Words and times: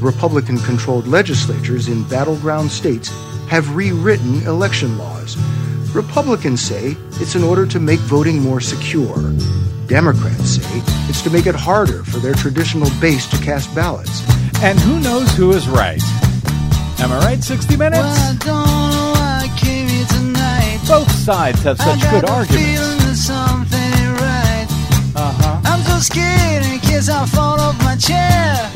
Republican 0.00 0.58
controlled 0.58 1.06
legislatures 1.06 1.88
in 1.88 2.02
battleground 2.08 2.70
states 2.70 3.08
have 3.48 3.74
rewritten 3.74 4.42
election 4.46 4.98
laws. 4.98 5.36
Republicans 5.94 6.60
say 6.60 6.96
it's 7.12 7.34
in 7.34 7.42
order 7.42 7.66
to 7.66 7.80
make 7.80 8.00
voting 8.00 8.40
more 8.40 8.60
secure. 8.60 9.32
Democrats 9.86 10.56
say 10.56 10.82
it's 11.08 11.22
to 11.22 11.30
make 11.30 11.46
it 11.46 11.54
harder 11.54 12.02
for 12.04 12.18
their 12.18 12.34
traditional 12.34 12.90
base 13.00 13.26
to 13.26 13.36
cast 13.42 13.74
ballots. 13.74 14.22
And 14.62 14.78
who 14.80 15.00
knows 15.00 15.32
who 15.34 15.52
is 15.52 15.68
right? 15.68 16.02
Am 17.00 17.12
I 17.12 17.18
right? 17.20 17.42
60 17.42 17.76
Minutes? 17.76 18.02
Well, 18.02 18.36
Both 20.86 21.10
sides 21.10 21.62
have 21.62 21.78
such 21.78 22.00
good 22.10 22.28
arguments. 22.28 23.28
Right. 23.28 24.66
Uh-huh. 25.14 25.60
I'm 25.64 25.82
so 25.82 25.98
scared 25.98 26.64
in 26.64 26.78
case 26.80 27.08
I 27.08 27.24
fall 27.26 27.58
off 27.60 27.78
my 27.82 27.96
chair. 27.96 28.75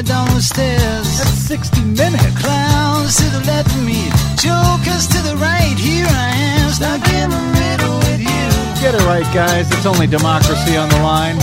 And 0.00 0.08
I'm 0.10 0.24
wondering 0.24 0.30
how 0.30 0.30
I'll 0.30 0.32
get 0.32 0.32
down 0.32 0.34
the 0.34 0.42
stairs. 0.42 1.18
That's 1.18 1.30
60 1.30 1.84
Minutes. 1.84 2.40
Clowns 2.40 3.16
to 3.16 3.24
the 3.24 3.44
left 3.46 3.68
of 3.68 3.84
me, 3.84 4.08
jokers 4.40 5.06
to 5.08 5.20
the 5.22 5.36
right. 5.36 5.76
Here 5.76 6.06
I 6.08 6.32
am, 6.36 6.70
stuck 6.70 7.06
in 7.12 7.28
the 7.28 7.44
middle 7.60 7.98
with 7.98 8.20
you. 8.20 8.80
Get 8.80 8.94
it 8.94 9.04
right, 9.04 9.28
guys. 9.34 9.70
It's 9.70 9.84
only 9.84 10.06
democracy 10.06 10.76
on 10.76 10.88
the 10.88 11.02
line. 11.02 11.38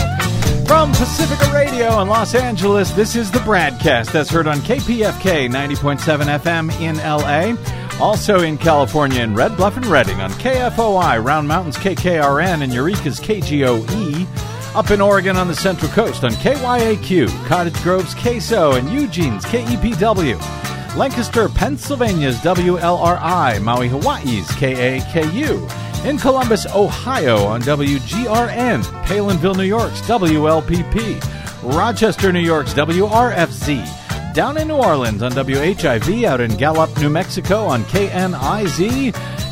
From 0.66 0.92
Pacifica 0.92 1.52
Radio 1.54 2.02
in 2.02 2.08
Los 2.08 2.34
Angeles, 2.36 2.92
this 2.92 3.16
is 3.16 3.32
the 3.32 3.40
broadcast 3.42 4.12
that's 4.12 4.30
heard 4.30 4.48
on 4.48 4.58
KPFK 4.60 5.50
90.7 5.50 6.40
FM 6.40 6.72
in 6.82 6.98
LA. 6.98 7.56
Also 8.04 8.42
in 8.42 8.58
California 8.58 9.22
in 9.22 9.34
Red 9.34 9.56
Bluff 9.56 9.78
and 9.78 9.86
Redding 9.86 10.20
on 10.20 10.32
KFOI, 10.32 11.24
Round 11.24 11.48
Mountains 11.48 11.78
KKRN, 11.78 12.64
and 12.64 12.74
Eureka's 12.74 13.20
KGOE. 13.20 14.57
Up 14.76 14.92
in 14.92 15.02
Oregon 15.02 15.38
on 15.38 15.48
the 15.48 15.56
Central 15.56 15.92
Coast 15.92 16.24
on 16.24 16.32
KYAQ, 16.32 17.28
Cottage 17.48 17.82
Grove's 17.82 18.14
KSO, 18.14 18.78
and 18.78 18.88
Eugene's 18.90 19.44
KEPW. 19.46 20.38
Lancaster, 20.96 21.50
Pennsylvania's 21.50 22.38
WLRI, 22.38 23.62
Maui, 23.62 23.88
Hawaii's 23.88 24.48
KAKU. 24.50 26.06
In 26.06 26.18
Columbus, 26.18 26.68
Ohio 26.68 27.38
on 27.46 27.62
WGRN, 27.62 28.84
Palenville, 29.04 29.56
New 29.56 29.64
York's 29.64 30.02
WLPP, 30.02 31.74
Rochester, 31.76 32.32
New 32.32 32.40
York's 32.40 32.74
WRFZ, 32.74 34.34
down 34.34 34.58
in 34.58 34.68
New 34.68 34.76
Orleans 34.76 35.24
on 35.24 35.32
WHIV, 35.32 36.24
out 36.26 36.40
in 36.40 36.56
Gallup, 36.56 36.96
New 37.00 37.10
Mexico 37.10 37.66
on 37.66 37.84
KNIZ, 37.86 39.12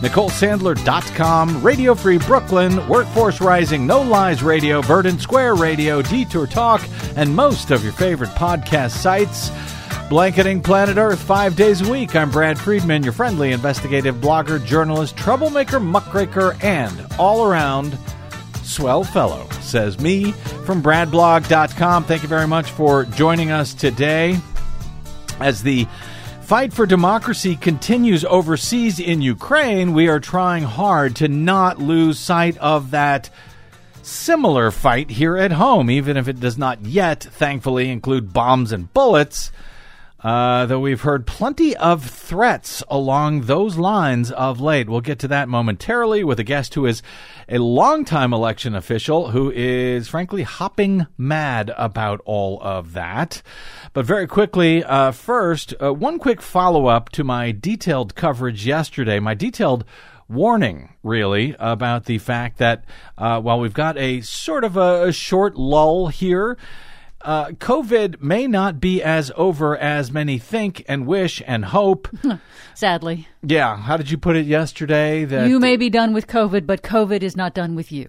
NicoleSandler.com, 0.00 1.62
Radio 1.62 1.94
Free 1.94 2.16
Brooklyn, 2.16 2.88
Workforce 2.88 3.40
Rising, 3.40 3.86
No 3.86 4.00
Lies 4.00 4.42
Radio, 4.42 4.80
Verdant 4.80 5.20
Square 5.20 5.56
Radio, 5.56 6.00
Detour 6.00 6.46
Talk, 6.46 6.80
and 7.16 7.36
most 7.36 7.70
of 7.70 7.84
your 7.84 7.92
favorite 7.92 8.30
podcast 8.30 8.92
sites. 8.92 9.50
Blanketing 10.08 10.62
planet 10.62 10.96
Earth 10.96 11.20
five 11.20 11.54
days 11.54 11.86
a 11.86 11.92
week. 11.92 12.16
I'm 12.16 12.30
Brad 12.30 12.58
Friedman, 12.58 13.02
your 13.02 13.12
friendly 13.12 13.52
investigative 13.52 14.16
blogger, 14.16 14.64
journalist, 14.64 15.18
troublemaker, 15.18 15.78
muckraker, 15.78 16.56
and 16.62 17.06
all 17.18 17.44
around 17.44 17.96
swell 18.62 19.04
fellow, 19.04 19.46
says 19.60 20.00
me 20.00 20.32
from 20.64 20.82
bradblog.com. 20.82 22.04
Thank 22.04 22.22
you 22.22 22.28
very 22.28 22.46
much 22.46 22.70
for 22.70 23.04
joining 23.04 23.50
us 23.50 23.74
today 23.74 24.38
as 25.40 25.62
the 25.62 25.86
fight 26.50 26.72
for 26.72 26.84
democracy 26.84 27.54
continues 27.54 28.24
overseas 28.24 28.98
in 28.98 29.22
Ukraine. 29.22 29.92
We 29.92 30.08
are 30.08 30.18
trying 30.18 30.64
hard 30.64 31.14
to 31.16 31.28
not 31.28 31.78
lose 31.78 32.18
sight 32.18 32.58
of 32.58 32.90
that 32.90 33.30
similar 34.02 34.72
fight 34.72 35.10
here 35.10 35.36
at 35.36 35.52
home, 35.52 35.88
even 35.88 36.16
if 36.16 36.26
it 36.26 36.40
does 36.40 36.58
not 36.58 36.84
yet, 36.84 37.22
thankfully, 37.22 37.88
include 37.88 38.32
bombs 38.32 38.72
and 38.72 38.92
bullets. 38.92 39.52
Uh, 40.22 40.66
though 40.66 40.80
we've 40.80 41.00
heard 41.00 41.26
plenty 41.26 41.74
of 41.76 42.04
threats 42.04 42.82
along 42.88 43.42
those 43.42 43.78
lines 43.78 44.30
of 44.32 44.60
late. 44.60 44.88
We'll 44.88 45.00
get 45.00 45.20
to 45.20 45.28
that 45.28 45.48
momentarily 45.48 46.24
with 46.24 46.38
a 46.38 46.44
guest 46.44 46.74
who 46.74 46.84
is 46.84 47.00
a 47.48 47.58
longtime 47.58 48.34
election 48.34 48.74
official 48.74 49.30
who 49.30 49.50
is 49.50 50.08
frankly 50.08 50.42
hopping 50.42 51.06
mad 51.16 51.72
about 51.76 52.20
all 52.26 52.60
of 52.60 52.92
that. 52.92 53.40
But 53.92 54.06
very 54.06 54.28
quickly, 54.28 54.84
uh, 54.84 55.10
first, 55.10 55.74
uh, 55.82 55.92
one 55.92 56.18
quick 56.18 56.40
follow 56.40 56.86
up 56.86 57.08
to 57.10 57.24
my 57.24 57.50
detailed 57.50 58.14
coverage 58.14 58.64
yesterday, 58.64 59.18
my 59.18 59.34
detailed 59.34 59.84
warning, 60.28 60.94
really, 61.02 61.56
about 61.58 62.04
the 62.04 62.18
fact 62.18 62.58
that 62.58 62.84
uh, 63.18 63.40
while 63.40 63.58
we've 63.58 63.74
got 63.74 63.98
a 63.98 64.20
sort 64.20 64.62
of 64.62 64.76
a, 64.76 65.08
a 65.08 65.12
short 65.12 65.56
lull 65.56 66.06
here, 66.06 66.56
uh, 67.22 67.46
COVID 67.46 68.22
may 68.22 68.46
not 68.46 68.80
be 68.80 69.02
as 69.02 69.32
over 69.36 69.76
as 69.76 70.12
many 70.12 70.38
think 70.38 70.84
and 70.88 71.04
wish 71.04 71.42
and 71.44 71.64
hope. 71.66 72.08
Sadly. 72.74 73.26
Yeah. 73.42 73.76
How 73.76 73.96
did 73.96 74.10
you 74.10 74.16
put 74.18 74.36
it 74.36 74.46
yesterday? 74.46 75.24
That 75.24 75.48
you 75.48 75.58
may 75.58 75.76
be 75.76 75.90
done 75.90 76.14
with 76.14 76.28
COVID, 76.28 76.64
but 76.64 76.82
COVID 76.82 77.22
is 77.22 77.36
not 77.36 77.54
done 77.54 77.74
with 77.74 77.90
you. 77.90 78.08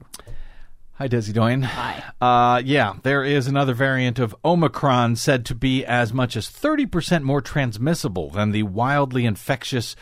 Hi, 1.01 1.07
Desi 1.07 1.33
Doyen. 1.33 1.63
Hi. 1.63 2.03
Uh, 2.21 2.61
yeah, 2.63 2.93
there 3.01 3.23
is 3.23 3.47
another 3.47 3.73
variant 3.73 4.19
of 4.19 4.35
Omicron 4.45 5.15
said 5.15 5.47
to 5.47 5.55
be 5.55 5.83
as 5.83 6.13
much 6.13 6.37
as 6.37 6.47
30% 6.47 7.23
more 7.23 7.41
transmissible 7.41 8.29
than 8.29 8.51
the 8.51 8.61
wildly 8.61 9.25
infectious 9.25 9.95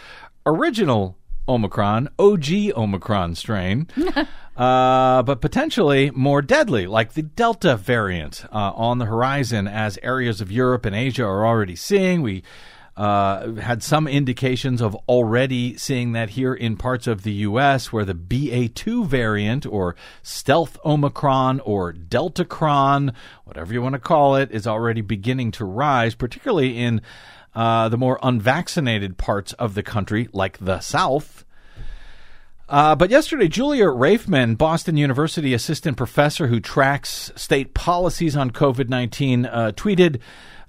original 0.45 1.17
Omicron, 1.47 2.09
OG 2.19 2.47
Omicron 2.75 3.35
strain. 3.35 3.87
Uh, 4.57 5.23
but 5.23 5.39
potentially 5.39 6.11
more 6.11 6.41
deadly, 6.41 6.85
like 6.85 7.13
the 7.13 7.21
Delta 7.21 7.77
variant 7.77 8.43
uh, 8.51 8.73
on 8.75 8.97
the 8.97 9.05
horizon, 9.05 9.69
as 9.69 9.97
areas 10.03 10.41
of 10.41 10.51
Europe 10.51 10.85
and 10.85 10.93
Asia 10.93 11.23
are 11.23 11.47
already 11.47 11.77
seeing. 11.77 12.21
We 12.21 12.43
uh, 12.99 13.53
had 13.53 13.81
some 13.81 14.09
indications 14.09 14.81
of 14.81 14.93
already 15.07 15.77
seeing 15.77 16.11
that 16.11 16.31
here 16.31 16.53
in 16.53 16.75
parts 16.75 17.07
of 17.07 17.23
the 17.23 17.31
U.S., 17.31 17.93
where 17.93 18.03
the 18.03 18.13
BA2 18.13 19.07
variant, 19.07 19.65
or 19.65 19.95
stealth 20.21 20.77
Omicron, 20.83 21.61
or 21.61 21.93
Deltacron, 21.93 23.15
whatever 23.45 23.71
you 23.71 23.81
want 23.81 23.93
to 23.93 23.99
call 23.99 24.35
it, 24.35 24.51
is 24.51 24.67
already 24.67 24.99
beginning 24.99 25.51
to 25.51 25.63
rise, 25.63 26.13
particularly 26.13 26.77
in 26.77 27.01
uh, 27.55 27.87
the 27.87 27.97
more 27.97 28.19
unvaccinated 28.21 29.17
parts 29.17 29.53
of 29.53 29.75
the 29.75 29.83
country, 29.83 30.27
like 30.33 30.57
the 30.57 30.81
South. 30.81 31.45
Uh, 32.67 32.95
but 32.95 33.09
yesterday, 33.09 33.47
Julia 33.47 33.85
Raifman, 33.85 34.57
Boston 34.57 34.97
University 34.97 35.53
assistant 35.53 35.95
professor 35.95 36.47
who 36.47 36.59
tracks 36.59 37.31
state 37.37 37.73
policies 37.73 38.35
on 38.35 38.51
COVID 38.51 38.89
19, 38.89 39.45
uh, 39.45 39.71
tweeted, 39.73 40.19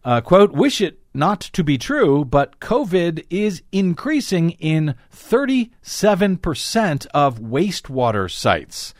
uh, 0.04 0.20
quote, 0.20 0.52
wish 0.52 0.80
it 0.80 0.99
not 1.12 1.41
to 1.41 1.65
be 1.65 1.76
true, 1.78 2.25
but 2.25 2.60
COVID 2.60 3.26
is 3.31 3.62
increasing 3.72 4.50
in 4.53 4.94
37% 5.12 7.06
of 7.12 7.41
wastewater 7.41 8.31
sites. 8.31 8.94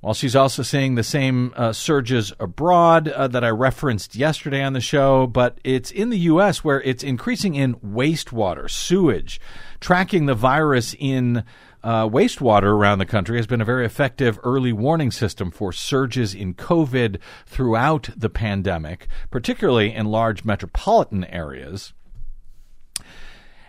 While 0.00 0.14
she's 0.14 0.36
also 0.36 0.62
seeing 0.62 0.94
the 0.94 1.02
same 1.02 1.52
uh, 1.56 1.72
surges 1.72 2.32
abroad 2.38 3.08
uh, 3.08 3.26
that 3.28 3.42
I 3.42 3.48
referenced 3.48 4.14
yesterday 4.14 4.62
on 4.62 4.74
the 4.74 4.80
show, 4.80 5.26
but 5.26 5.58
it's 5.64 5.90
in 5.90 6.10
the 6.10 6.18
U.S. 6.18 6.62
where 6.62 6.80
it's 6.82 7.02
increasing 7.02 7.54
in 7.54 7.74
wastewater, 7.76 8.70
sewage. 8.70 9.40
Tracking 9.80 10.26
the 10.26 10.34
virus 10.34 10.94
in 10.98 11.44
uh, 11.86 12.08
wastewater 12.08 12.64
around 12.64 12.98
the 12.98 13.06
country 13.06 13.36
has 13.36 13.46
been 13.46 13.60
a 13.60 13.64
very 13.64 13.86
effective 13.86 14.40
early 14.42 14.72
warning 14.72 15.12
system 15.12 15.52
for 15.52 15.72
surges 15.72 16.34
in 16.34 16.52
COVID 16.52 17.20
throughout 17.46 18.10
the 18.16 18.28
pandemic, 18.28 19.06
particularly 19.30 19.94
in 19.94 20.06
large 20.06 20.44
metropolitan 20.44 21.22
areas. 21.26 21.92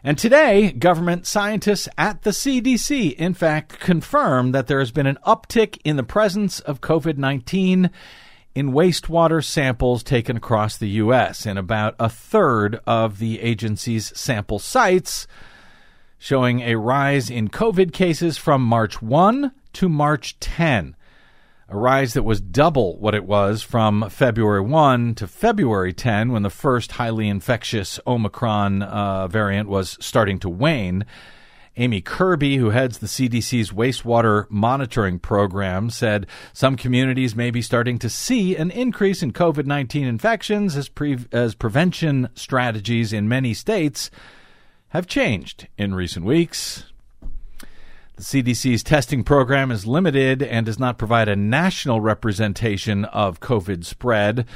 And 0.03 0.17
today, 0.17 0.71
government 0.71 1.27
scientists 1.27 1.87
at 1.95 2.23
the 2.23 2.31
CDC, 2.31 3.13
in 3.13 3.35
fact, 3.35 3.79
confirmed 3.79 4.55
that 4.55 4.65
there 4.65 4.79
has 4.79 4.91
been 4.91 5.05
an 5.05 5.19
uptick 5.23 5.77
in 5.83 5.95
the 5.95 6.03
presence 6.03 6.59
of 6.61 6.81
COVID 6.81 7.17
19 7.17 7.91
in 8.55 8.71
wastewater 8.71 9.45
samples 9.45 10.01
taken 10.01 10.37
across 10.37 10.75
the 10.75 10.89
U.S. 10.89 11.45
in 11.45 11.55
about 11.55 11.93
a 11.99 12.09
third 12.09 12.79
of 12.87 13.19
the 13.19 13.39
agency's 13.41 14.17
sample 14.17 14.57
sites 14.57 15.27
showing 16.17 16.61
a 16.61 16.75
rise 16.75 17.29
in 17.29 17.49
COVID 17.49 17.93
cases 17.93 18.37
from 18.37 18.61
March 18.61 19.01
1 19.01 19.51
to 19.73 19.89
March 19.89 20.39
10, 20.39 20.95
a 21.69 21.77
rise 21.77 22.13
that 22.13 22.23
was 22.23 22.41
double 22.41 22.97
what 22.99 23.13
it 23.13 23.25
was 23.25 23.61
from 23.61 24.09
February 24.09 24.61
1 24.61 25.15
to 25.15 25.27
February 25.27 25.93
10 25.93 26.31
when 26.31 26.43
the 26.43 26.49
first 26.49 26.93
highly 26.93 27.27
infectious 27.27 27.99
Omicron 28.07 28.81
uh, 28.81 29.27
variant 29.27 29.69
was 29.69 29.97
starting 29.99 30.39
to 30.39 30.49
wane. 30.49 31.05
Amy 31.79 32.01
Kirby, 32.01 32.57
who 32.57 32.71
heads 32.71 32.97
the 32.97 33.07
CDC's 33.07 33.69
wastewater 33.69 34.49
monitoring 34.49 35.19
program, 35.19 35.91
said 35.91 36.25
some 36.51 36.75
communities 36.75 37.35
may 37.35 37.51
be 37.51 37.61
starting 37.61 37.99
to 37.99 38.09
see 38.09 38.55
an 38.55 38.71
increase 38.71 39.21
in 39.21 39.31
COVID 39.31 39.67
19 39.67 40.07
infections 40.07 40.75
as, 40.75 40.89
pre- 40.89 41.19
as 41.31 41.53
prevention 41.53 42.29
strategies 42.33 43.13
in 43.13 43.29
many 43.29 43.53
states 43.53 44.09
have 44.89 45.07
changed 45.07 45.67
in 45.77 45.93
recent 45.95 46.25
weeks. 46.25 46.85
The 48.15 48.23
CDC's 48.23 48.81
testing 48.81 49.23
program 49.23 49.69
is 49.69 49.85
limited 49.85 50.41
and 50.41 50.65
does 50.65 50.79
not 50.79 50.97
provide 50.97 51.29
a 51.29 51.35
national 51.35 52.01
representation 52.01 53.05
of 53.05 53.39
COVID 53.39 53.85
spread. 53.85 54.47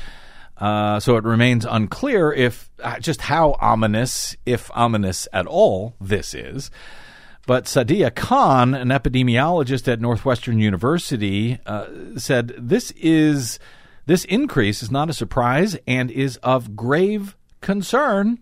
Uh, 0.58 1.00
so 1.00 1.16
it 1.18 1.24
remains 1.24 1.66
unclear 1.66 2.32
if 2.32 2.70
uh, 2.84 3.00
just 3.00 3.22
how 3.22 3.56
ominous, 3.60 4.36
if 4.46 4.72
ominous 4.74 5.28
at 5.34 5.48
all, 5.48 5.96
this 6.00 6.34
is. 6.34 6.72
But 7.48 7.66
Sadiya 7.66 8.14
Khan, 8.14 8.74
an 8.74 8.90
epidemiologist 8.90 9.88
at 9.88 10.00
Northwestern 10.00 10.60
University, 10.60 11.60
uh, 11.66 11.88
said 12.18 12.54
this 12.58 12.92
is 12.92 13.60
this 14.06 14.26
increase 14.26 14.84
is 14.84 14.92
not 14.92 15.10
a 15.10 15.14
surprise 15.14 15.78
and 15.88 16.12
is 16.12 16.38
of 16.38 16.76
grave 16.76 17.36
concern 17.62 18.40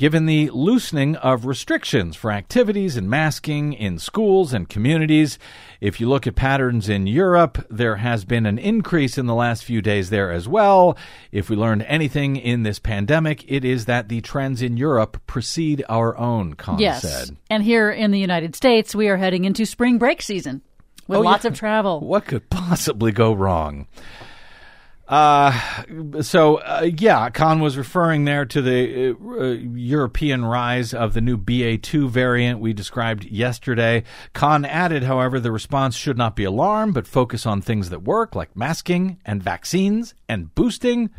given 0.00 0.24
the 0.24 0.48
loosening 0.54 1.14
of 1.16 1.44
restrictions 1.44 2.16
for 2.16 2.32
activities 2.32 2.96
and 2.96 3.10
masking 3.10 3.74
in 3.74 3.98
schools 3.98 4.50
and 4.50 4.66
communities. 4.66 5.38
If 5.78 6.00
you 6.00 6.08
look 6.08 6.26
at 6.26 6.34
patterns 6.34 6.88
in 6.88 7.06
Europe, 7.06 7.66
there 7.68 7.96
has 7.96 8.24
been 8.24 8.46
an 8.46 8.58
increase 8.58 9.18
in 9.18 9.26
the 9.26 9.34
last 9.34 9.62
few 9.62 9.82
days 9.82 10.08
there 10.08 10.32
as 10.32 10.48
well. 10.48 10.96
If 11.32 11.50
we 11.50 11.56
learned 11.56 11.82
anything 11.82 12.36
in 12.36 12.62
this 12.62 12.78
pandemic, 12.78 13.44
it 13.46 13.62
is 13.62 13.84
that 13.84 14.08
the 14.08 14.22
trends 14.22 14.62
in 14.62 14.78
Europe 14.78 15.20
precede 15.26 15.84
our 15.86 16.16
own, 16.16 16.54
Khan 16.54 16.78
yes. 16.78 17.02
said. 17.02 17.36
And 17.50 17.62
here 17.62 17.90
in 17.90 18.10
the 18.10 18.18
United 18.18 18.56
States, 18.56 18.94
we 18.94 19.10
are 19.10 19.18
heading 19.18 19.44
into 19.44 19.66
spring 19.66 19.98
break 19.98 20.22
season 20.22 20.62
with 21.08 21.18
Oh, 21.18 21.20
lots 21.20 21.44
yeah. 21.44 21.50
of 21.50 21.58
travel. 21.58 22.00
What 22.00 22.24
could 22.24 22.48
possibly 22.48 23.12
go 23.12 23.34
wrong? 23.34 23.86
Uh, 25.10 25.50
so 26.20 26.58
uh, 26.58 26.88
yeah, 26.98 27.28
Khan 27.30 27.58
was 27.58 27.76
referring 27.76 28.26
there 28.26 28.44
to 28.44 28.62
the 28.62 29.10
uh, 29.10 29.40
uh, 29.40 29.44
European 29.74 30.44
rise 30.44 30.94
of 30.94 31.14
the 31.14 31.20
new 31.20 31.36
BA2 31.36 32.08
variant 32.08 32.60
we 32.60 32.72
described 32.72 33.24
yesterday. 33.24 34.04
Khan 34.34 34.64
added, 34.64 35.02
however, 35.02 35.40
the 35.40 35.50
response 35.50 35.96
should 35.96 36.16
not 36.16 36.36
be 36.36 36.44
alarmed, 36.44 36.94
but 36.94 37.08
focus 37.08 37.44
on 37.44 37.60
things 37.60 37.90
that 37.90 38.04
work, 38.04 38.36
like 38.36 38.54
masking 38.54 39.18
and 39.26 39.42
vaccines 39.42 40.14
and 40.28 40.54
boosting. 40.54 41.10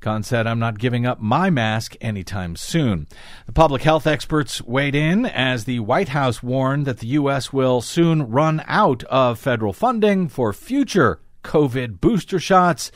Khan 0.00 0.22
said, 0.22 0.46
I'm 0.46 0.58
not 0.58 0.78
giving 0.78 1.06
up 1.06 1.18
my 1.18 1.48
mask 1.48 1.96
anytime 2.02 2.56
soon. 2.56 3.06
The 3.46 3.52
public 3.52 3.80
health 3.82 4.06
experts 4.06 4.60
weighed 4.60 4.94
in 4.94 5.24
as 5.24 5.64
the 5.64 5.80
White 5.80 6.10
House 6.10 6.42
warned 6.42 6.84
that 6.84 6.98
the 6.98 7.06
U.S. 7.06 7.54
will 7.54 7.80
soon 7.80 8.28
run 8.28 8.62
out 8.66 9.02
of 9.04 9.38
federal 9.38 9.72
funding 9.72 10.28
for 10.28 10.52
future 10.52 11.21
COVID 11.42 12.00
booster 12.00 12.38
shots 12.38 12.90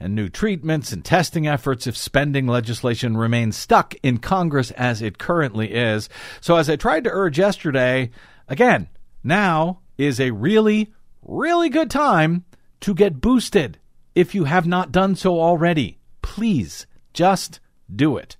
and 0.00 0.14
new 0.14 0.28
treatments 0.28 0.92
and 0.92 1.04
testing 1.04 1.46
efforts 1.46 1.86
if 1.86 1.96
spending 1.96 2.46
legislation 2.46 3.16
remains 3.16 3.56
stuck 3.56 3.94
in 4.02 4.18
Congress 4.18 4.70
as 4.72 5.02
it 5.02 5.18
currently 5.18 5.72
is. 5.72 6.08
So, 6.40 6.56
as 6.56 6.70
I 6.70 6.76
tried 6.76 7.04
to 7.04 7.10
urge 7.10 7.38
yesterday, 7.38 8.10
again, 8.46 8.88
now 9.24 9.80
is 9.96 10.20
a 10.20 10.30
really, 10.30 10.92
really 11.22 11.68
good 11.68 11.90
time 11.90 12.44
to 12.80 12.94
get 12.94 13.20
boosted 13.20 13.78
if 14.14 14.34
you 14.34 14.44
have 14.44 14.66
not 14.66 14.92
done 14.92 15.16
so 15.16 15.40
already. 15.40 15.98
Please 16.22 16.86
just 17.12 17.60
do 17.94 18.16
it. 18.16 18.36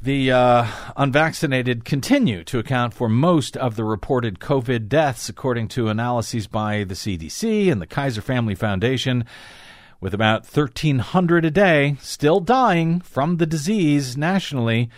The 0.00 0.30
uh, 0.30 0.66
unvaccinated 0.96 1.84
continue 1.84 2.44
to 2.44 2.60
account 2.60 2.94
for 2.94 3.08
most 3.08 3.56
of 3.56 3.74
the 3.74 3.82
reported 3.82 4.38
COVID 4.38 4.88
deaths, 4.88 5.28
according 5.28 5.66
to 5.68 5.88
analyses 5.88 6.46
by 6.46 6.84
the 6.84 6.94
CDC 6.94 7.70
and 7.72 7.82
the 7.82 7.86
Kaiser 7.86 8.20
Family 8.20 8.54
Foundation, 8.54 9.24
with 10.00 10.14
about 10.14 10.42
1,300 10.42 11.44
a 11.44 11.50
day 11.50 11.96
still 12.00 12.38
dying 12.38 13.00
from 13.00 13.38
the 13.38 13.46
disease 13.46 14.16
nationally, 14.16 14.88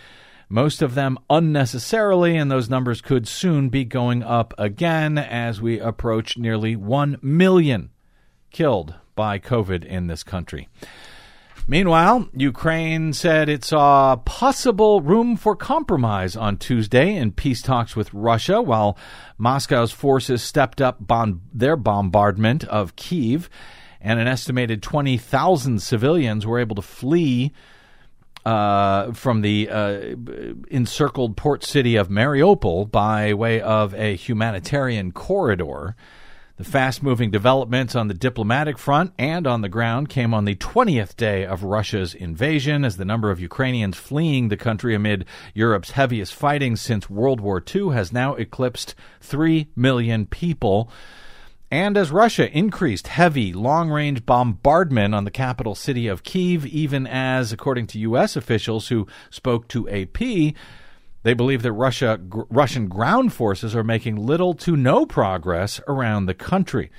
most 0.49 0.83
of 0.83 0.93
them 0.93 1.17
unnecessarily, 1.31 2.37
and 2.37 2.51
those 2.51 2.69
numbers 2.69 3.01
could 3.01 3.27
soon 3.27 3.69
be 3.69 3.83
going 3.83 4.21
up 4.21 4.53
again 4.59 5.17
as 5.17 5.59
we 5.59 5.79
approach 5.79 6.37
nearly 6.37 6.75
1 6.75 7.17
million 7.23 7.89
killed 8.51 8.93
by 9.15 9.39
COVID 9.39 9.83
in 9.83 10.05
this 10.05 10.23
country. 10.23 10.69
Meanwhile, 11.71 12.27
Ukraine 12.35 13.13
said 13.13 13.47
it 13.47 13.63
saw 13.63 14.17
possible 14.17 14.99
room 14.99 15.37
for 15.37 15.55
compromise 15.55 16.35
on 16.35 16.57
Tuesday 16.57 17.15
in 17.15 17.31
peace 17.31 17.61
talks 17.61 17.95
with 17.95 18.13
Russia, 18.13 18.61
while 18.61 18.97
Moscow's 19.37 19.93
forces 19.93 20.43
stepped 20.43 20.81
up 20.81 20.99
their 21.53 21.77
bombardment 21.77 22.65
of 22.65 22.97
Kiev, 22.97 23.49
and 24.01 24.19
an 24.19 24.27
estimated 24.27 24.83
20,000 24.83 25.81
civilians 25.81 26.45
were 26.45 26.59
able 26.59 26.75
to 26.75 26.81
flee 26.81 27.53
uh, 28.45 29.13
from 29.13 29.39
the 29.39 29.69
uh, 29.69 30.15
encircled 30.69 31.37
port 31.37 31.63
city 31.63 31.95
of 31.95 32.09
Mariupol 32.09 32.91
by 32.91 33.33
way 33.33 33.61
of 33.61 33.93
a 33.93 34.17
humanitarian 34.17 35.13
corridor. 35.13 35.95
The 36.61 36.69
fast 36.69 37.01
moving 37.01 37.31
developments 37.31 37.95
on 37.95 38.07
the 38.07 38.13
diplomatic 38.13 38.77
front 38.77 39.13
and 39.17 39.47
on 39.47 39.61
the 39.61 39.67
ground 39.67 40.09
came 40.09 40.31
on 40.31 40.45
the 40.45 40.53
20th 40.53 41.15
day 41.15 41.43
of 41.43 41.63
Russia's 41.63 42.13
invasion 42.13 42.85
as 42.85 42.97
the 42.97 43.03
number 43.03 43.31
of 43.31 43.39
Ukrainians 43.39 43.97
fleeing 43.97 44.49
the 44.49 44.57
country 44.57 44.93
amid 44.93 45.25
Europe's 45.55 45.89
heaviest 45.89 46.35
fighting 46.35 46.75
since 46.75 47.09
World 47.09 47.41
War 47.41 47.63
II 47.75 47.89
has 47.93 48.13
now 48.13 48.35
eclipsed 48.35 48.93
3 49.21 49.69
million 49.75 50.27
people. 50.27 50.87
And 51.71 51.97
as 51.97 52.11
Russia 52.11 52.55
increased 52.55 53.07
heavy, 53.07 53.53
long 53.53 53.89
range 53.89 54.27
bombardment 54.27 55.15
on 55.15 55.23
the 55.23 55.31
capital 55.31 55.73
city 55.73 56.05
of 56.05 56.21
Kiev, 56.21 56.67
even 56.67 57.07
as, 57.07 57.51
according 57.51 57.87
to 57.87 57.99
U.S. 58.01 58.35
officials 58.35 58.89
who 58.89 59.07
spoke 59.31 59.67
to 59.69 59.89
AP, 59.89 60.53
they 61.23 61.33
believe 61.33 61.61
that 61.61 61.71
Russia, 61.73 62.19
Russian 62.49 62.87
ground 62.87 63.33
forces 63.33 63.75
are 63.75 63.83
making 63.83 64.15
little 64.15 64.53
to 64.55 64.75
no 64.75 65.05
progress 65.05 65.79
around 65.87 66.25
the 66.25 66.33
country. 66.33 66.91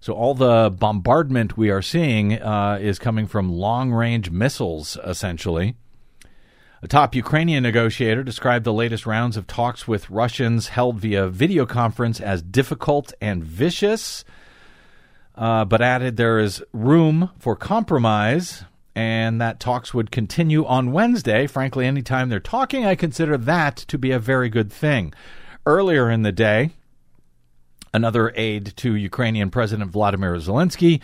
So 0.00 0.14
all 0.14 0.34
the 0.34 0.74
bombardment 0.76 1.56
we 1.56 1.70
are 1.70 1.82
seeing 1.82 2.40
uh, 2.40 2.78
is 2.80 2.98
coming 2.98 3.26
from 3.26 3.52
long-range 3.52 4.30
missiles, 4.30 4.98
essentially. 5.04 5.76
A 6.82 6.88
top 6.88 7.14
Ukrainian 7.14 7.62
negotiator 7.62 8.24
described 8.24 8.64
the 8.64 8.72
latest 8.72 9.06
rounds 9.06 9.36
of 9.36 9.46
talks 9.46 9.86
with 9.86 10.10
Russians 10.10 10.68
held 10.68 10.98
via 10.98 11.28
video 11.28 11.64
conference 11.64 12.20
as 12.20 12.42
difficult 12.42 13.14
and 13.20 13.44
vicious, 13.44 14.24
uh, 15.36 15.64
but 15.64 15.80
added 15.80 16.16
there 16.16 16.40
is 16.40 16.64
room 16.72 17.30
for 17.38 17.54
compromise 17.54 18.64
and 18.94 19.40
that 19.40 19.60
talks 19.60 19.94
would 19.94 20.10
continue 20.10 20.64
on 20.66 20.92
Wednesday. 20.92 21.46
Frankly, 21.46 21.86
anytime 21.86 22.28
they're 22.28 22.40
talking, 22.40 22.84
I 22.84 22.94
consider 22.94 23.38
that 23.38 23.76
to 23.76 23.98
be 23.98 24.10
a 24.10 24.18
very 24.18 24.48
good 24.48 24.72
thing. 24.72 25.14
Earlier 25.64 26.10
in 26.10 26.22
the 26.22 26.32
day, 26.32 26.70
another 27.94 28.32
aide 28.34 28.74
to 28.76 28.94
Ukrainian 28.94 29.50
President 29.50 29.90
Vladimir 29.90 30.34
Zelensky 30.36 31.00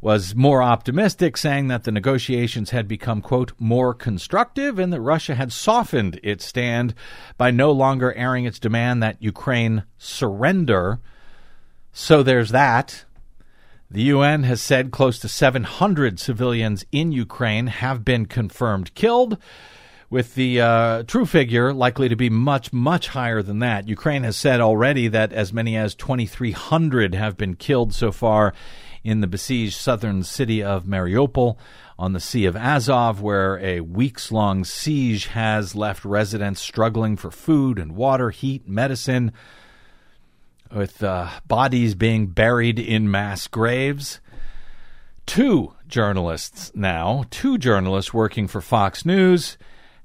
was 0.00 0.34
more 0.34 0.62
optimistic, 0.62 1.36
saying 1.36 1.68
that 1.68 1.84
the 1.84 1.90
negotiations 1.90 2.70
had 2.70 2.86
become, 2.86 3.20
quote, 3.20 3.52
more 3.58 3.92
constructive 3.92 4.78
and 4.78 4.92
that 4.92 5.00
Russia 5.00 5.34
had 5.34 5.52
softened 5.52 6.20
its 6.22 6.44
stand 6.44 6.94
by 7.36 7.50
no 7.50 7.72
longer 7.72 8.12
airing 8.14 8.44
its 8.44 8.60
demand 8.60 9.02
that 9.02 9.20
Ukraine 9.20 9.84
surrender. 9.98 11.00
So 11.92 12.22
there's 12.22 12.50
that. 12.50 13.04
The 13.90 14.02
UN 14.02 14.42
has 14.42 14.60
said 14.60 14.90
close 14.90 15.18
to 15.20 15.28
700 15.28 16.20
civilians 16.20 16.84
in 16.92 17.10
Ukraine 17.10 17.68
have 17.68 18.04
been 18.04 18.26
confirmed 18.26 18.94
killed, 18.94 19.38
with 20.10 20.34
the 20.34 20.60
uh, 20.60 21.02
true 21.04 21.24
figure 21.24 21.72
likely 21.72 22.10
to 22.10 22.16
be 22.16 22.28
much, 22.28 22.70
much 22.70 23.08
higher 23.08 23.40
than 23.40 23.60
that. 23.60 23.88
Ukraine 23.88 24.24
has 24.24 24.36
said 24.36 24.60
already 24.60 25.08
that 25.08 25.32
as 25.32 25.54
many 25.54 25.74
as 25.74 25.94
2,300 25.94 27.14
have 27.14 27.38
been 27.38 27.56
killed 27.56 27.94
so 27.94 28.12
far 28.12 28.52
in 29.02 29.22
the 29.22 29.26
besieged 29.26 29.76
southern 29.76 30.22
city 30.22 30.62
of 30.62 30.84
Mariupol 30.84 31.56
on 31.98 32.12
the 32.12 32.20
Sea 32.20 32.44
of 32.44 32.56
Azov, 32.56 33.22
where 33.22 33.58
a 33.58 33.80
weeks 33.80 34.30
long 34.30 34.64
siege 34.64 35.28
has 35.28 35.74
left 35.74 36.04
residents 36.04 36.60
struggling 36.60 37.16
for 37.16 37.30
food 37.30 37.78
and 37.78 37.92
water, 37.92 38.28
heat, 38.28 38.68
medicine 38.68 39.32
with 40.74 41.02
uh, 41.02 41.28
bodies 41.46 41.94
being 41.94 42.26
buried 42.28 42.78
in 42.78 43.10
mass 43.10 43.46
graves. 43.46 44.20
Two 45.26 45.74
journalists 45.86 46.72
now, 46.74 47.24
two 47.30 47.58
journalists 47.58 48.14
working 48.14 48.48
for 48.48 48.60
Fox 48.60 49.04
News, 49.04 49.58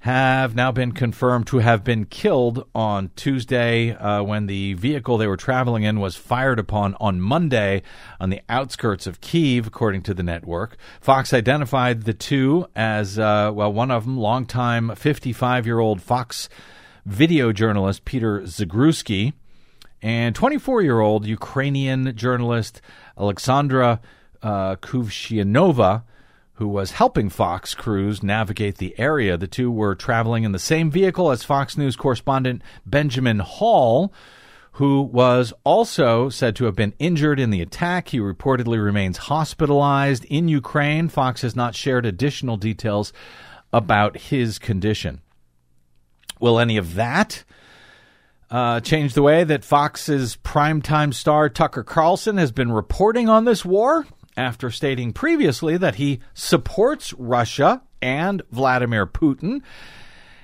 have 0.04 0.54
now 0.54 0.70
been 0.70 0.92
confirmed 0.92 1.48
to 1.48 1.60
have 1.60 1.82
been 1.82 2.04
killed 2.04 2.68
on 2.76 3.10
Tuesday 3.16 3.92
uh, 3.92 4.22
when 4.22 4.48
the 4.48 4.74
vehicle 4.74 5.18
they 5.18 5.28
were 5.28 5.38
traveling 5.38 5.84
in 5.84 5.98
was 6.02 6.18
fired 6.18 6.60
upon 6.60 6.94
on 7.00 7.22
Monday 7.22 7.82
on 8.20 8.30
the 8.30 8.42
outskirts 8.50 9.08
of 9.08 9.22
Kiev, 9.22 9.66
according 9.66 10.02
to 10.02 10.14
the 10.14 10.22
network. 10.22 10.76
Fox 11.00 11.34
identified 11.34 12.04
the 12.04 12.14
two 12.14 12.68
as, 12.76 13.18
uh, 13.18 13.50
well, 13.54 13.72
one 13.72 13.92
of 13.92 14.04
them, 14.04 14.18
longtime 14.18 14.94
55 14.94 15.66
year 15.66 15.80
old 15.80 16.02
Fox 16.02 16.50
video 17.06 17.54
journalist 17.54 18.04
Peter 18.04 18.42
Zagruski 18.42 19.32
and 20.04 20.36
24 20.36 20.82
year 20.82 21.00
old 21.00 21.26
Ukrainian 21.26 22.16
journalist 22.16 22.82
Alexandra 23.18 24.02
uh, 24.44 24.76
Kuvshynova, 24.76 26.04
who 26.56 26.68
was 26.68 26.92
helping 26.92 27.30
Fox 27.30 27.74
crews 27.74 28.22
navigate 28.22 28.78
the 28.78 28.94
area. 29.00 29.38
The 29.38 29.48
two 29.48 29.72
were 29.72 29.96
traveling 29.96 30.44
in 30.44 30.52
the 30.52 30.60
same 30.60 30.92
vehicle 30.92 31.32
as 31.32 31.44
Fox 31.44 31.78
News 31.78 31.96
correspondent 31.96 32.62
Benjamin 32.86 33.40
Hall, 33.40 34.14
who 34.74 35.02
was 35.02 35.54
also 35.64 36.28
said 36.28 36.56
to 36.58 36.66
have 36.66 36.76
been 36.76 36.94
injured 37.00 37.40
in 37.40 37.50
the 37.50 37.62
attack. 37.62 38.10
He 38.10 38.20
reportedly 38.20 38.84
remains 38.84 39.18
hospitalized 39.18 40.26
in 40.26 40.50
Ukraine. 40.50 41.08
Fox 41.08 41.44
has 41.44 41.56
not 41.56 41.76
shared 41.76 42.06
additional 42.06 42.58
details 42.58 43.14
about 43.72 44.18
his 44.18 44.60
condition. 44.60 45.22
Will 46.42 46.60
any 46.60 46.76
of 46.76 46.96
that 46.96 47.46
uh, 48.50 48.80
change 48.80 49.14
the 49.14 49.22
way 49.22 49.44
that 49.44 49.66
Fox's 49.66 50.38
primetime 50.38 51.14
star 51.14 51.50
Tucker 51.50 51.84
Carlson 51.84 52.38
has 52.38 52.52
been 52.52 52.72
reporting 52.72 53.30
on 53.30 53.46
this 53.46 53.64
war? 53.66 54.06
After 54.36 54.72
stating 54.72 55.14
previously 55.14 55.78
that 55.78 55.96
he 55.96 56.20
supports 56.34 57.14
Russia 57.14 57.84
and 58.02 58.42
Vladimir 58.52 59.06
Putin 59.06 59.62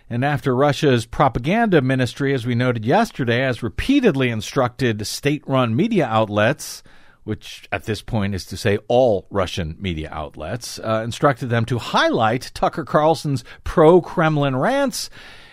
and 0.09 0.25
after 0.25 0.55
Russia's 0.55 1.05
propaganda 1.05 1.81
ministry, 1.81 2.33
as 2.33 2.45
we 2.45 2.55
noted 2.55 2.83
yesterday, 2.83 3.41
has 3.41 3.61
repeatedly 3.61 4.29
instructed 4.29 5.05
state 5.05 5.43
run 5.45 5.75
media 5.75 6.07
outlets, 6.07 6.81
which 7.25 7.67
at 7.71 7.83
this 7.83 8.01
point 8.01 8.33
is 8.33 8.43
to 8.45 8.57
say 8.57 8.79
all 8.87 9.27
Russian 9.29 9.77
media 9.79 10.09
outlets, 10.11 10.79
uh, 10.79 11.03
instructed 11.05 11.49
them 11.49 11.63
to 11.65 11.77
highlight 11.77 12.49
Tucker 12.55 12.85
Carlson's 12.85 13.43
pro 13.63 14.01
Kremlin 14.01 14.55
rants 14.55 15.11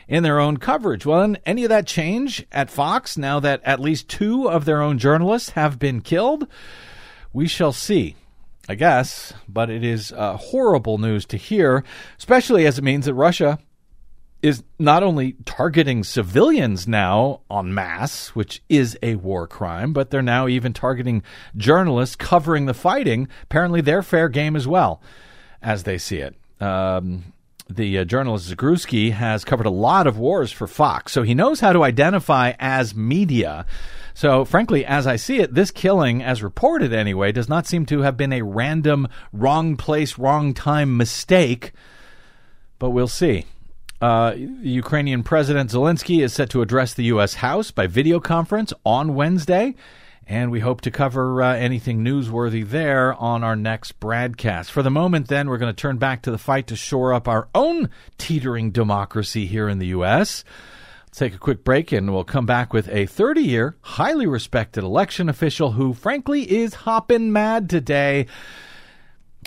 in 0.09 0.23
their 0.23 0.39
own 0.39 0.57
coverage. 0.57 1.05
Well, 1.05 1.35
any 1.45 1.65
of 1.65 1.71
that 1.71 1.87
change 1.87 2.47
at 2.53 2.71
Fox 2.71 3.17
now 3.17 3.41
that 3.41 3.61
at 3.65 3.81
least 3.81 4.09
two 4.09 4.49
of 4.49 4.65
their 4.65 4.81
own 4.81 4.99
journalists 4.99 5.51
have 5.51 5.79
been 5.79 6.01
killed? 6.01 6.47
We 7.33 7.49
shall 7.49 7.73
see. 7.73 8.17
I 8.69 8.75
guess, 8.75 9.33
but 9.49 9.71
it 9.71 9.85
is 9.85 10.11
uh, 10.11 10.37
horrible 10.37 10.99
news 10.99 11.25
to 11.27 11.37
hear, 11.37 11.85
especially 12.19 12.67
as 12.67 12.79
it 12.79 12.85
means 12.85 13.07
that 13.07 13.15
Russia 13.15 13.61
is 14.43 14.63
not 14.79 15.03
only 15.03 15.37
targeting 15.45 16.05
civilians 16.05 16.87
now 16.87 17.41
en 17.51 17.73
masse, 17.73 18.35
which 18.35 18.63
is 18.69 18.99
a 19.03 19.15
war 19.17 19.47
crime, 19.47 19.93
but 19.93 20.11
they're 20.11 20.23
now 20.23 20.49
even 20.49 20.73
targeting 20.73 21.23
journalists 21.57 22.17
covering 22.17 22.67
the 22.67 22.75
fighting. 22.75 23.29
Apparently, 23.45 23.81
they're 23.81 24.03
fair 24.03 24.29
game 24.29 24.57
as 24.57 24.67
well, 24.67 25.01
as 25.63 25.85
they 25.85 25.97
see 25.97 26.19
it. 26.19 26.35
Um, 26.61 27.33
the 27.69 27.99
uh, 27.99 28.05
journalist 28.05 28.51
Zagruski 28.51 29.13
has 29.13 29.45
covered 29.45 29.67
a 29.67 29.71
lot 29.71 30.07
of 30.07 30.19
wars 30.19 30.53
for 30.53 30.67
Fox, 30.67 31.13
so 31.13 31.23
he 31.23 31.35
knows 31.35 31.61
how 31.61 31.73
to 31.73 31.83
identify 31.83 32.53
as 32.59 32.95
media. 32.95 33.67
So, 34.15 34.45
frankly, 34.45 34.85
as 34.85 35.07
I 35.07 35.17
see 35.17 35.41
it, 35.41 35.53
this 35.53 35.71
killing, 35.71 36.23
as 36.23 36.43
reported 36.43 36.93
anyway, 36.93 37.33
does 37.33 37.49
not 37.49 37.67
seem 37.67 37.85
to 37.87 38.01
have 38.01 38.17
been 38.17 38.33
a 38.33 38.43
random, 38.43 39.09
wrong 39.33 39.77
place, 39.77 40.17
wrong 40.17 40.55
time 40.55 40.97
mistake, 40.97 41.73
but 42.79 42.91
we'll 42.91 43.09
see. 43.09 43.45
Uh, 44.01 44.35
Ukrainian 44.37 45.23
President 45.23 45.71
Zelensky 45.71 46.23
is 46.23 46.33
set 46.33 46.51
to 46.51 46.63
address 46.63 46.95
the 46.95 47.05
U.S. 47.05 47.35
House 47.35 47.71
by 47.71 47.87
video 47.87 48.21
conference 48.21 48.73
on 48.85 49.15
Wednesday, 49.15 49.75
and 50.27 50.51
we 50.51 50.61
hope 50.61 50.81
to 50.81 50.91
cover 50.91 51.41
uh, 51.41 51.55
anything 51.55 52.05
newsworthy 52.05 52.67
there 52.67 53.15
on 53.15 53.45
our 53.45 53.55
next 53.55 53.93
broadcast. 54.01 54.73
For 54.73 54.83
the 54.83 54.91
moment, 54.91 55.29
then, 55.29 55.49
we're 55.49 55.59
going 55.59 55.75
to 55.75 55.81
turn 55.81 55.99
back 55.99 56.23
to 56.23 56.31
the 56.31 56.39
fight 56.39 56.67
to 56.69 56.77
shore 56.77 57.13
up 57.13 57.29
our 57.29 57.49
own 57.55 57.91
teetering 58.19 58.73
democracy 58.73 59.47
here 59.47 59.69
in 59.69 59.79
the 59.79 59.87
U.S. 59.89 60.43
Let's 61.07 61.19
take 61.19 61.35
a 61.35 61.39
quick 61.39 61.63
break, 61.63 61.93
and 61.93 62.13
we'll 62.13 62.25
come 62.25 62.45
back 62.45 62.73
with 62.73 62.89
a 62.89 63.07
30 63.07 63.41
year, 63.43 63.77
highly 63.83 64.27
respected 64.27 64.83
election 64.83 65.29
official 65.29 65.73
who, 65.73 65.95
frankly, 65.95 66.43
is 66.51 66.75
hopping 66.75 67.33
mad 67.33 67.71
today 67.71 68.27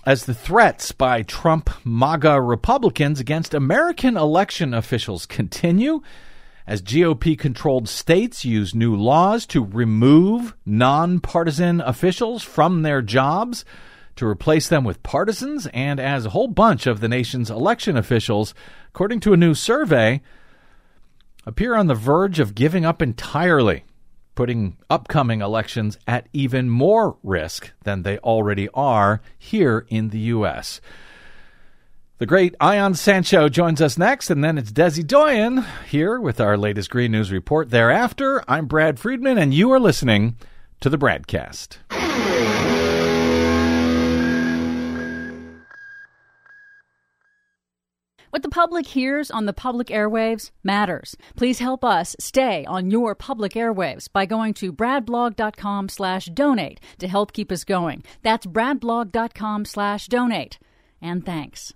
as 0.06 0.26
the 0.26 0.34
threats 0.34 0.94
by 0.94 1.24
Trump 1.24 1.70
MAGA 1.84 2.42
Republicans 2.42 3.20
against 3.20 3.54
American 3.54 4.16
election 4.16 4.74
officials 4.74 5.26
continue, 5.26 6.02
as 6.70 6.84
GOP 6.84 7.38
controlled 7.38 7.90
states 7.90 8.46
use 8.46 8.76
new 8.76 8.96
laws 8.96 9.48
to 9.48 9.66
remove 9.66 10.56
nonpartisan 10.68 11.82
officials 11.82 12.44
from 12.44 12.84
their 12.84 13.02
jobs 13.02 13.66
to 14.16 14.28
replace 14.28 14.70
them 14.70 14.84
with 14.84 15.02
partisans, 15.02 15.66
and 15.74 16.00
as 16.00 16.28
a 16.28 16.30
whole 16.30 16.48
bunch 16.48 16.86
of 16.86 17.00
the 17.00 17.08
nation's 17.08 17.50
election 17.50 17.98
officials, 17.98 18.54
according 18.90 19.20
to 19.20 19.34
a 19.34 19.38
new 19.38 19.56
survey, 19.56 20.22
appear 21.44 21.74
on 21.74 21.88
the 21.88 21.96
verge 21.96 22.40
of 22.40 22.54
giving 22.54 22.86
up 22.86 23.02
entirely 23.02 23.84
putting 24.36 24.78
upcoming 24.92 25.42
elections 25.42 25.98
at 26.08 26.30
even 26.34 26.70
more 26.70 27.18
risk 27.24 27.72
than 27.84 28.04
they 28.04 28.20
already 28.20 28.70
are 28.76 29.22
here 29.40 29.88
in 29.90 30.10
the 30.10 30.20
U.S. 30.20 30.80
The 32.20 32.26
great 32.26 32.54
Ion 32.60 32.96
Sancho 32.96 33.48
joins 33.48 33.82
us 33.82 33.98
next, 33.98 34.30
and 34.30 34.44
then 34.44 34.58
it's 34.58 34.74
Desi 34.74 35.08
Doyen 35.08 35.64
here 35.88 36.20
with 36.20 36.42
our 36.42 36.58
latest 36.58 36.90
Green 36.90 37.14
News 37.14 37.32
Report. 37.32 37.70
Thereafter, 37.70 38.44
I'm 38.46 38.66
Brad 38.66 39.00
Friedman, 39.00 39.38
and 39.38 39.54
you 39.54 39.72
are 39.72 39.80
listening 39.80 40.36
to 40.82 40.90
the 40.90 40.98
BradCast. 40.98 41.78
What 48.32 48.44
the 48.44 48.50
public 48.50 48.86
hears 48.86 49.32
on 49.32 49.46
the 49.46 49.54
public 49.54 49.88
airwaves 49.88 50.52
matters. 50.62 51.16
Please 51.38 51.60
help 51.60 51.86
us 51.86 52.18
stay 52.20 52.66
on 52.66 52.92
your 52.92 53.16
public 53.16 53.54
airwaves 53.54 54.12
by 54.12 54.26
going 54.26 54.54
to 54.56 54.74
bradblog.com 54.74 55.88
slash 55.88 56.26
donate 56.26 56.82
to 56.98 57.08
help 57.08 57.32
keep 57.32 57.50
us 57.50 57.64
going. 57.64 58.04
That's 58.24 58.46
bradblog.com 58.46 59.64
slash 59.64 60.08
donate. 60.08 60.60
And 61.02 61.26
thanks. 61.26 61.74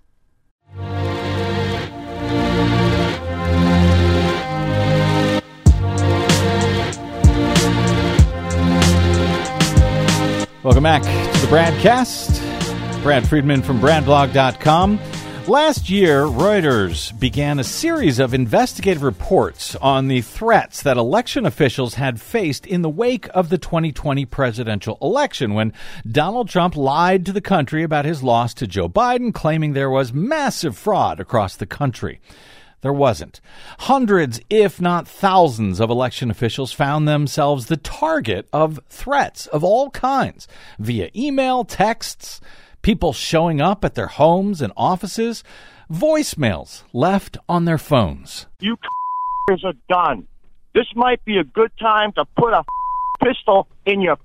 Welcome 10.64 10.82
back 10.82 11.02
to 11.02 11.40
the 11.40 11.46
BradCast. 11.48 13.02
Brad 13.02 13.28
Friedman 13.28 13.60
from 13.60 13.80
bradblog.com. 13.80 14.98
Last 15.48 15.90
year, 15.90 16.22
Reuters 16.22 17.16
began 17.20 17.58
a 17.58 17.64
series 17.64 18.18
of 18.18 18.32
investigative 18.32 19.02
reports 19.02 19.76
on 19.76 20.08
the 20.08 20.22
threats 20.22 20.80
that 20.82 20.96
election 20.96 21.44
officials 21.44 21.94
had 21.94 22.18
faced 22.18 22.64
in 22.64 22.80
the 22.80 22.88
wake 22.88 23.28
of 23.34 23.50
the 23.50 23.58
2020 23.58 24.24
presidential 24.24 24.96
election 25.02 25.52
when 25.52 25.74
Donald 26.10 26.48
Trump 26.48 26.76
lied 26.76 27.26
to 27.26 27.32
the 27.32 27.42
country 27.42 27.82
about 27.82 28.06
his 28.06 28.22
loss 28.22 28.54
to 28.54 28.66
Joe 28.66 28.88
Biden, 28.88 29.34
claiming 29.34 29.74
there 29.74 29.90
was 29.90 30.14
massive 30.14 30.78
fraud 30.78 31.20
across 31.20 31.56
the 31.56 31.66
country. 31.66 32.22
There 32.80 32.94
wasn't. 32.94 33.42
Hundreds, 33.80 34.40
if 34.48 34.80
not 34.80 35.06
thousands, 35.06 35.78
of 35.78 35.90
election 35.90 36.30
officials 36.30 36.72
found 36.72 37.06
themselves 37.06 37.66
the 37.66 37.76
target 37.76 38.48
of 38.50 38.80
threats 38.88 39.46
of 39.48 39.62
all 39.62 39.90
kinds 39.90 40.48
via 40.78 41.10
email, 41.14 41.64
texts, 41.64 42.40
people 42.84 43.14
showing 43.14 43.62
up 43.62 43.84
at 43.84 43.94
their 43.94 44.06
homes 44.06 44.60
and 44.60 44.70
offices, 44.76 45.42
voicemails 45.90 46.84
left 46.92 47.38
on 47.48 47.64
their 47.64 47.78
phones. 47.78 48.46
You 48.60 48.76
are 49.64 49.72
done. 49.88 50.28
This 50.74 50.86
might 50.94 51.24
be 51.24 51.38
a 51.38 51.44
good 51.44 51.72
time 51.80 52.12
to 52.12 52.24
put 52.36 52.52
a 52.52 52.62
pistol 53.22 53.66
in 53.86 54.02
your 54.02 54.18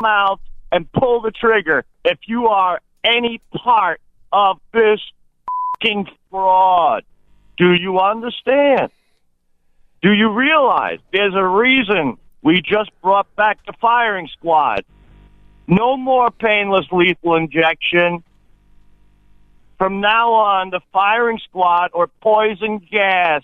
mouth 0.00 0.40
and 0.70 0.90
pull 0.92 1.20
the 1.20 1.32
trigger 1.32 1.84
if 2.04 2.18
you 2.26 2.46
are 2.46 2.80
any 3.04 3.40
part 3.52 4.00
of 4.32 4.58
this 4.72 5.00
fraud. 6.30 7.04
Do 7.56 7.74
you 7.74 8.00
understand? 8.00 8.90
Do 10.02 10.12
you 10.12 10.32
realize 10.32 10.98
there's 11.12 11.34
a 11.34 11.44
reason 11.44 12.18
we 12.42 12.60
just 12.62 12.90
brought 13.02 13.34
back 13.36 13.58
the 13.66 13.72
firing 13.80 14.28
squad? 14.32 14.84
No 15.68 15.96
more 15.96 16.30
painless 16.30 16.86
lethal 16.92 17.34
injection. 17.34 18.22
From 19.78 20.00
now 20.00 20.32
on, 20.32 20.70
the 20.70 20.80
firing 20.92 21.38
squad 21.48 21.90
or 21.92 22.06
poison 22.22 22.78
gas, 22.90 23.42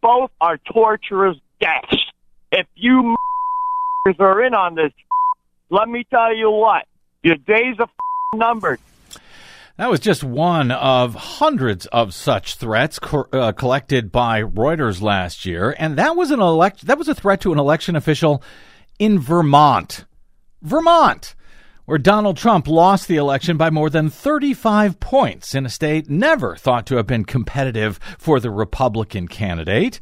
both 0.00 0.30
are 0.40 0.58
torturous 0.58 1.36
deaths. 1.60 2.02
If 2.52 2.66
you 2.74 3.16
are 4.18 4.44
in 4.44 4.54
on 4.54 4.76
this, 4.76 4.92
let 5.70 5.88
me 5.88 6.04
tell 6.08 6.34
you 6.34 6.50
what, 6.50 6.86
your 7.22 7.36
days 7.36 7.76
are 7.78 7.88
numbered. 8.34 8.80
That 9.76 9.90
was 9.90 9.98
just 9.98 10.22
one 10.22 10.70
of 10.70 11.16
hundreds 11.16 11.86
of 11.86 12.14
such 12.14 12.54
threats 12.54 13.00
co- 13.00 13.26
uh, 13.32 13.50
collected 13.50 14.12
by 14.12 14.40
Reuters 14.40 15.02
last 15.02 15.44
year, 15.44 15.74
and 15.80 15.96
that 15.98 16.14
was 16.14 16.30
an 16.30 16.38
elect 16.40 16.86
that 16.86 16.96
was 16.96 17.08
a 17.08 17.14
threat 17.14 17.40
to 17.40 17.52
an 17.52 17.58
election 17.58 17.96
official 17.96 18.40
in 19.00 19.18
Vermont. 19.18 20.04
Vermont 20.62 21.34
where 21.86 21.98
Donald 21.98 22.36
Trump 22.36 22.66
lost 22.66 23.08
the 23.08 23.16
election 23.16 23.56
by 23.56 23.70
more 23.70 23.90
than 23.90 24.10
35 24.10 25.00
points 25.00 25.54
in 25.54 25.66
a 25.66 25.70
state 25.70 26.08
never 26.08 26.56
thought 26.56 26.86
to 26.86 26.96
have 26.96 27.06
been 27.06 27.24
competitive 27.24 28.00
for 28.18 28.40
the 28.40 28.50
Republican 28.50 29.28
candidate. 29.28 30.00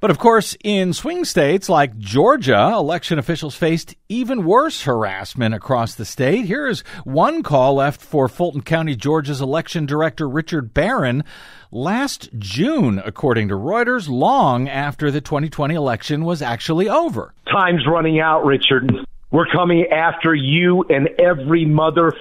But 0.00 0.10
of 0.10 0.18
course, 0.18 0.56
in 0.64 0.94
swing 0.94 1.26
states 1.26 1.68
like 1.68 1.98
Georgia, 1.98 2.72
election 2.72 3.18
officials 3.18 3.54
faced 3.54 3.94
even 4.08 4.46
worse 4.46 4.84
harassment 4.84 5.54
across 5.54 5.94
the 5.94 6.06
state. 6.06 6.46
Here 6.46 6.66
is 6.66 6.80
one 7.04 7.42
call 7.42 7.74
left 7.74 8.00
for 8.00 8.26
Fulton 8.26 8.62
County, 8.62 8.96
Georgia's 8.96 9.42
election 9.42 9.84
director, 9.84 10.26
Richard 10.26 10.72
Barron, 10.72 11.22
last 11.70 12.30
June, 12.38 13.02
according 13.04 13.48
to 13.48 13.54
Reuters, 13.56 14.08
long 14.08 14.70
after 14.70 15.10
the 15.10 15.20
2020 15.20 15.74
election 15.74 16.24
was 16.24 16.40
actually 16.40 16.88
over. 16.88 17.34
Time's 17.52 17.86
running 17.86 18.20
out, 18.20 18.46
Richard. 18.46 18.90
We're 19.32 19.46
coming 19.46 19.86
after 19.92 20.34
you 20.34 20.84
and 20.88 21.08
every 21.20 21.64
mother 21.64 22.12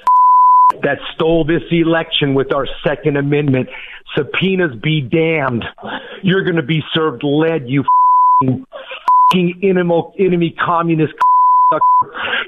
that 0.84 1.00
stole 1.16 1.44
this 1.44 1.64
election 1.72 2.36
with 2.36 2.54
our 2.54 2.68
Second 2.86 3.18
Amendment. 3.18 3.70
Subpoenas 4.16 4.80
be 4.80 5.02
damned. 5.02 5.66
You're 6.22 6.44
going 6.44 6.58
to 6.58 6.64
be 6.64 6.82
served 6.94 7.24
lead, 7.24 7.68
you 7.68 7.84
fucking 8.44 9.60
enemy, 9.64 10.04
enemy 10.20 10.56
communist. 10.64 11.14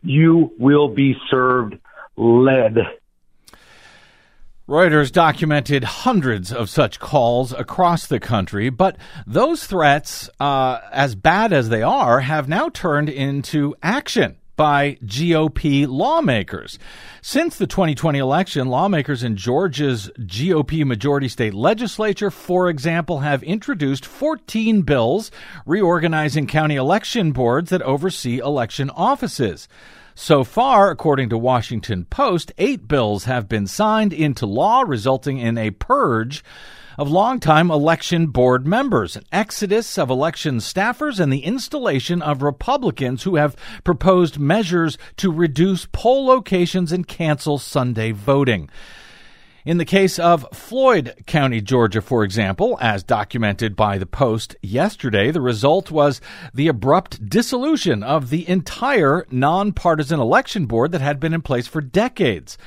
You 0.04 0.54
will 0.60 0.90
be 0.90 1.16
served 1.32 1.76
lead. 2.16 2.78
Reuters 4.70 5.12
documented 5.12 5.84
hundreds 5.84 6.54
of 6.54 6.70
such 6.70 7.00
calls 7.00 7.52
across 7.52 8.06
the 8.06 8.20
country, 8.20 8.70
but 8.70 8.96
those 9.26 9.66
threats, 9.66 10.30
uh, 10.40 10.80
as 10.92 11.16
bad 11.16 11.52
as 11.52 11.70
they 11.70 11.82
are, 11.82 12.22
have 12.22 12.48
now 12.48 12.70
turned 12.70 13.10
into 13.10 13.76
action 13.82 14.38
by 14.62 14.96
GOP 15.04 15.88
lawmakers. 15.88 16.78
Since 17.24 17.58
the 17.58 17.66
2020 17.66 18.20
election, 18.20 18.68
lawmakers 18.68 19.24
in 19.24 19.36
Georgia's 19.36 20.12
GOP 20.20 20.86
majority 20.86 21.30
state 21.30 21.56
legislature, 21.56 22.30
for 22.30 22.70
example, 22.70 23.22
have 23.22 23.42
introduced 23.42 24.06
14 24.06 24.84
bills 24.84 25.32
reorganizing 25.66 26.46
county 26.46 26.76
election 26.76 27.32
boards 27.32 27.72
that 27.72 27.82
oversee 27.82 28.38
election 28.38 28.92
offices. 28.92 29.68
So 30.14 30.44
far, 30.44 30.92
according 30.92 31.30
to 31.30 31.40
Washington 31.40 32.06
Post, 32.06 32.52
eight 32.60 32.88
bills 32.88 33.24
have 33.24 33.50
been 33.50 33.66
signed 33.66 34.14
into 34.14 34.46
law, 34.46 34.84
resulting 34.86 35.40
in 35.40 35.58
a 35.58 35.72
purge 35.72 36.44
of 37.02 37.10
longtime 37.10 37.72
election 37.72 38.28
board 38.28 38.68
members, 38.68 39.16
an 39.16 39.24
exodus 39.32 39.98
of 39.98 40.12
election 40.12 40.58
staffers, 40.58 41.20
and 41.20 41.34
the 41.34 41.44
installation 41.44 42.22
of 42.22 42.44
Republicans 42.44 43.24
who 43.24 43.38
have 43.38 43.56
proposed 43.84 44.38
measures 44.38 45.00
to 45.18 45.32
reduce 45.32 45.88
poll 45.92 46.28
locations 46.28 46.92
and 46.92 47.08
cancel 47.08 47.58
Sunday 47.58 48.12
voting. 48.12 48.70
In 49.66 49.80
the 49.80 49.86
case 49.86 50.20
of 50.20 50.46
Floyd 50.54 51.24
County, 51.26 51.60
Georgia, 51.60 52.04
for 52.04 52.24
example, 52.24 52.78
as 52.80 53.02
documented 53.02 53.76
by 53.76 53.98
the 53.98 54.06
Post 54.06 54.56
yesterday, 54.62 55.32
the 55.32 55.42
result 55.42 55.90
was 55.90 56.22
the 56.54 56.68
abrupt 56.68 57.28
dissolution 57.28 58.04
of 58.04 58.30
the 58.30 58.48
entire 58.48 59.26
nonpartisan 59.32 60.20
election 60.20 60.68
board 60.68 60.92
that 60.92 61.02
had 61.02 61.20
been 61.20 61.34
in 61.34 61.42
place 61.42 61.66
for 61.66 61.82
decades. 61.82 62.60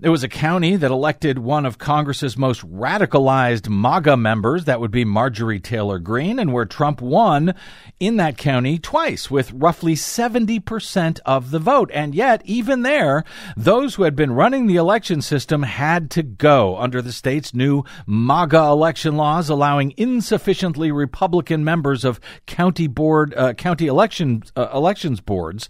It 0.00 0.10
was 0.10 0.22
a 0.22 0.28
county 0.28 0.76
that 0.76 0.92
elected 0.92 1.40
one 1.40 1.66
of 1.66 1.78
Congress's 1.78 2.38
most 2.38 2.64
radicalized 2.64 3.68
MAGA 3.68 4.16
members, 4.16 4.64
that 4.66 4.78
would 4.78 4.92
be 4.92 5.04
Marjorie 5.04 5.58
Taylor 5.58 5.98
Greene, 5.98 6.38
and 6.38 6.52
where 6.52 6.66
Trump 6.66 7.00
won 7.02 7.52
in 7.98 8.16
that 8.18 8.38
county 8.38 8.78
twice 8.78 9.28
with 9.28 9.50
roughly 9.50 9.96
70% 9.96 11.18
of 11.26 11.50
the 11.50 11.58
vote. 11.58 11.90
And 11.92 12.14
yet, 12.14 12.42
even 12.44 12.82
there, 12.82 13.24
those 13.56 13.96
who 13.96 14.04
had 14.04 14.14
been 14.14 14.30
running 14.30 14.68
the 14.68 14.76
election 14.76 15.20
system 15.20 15.64
had 15.64 16.12
to 16.12 16.22
go 16.22 16.76
under 16.76 17.02
the 17.02 17.10
state's 17.10 17.52
new 17.52 17.82
MAGA 18.06 18.56
election 18.56 19.16
laws, 19.16 19.48
allowing 19.48 19.94
insufficiently 19.96 20.92
Republican 20.92 21.64
members 21.64 22.04
of 22.04 22.20
county 22.46 22.86
board, 22.86 23.34
uh, 23.36 23.52
county 23.54 23.88
election, 23.88 24.44
uh, 24.54 24.68
elections 24.72 25.20
boards 25.20 25.68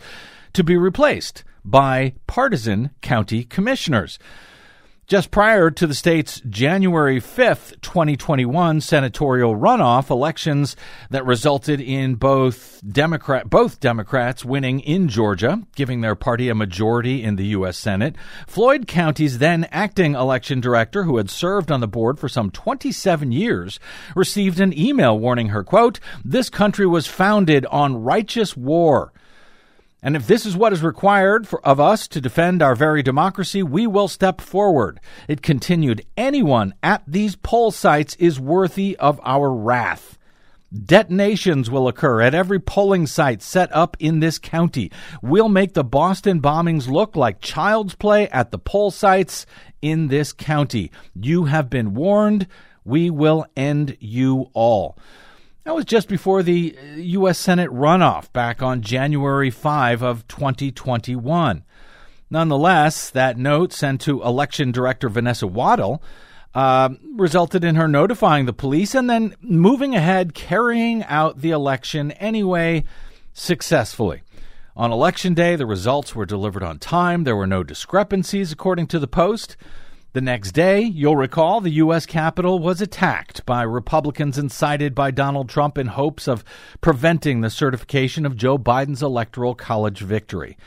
to 0.52 0.62
be 0.62 0.76
replaced 0.76 1.44
by 1.70 2.14
partisan 2.26 2.90
county 3.02 3.44
commissioners. 3.44 4.18
Just 5.08 5.30
prior 5.30 5.70
to 5.70 5.86
the 5.86 5.94
state's 5.94 6.38
January 6.40 7.18
5th, 7.18 7.80
2021 7.80 8.82
senatorial 8.82 9.56
runoff, 9.56 10.10
elections 10.10 10.76
that 11.08 11.24
resulted 11.24 11.80
in 11.80 12.16
both 12.16 12.82
Democrat 12.86 13.48
both 13.48 13.80
Democrats 13.80 14.44
winning 14.44 14.80
in 14.80 15.08
Georgia, 15.08 15.62
giving 15.74 16.02
their 16.02 16.14
party 16.14 16.50
a 16.50 16.54
majority 16.54 17.22
in 17.22 17.36
the 17.36 17.46
US 17.46 17.78
Senate, 17.78 18.16
Floyd 18.46 18.86
County's 18.86 19.38
then 19.38 19.66
acting 19.72 20.14
election 20.14 20.60
director 20.60 21.04
who 21.04 21.16
had 21.16 21.30
served 21.30 21.72
on 21.72 21.80
the 21.80 21.88
board 21.88 22.18
for 22.18 22.28
some 22.28 22.50
27 22.50 23.32
years 23.32 23.80
received 24.14 24.60
an 24.60 24.78
email 24.78 25.18
warning 25.18 25.48
her, 25.48 25.64
quote, 25.64 26.00
"This 26.22 26.50
country 26.50 26.86
was 26.86 27.06
founded 27.06 27.64
on 27.70 28.02
righteous 28.02 28.58
war." 28.58 29.14
And 30.02 30.14
if 30.14 30.26
this 30.26 30.46
is 30.46 30.56
what 30.56 30.72
is 30.72 30.82
required 30.82 31.48
for, 31.48 31.60
of 31.66 31.80
us 31.80 32.06
to 32.08 32.20
defend 32.20 32.62
our 32.62 32.76
very 32.76 33.02
democracy, 33.02 33.62
we 33.62 33.86
will 33.86 34.06
step 34.06 34.40
forward. 34.40 35.00
It 35.26 35.42
continued, 35.42 36.06
anyone 36.16 36.74
at 36.82 37.02
these 37.06 37.34
poll 37.34 37.72
sites 37.72 38.14
is 38.16 38.38
worthy 38.38 38.96
of 38.96 39.20
our 39.24 39.52
wrath. 39.52 40.16
Detonations 40.72 41.70
will 41.70 41.88
occur 41.88 42.20
at 42.20 42.34
every 42.34 42.60
polling 42.60 43.06
site 43.06 43.42
set 43.42 43.74
up 43.74 43.96
in 43.98 44.20
this 44.20 44.38
county. 44.38 44.92
We'll 45.22 45.48
make 45.48 45.72
the 45.72 45.82
Boston 45.82 46.42
bombings 46.42 46.88
look 46.88 47.16
like 47.16 47.40
child's 47.40 47.94
play 47.94 48.28
at 48.28 48.50
the 48.50 48.58
poll 48.58 48.90
sites 48.90 49.46
in 49.80 50.08
this 50.08 50.32
county. 50.32 50.92
You 51.14 51.46
have 51.46 51.70
been 51.70 51.94
warned. 51.94 52.46
We 52.84 53.08
will 53.08 53.46
end 53.56 53.96
you 53.98 54.50
all. 54.52 54.98
That 55.68 55.74
was 55.74 55.84
just 55.84 56.08
before 56.08 56.42
the 56.42 56.74
U.S. 56.96 57.38
Uh, 57.38 57.42
Senate 57.42 57.70
runoff 57.70 58.32
back 58.32 58.62
on 58.62 58.80
January 58.80 59.50
5 59.50 60.02
of 60.02 60.26
2021. 60.26 61.62
Nonetheless, 62.30 63.10
that 63.10 63.36
note 63.36 63.74
sent 63.74 64.00
to 64.00 64.22
election 64.22 64.72
director 64.72 65.10
Vanessa 65.10 65.46
Waddell 65.46 66.02
uh, 66.54 66.88
resulted 67.14 67.64
in 67.64 67.74
her 67.74 67.86
notifying 67.86 68.46
the 68.46 68.54
police 68.54 68.94
and 68.94 69.10
then 69.10 69.36
moving 69.42 69.94
ahead, 69.94 70.32
carrying 70.32 71.04
out 71.04 71.42
the 71.42 71.50
election 71.50 72.12
anyway 72.12 72.82
successfully. 73.34 74.22
On 74.74 74.90
election 74.90 75.34
day, 75.34 75.54
the 75.54 75.66
results 75.66 76.14
were 76.14 76.24
delivered 76.24 76.62
on 76.62 76.78
time. 76.78 77.24
There 77.24 77.36
were 77.36 77.46
no 77.46 77.62
discrepancies, 77.62 78.52
according 78.52 78.86
to 78.86 78.98
the 78.98 79.06
Post. 79.06 79.58
The 80.18 80.22
next 80.22 80.50
day, 80.50 80.80
you'll 80.80 81.14
recall, 81.14 81.60
the 81.60 81.70
U.S. 81.70 82.04
Capitol 82.04 82.58
was 82.58 82.80
attacked 82.80 83.46
by 83.46 83.62
Republicans 83.62 84.36
incited 84.36 84.92
by 84.92 85.12
Donald 85.12 85.48
Trump 85.48 85.78
in 85.78 85.86
hopes 85.86 86.26
of 86.26 86.42
preventing 86.80 87.40
the 87.40 87.50
certification 87.50 88.26
of 88.26 88.34
Joe 88.34 88.58
Biden's 88.58 89.00
Electoral 89.00 89.54
College 89.54 90.00
victory. 90.00 90.58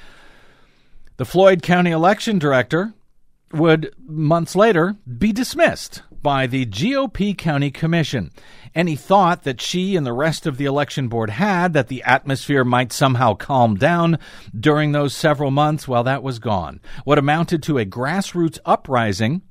The 1.18 1.26
Floyd 1.26 1.62
County 1.64 1.92
election 1.92 2.40
director 2.40 2.94
would, 3.52 3.94
months 4.08 4.56
later, 4.56 4.96
be 5.18 5.34
dismissed 5.34 6.02
by 6.22 6.48
the 6.48 6.66
GOP 6.66 7.38
County 7.38 7.72
Commission. 7.72 8.32
Any 8.74 8.96
thought 8.96 9.44
that 9.44 9.60
she 9.60 9.96
and 9.96 10.06
the 10.06 10.14
rest 10.14 10.46
of 10.46 10.58
the 10.58 10.66
election 10.66 11.08
board 11.08 11.30
had 11.30 11.74
that 11.74 11.88
the 11.88 12.04
atmosphere 12.04 12.64
might 12.64 12.94
somehow 12.94 13.34
calm 13.34 13.76
down 13.76 14.18
during 14.58 14.92
those 14.92 15.14
several 15.14 15.52
months, 15.52 15.88
well, 15.88 16.04
that 16.04 16.24
was 16.24 16.40
gone. 16.40 16.80
What 17.04 17.18
amounted 17.18 17.64
to 17.64 17.78
a 17.78 17.86
grassroots 17.86 18.60
uprising 18.66 19.42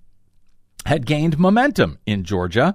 had 0.87 1.07
gained 1.07 1.39
momentum 1.39 1.99
in 2.07 2.25
Georgia 2.25 2.75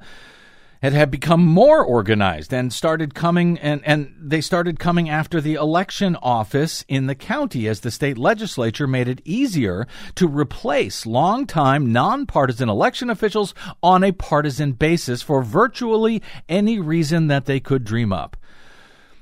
had, 0.81 0.93
had 0.93 1.11
become 1.11 1.45
more 1.45 1.83
organized 1.83 2.53
and 2.53 2.71
started 2.71 3.13
coming 3.13 3.57
and, 3.59 3.81
and 3.85 4.13
they 4.19 4.41
started 4.41 4.79
coming 4.79 5.09
after 5.09 5.41
the 5.41 5.55
election 5.55 6.15
office 6.17 6.83
in 6.87 7.07
the 7.07 7.15
county 7.15 7.67
as 7.67 7.81
the 7.81 7.91
state 7.91 8.17
legislature 8.17 8.87
made 8.87 9.07
it 9.07 9.21
easier 9.25 9.87
to 10.15 10.27
replace 10.27 11.05
longtime 11.05 11.91
nonpartisan 11.91 12.69
election 12.69 13.09
officials 13.09 13.53
on 13.81 14.03
a 14.03 14.11
partisan 14.11 14.71
basis 14.71 15.21
for 15.21 15.41
virtually 15.41 16.21
any 16.49 16.79
reason 16.79 17.27
that 17.27 17.45
they 17.45 17.59
could 17.59 17.83
dream 17.83 18.11
up. 18.11 18.37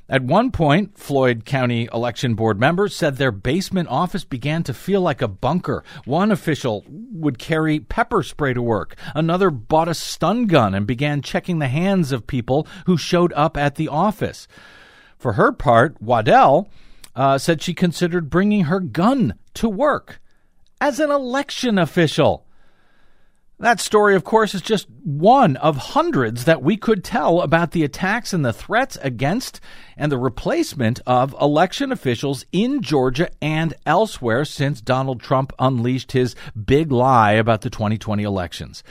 At 0.10 0.22
one 0.22 0.52
point, 0.52 0.98
Floyd 0.98 1.46
County 1.46 1.88
Election 1.94 2.36
Board 2.36 2.60
members 2.60 2.94
said 2.94 3.16
their 3.16 3.32
basement 3.32 3.88
office 3.88 4.26
began 4.26 4.62
to 4.63 4.74
feel 4.74 5.00
like 5.00 5.22
a 5.22 5.30
bunker. 5.30 5.82
One 6.04 6.30
official 6.30 6.84
would 6.88 7.39
carry 7.39 7.80
pepper 7.80 8.22
spray 8.22 8.54
to 8.54 8.62
work. 8.62 8.96
Another 9.16 9.50
bought 9.50 9.88
a 9.88 9.94
stun 9.94 10.48
gun 10.48 10.76
and 10.76 10.86
began 10.86 11.22
checking 11.22 11.60
the 11.60 11.70
hands 11.70 12.12
of 12.12 12.28
people 12.28 12.68
who 12.86 12.98
showed 12.98 13.32
up 13.34 13.56
at 13.56 13.76
the 13.76 13.88
office. 13.88 14.48
For 15.18 15.34
her 15.34 15.54
part, 15.54 16.02
Waddell 16.02 16.70
uh, 17.16 17.38
said 17.38 17.62
she 17.62 17.74
considered 17.74 18.30
bringing 18.30 18.66
her 18.66 18.82
gun 18.82 19.36
to 19.54 19.70
work 19.70 20.20
as 20.82 21.00
an 21.00 21.12
election 21.12 21.78
official. 21.78 22.42
That 23.63 23.80
story, 23.80 24.15
of 24.15 24.26
course, 24.26 24.54
is 24.54 24.62
just 24.62 24.89
one 25.06 25.56
of 25.56 25.78
hundreds 25.78 26.43
that 26.43 26.62
we 26.62 26.76
could 26.76 27.02
tell 27.02 27.39
about 27.39 27.71
the 27.71 27.86
attacks 27.86 28.34
and 28.34 28.43
the 28.43 28.52
threats 28.52 28.97
against 29.02 29.62
and 29.95 30.12
the 30.12 30.17
replacement 30.17 30.99
of 31.08 31.34
election 31.39 31.93
officials 31.93 32.45
in 32.52 32.82
Georgia 32.82 33.30
and 33.41 33.73
elsewhere 33.86 34.43
since 34.43 34.82
Donald 34.82 35.21
Trump 35.21 35.54
unleashed 35.60 36.12
his 36.12 36.36
big 36.62 36.91
lie 36.91 37.32
about 37.32 37.62
the 37.62 37.69
2020 37.69 38.23
elections. 38.23 38.84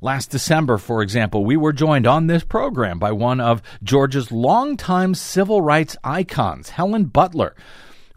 Last 0.00 0.32
December, 0.32 0.78
for 0.78 1.00
example, 1.00 1.44
we 1.44 1.56
were 1.56 1.72
joined 1.72 2.08
on 2.08 2.26
this 2.26 2.42
program 2.42 2.98
by 2.98 3.12
one 3.12 3.38
of 3.38 3.62
Georgia's 3.84 4.32
longtime 4.32 5.14
civil 5.14 5.62
rights 5.62 5.96
icons, 6.02 6.70
Helen 6.70 7.04
Butler, 7.04 7.54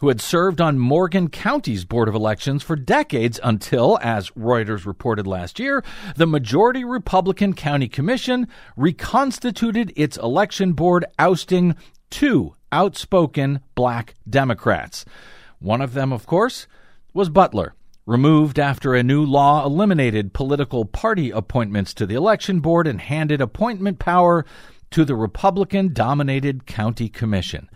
who 0.02 0.08
had 0.08 0.20
served 0.20 0.60
on 0.60 0.80
Morgan 0.80 1.28
County's 1.28 1.84
Board 1.84 2.08
of 2.08 2.14
Elections 2.16 2.64
for 2.64 2.74
decades 2.74 3.38
until, 3.40 4.00
as 4.02 4.30
Reuters 4.30 4.84
reported 4.84 5.28
last 5.28 5.60
year, 5.60 5.84
the 6.16 6.26
majority 6.26 6.82
Republican 6.82 7.54
County 7.54 7.86
Commission 7.86 8.48
reconstituted 8.76 9.92
its 9.94 10.16
election 10.16 10.72
board, 10.72 11.04
ousting 11.20 11.76
two 12.10 12.52
outspoken 12.72 13.60
black 13.76 14.16
Democrats. 14.28 15.04
One 15.60 15.80
of 15.80 15.94
them, 15.94 16.12
of 16.12 16.26
course, 16.26 16.66
was 17.14 17.28
Butler 17.28 17.76
removed 18.04 18.58
after 18.58 18.96
a 18.96 19.04
new 19.04 19.24
law 19.24 19.64
eliminated 19.64 20.34
political 20.34 20.84
party 20.84 21.30
appointments 21.30 21.94
to 21.94 22.06
the 22.06 22.16
election 22.16 22.58
board 22.58 22.88
and 22.88 23.00
handed 23.00 23.40
appointment 23.40 24.00
power 24.00 24.44
to 24.90 25.04
the 25.04 25.14
Republican 25.14 25.92
dominated 25.92 26.66
county 26.66 27.08
commission. 27.08 27.68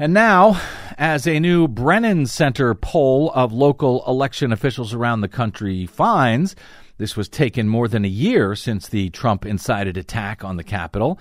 And 0.00 0.14
now, 0.14 0.58
as 0.96 1.26
a 1.26 1.38
new 1.40 1.68
Brennan 1.68 2.24
Center 2.24 2.74
poll 2.74 3.30
of 3.34 3.52
local 3.52 4.02
election 4.06 4.50
officials 4.50 4.94
around 4.94 5.20
the 5.20 5.28
country 5.28 5.84
finds, 5.84 6.56
this 6.96 7.18
was 7.18 7.28
taken 7.28 7.68
more 7.68 7.86
than 7.86 8.06
a 8.06 8.08
year 8.08 8.54
since 8.54 8.88
the 8.88 9.10
Trump 9.10 9.44
incited 9.44 9.98
attack 9.98 10.42
on 10.42 10.56
the 10.56 10.64
Capitol. 10.64 11.20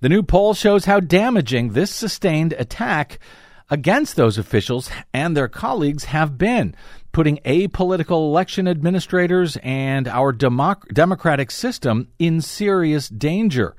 The 0.00 0.10
new 0.10 0.22
poll 0.22 0.52
shows 0.52 0.84
how 0.84 1.00
damaging 1.00 1.72
this 1.72 1.90
sustained 1.90 2.52
attack 2.58 3.18
against 3.70 4.16
those 4.16 4.36
officials 4.36 4.90
and 5.14 5.34
their 5.34 5.48
colleagues 5.48 6.04
have 6.04 6.36
been, 6.36 6.74
putting 7.12 7.38
apolitical 7.46 8.28
election 8.28 8.68
administrators 8.68 9.56
and 9.62 10.06
our 10.06 10.34
democ- 10.34 10.92
democratic 10.92 11.50
system 11.50 12.08
in 12.18 12.42
serious 12.42 13.08
danger. 13.08 13.74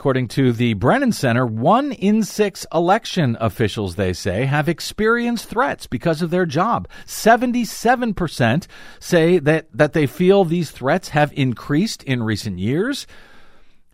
According 0.00 0.28
to 0.28 0.54
the 0.54 0.72
Brennan 0.72 1.12
Center, 1.12 1.44
one 1.44 1.92
in 1.92 2.22
six 2.22 2.64
election 2.72 3.36
officials, 3.38 3.96
they 3.96 4.14
say, 4.14 4.46
have 4.46 4.66
experienced 4.66 5.44
threats 5.44 5.86
because 5.86 6.22
of 6.22 6.30
their 6.30 6.46
job. 6.46 6.88
77% 7.04 8.66
say 8.98 9.38
that, 9.40 9.66
that 9.74 9.92
they 9.92 10.06
feel 10.06 10.46
these 10.46 10.70
threats 10.70 11.10
have 11.10 11.34
increased 11.34 12.02
in 12.04 12.22
recent 12.22 12.58
years, 12.58 13.06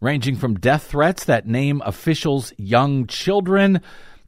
ranging 0.00 0.36
from 0.36 0.60
death 0.60 0.84
threats 0.84 1.24
that 1.24 1.48
name 1.48 1.82
officials 1.84 2.52
young 2.56 3.08
children 3.08 3.80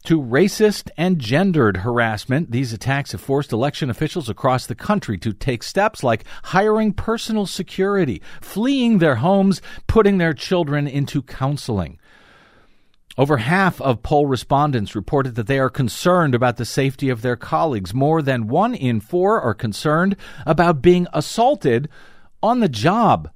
to 0.05 0.21
racist 0.21 0.91
and 0.97 1.19
gendered 1.19 1.79
harassment, 1.79 2.51
these 2.51 2.73
attacks 2.73 3.13
have 3.13 3.21
forced 3.21 3.53
election 3.53 3.91
officials 3.91 4.29
across 4.29 4.67
the 4.67 4.75
country 4.75 5.19
to 5.19 5.33
take 5.33 5.63
steps 5.63 6.03
like 6.03 6.25
hiring 6.45 6.93
personal 6.93 7.47
security, 7.47 8.23
fleeing 8.41 8.99
their 8.99 9.17
homes, 9.17 9.61
putting 9.87 10.19
their 10.19 10.33
children 10.33 10.87
into 10.87 11.23
counseling. 11.23 11.99
Over 13.19 13.39
half 13.39 13.81
of 13.81 14.05
poll 14.05 14.27
respondents 14.27 14.95
reported 14.95 15.35
that 15.35 15.49
they 15.49 15.59
are 15.59 15.69
concerned 15.69 16.37
about 16.37 16.57
the 16.57 16.65
safety 16.65 17.09
of 17.09 17.21
their 17.21 17.35
colleagues. 17.37 17.93
More 17.93 18.23
than 18.23 18.47
one 18.47 18.77
in 18.77 19.01
four 19.01 19.41
are 19.41 19.55
concerned 19.55 20.17
about 20.47 20.81
being 20.81 21.09
assaulted 21.13 21.89
on 22.41 22.61
the 22.61 22.69
job. 22.69 23.29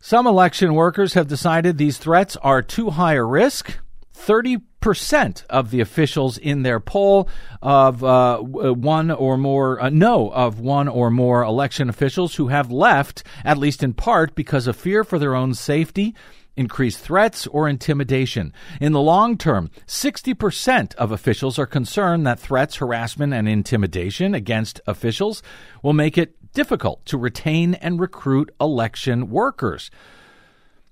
Some 0.00 0.26
election 0.26 0.74
workers 0.74 1.14
have 1.14 1.28
decided 1.28 1.78
these 1.78 1.98
threats 1.98 2.36
are 2.38 2.62
too 2.62 2.90
high 2.90 3.14
a 3.14 3.22
risk 3.22 3.78
30% 4.26 5.44
of 5.48 5.70
the 5.70 5.80
officials 5.80 6.38
in 6.38 6.62
their 6.62 6.80
poll 6.80 7.28
of 7.62 8.04
uh, 8.04 8.38
one 8.38 9.10
or 9.10 9.36
more, 9.36 9.80
uh, 9.80 9.88
no, 9.90 10.30
of 10.30 10.60
one 10.60 10.88
or 10.88 11.10
more 11.10 11.42
election 11.42 11.88
officials 11.88 12.34
who 12.34 12.48
have 12.48 12.70
left, 12.70 13.22
at 13.44 13.58
least 13.58 13.82
in 13.82 13.94
part 13.94 14.34
because 14.34 14.66
of 14.66 14.76
fear 14.76 15.04
for 15.04 15.18
their 15.18 15.34
own 15.34 15.54
safety, 15.54 16.14
increased 16.56 16.98
threats, 16.98 17.46
or 17.46 17.68
intimidation. 17.68 18.52
In 18.80 18.92
the 18.92 19.00
long 19.00 19.38
term, 19.38 19.70
60% 19.86 20.94
of 20.96 21.12
officials 21.12 21.58
are 21.58 21.66
concerned 21.66 22.26
that 22.26 22.38
threats, 22.38 22.76
harassment, 22.76 23.32
and 23.32 23.48
intimidation 23.48 24.34
against 24.34 24.80
officials 24.86 25.42
will 25.82 25.94
make 25.94 26.18
it 26.18 26.36
difficult 26.52 27.04
to 27.06 27.16
retain 27.16 27.74
and 27.74 28.00
recruit 28.00 28.50
election 28.60 29.30
workers. 29.30 29.90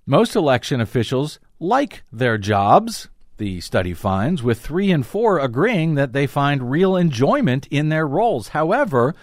Most 0.07 0.35
election 0.35 0.81
officials 0.81 1.39
like 1.61 2.03
their 2.13 2.39
jobs, 2.39 3.09
the 3.39 3.61
study 3.61 3.95
finds, 3.95 4.43
with 4.43 4.61
three 4.61 4.91
and 4.91 5.07
four 5.07 5.39
agreeing 5.39 5.95
that 5.95 6.13
they 6.13 6.27
find 6.27 6.71
real 6.71 6.97
enjoyment 6.97 7.67
in 7.71 7.89
their 7.89 8.07
roles. 8.07 8.49
However, 8.49 9.15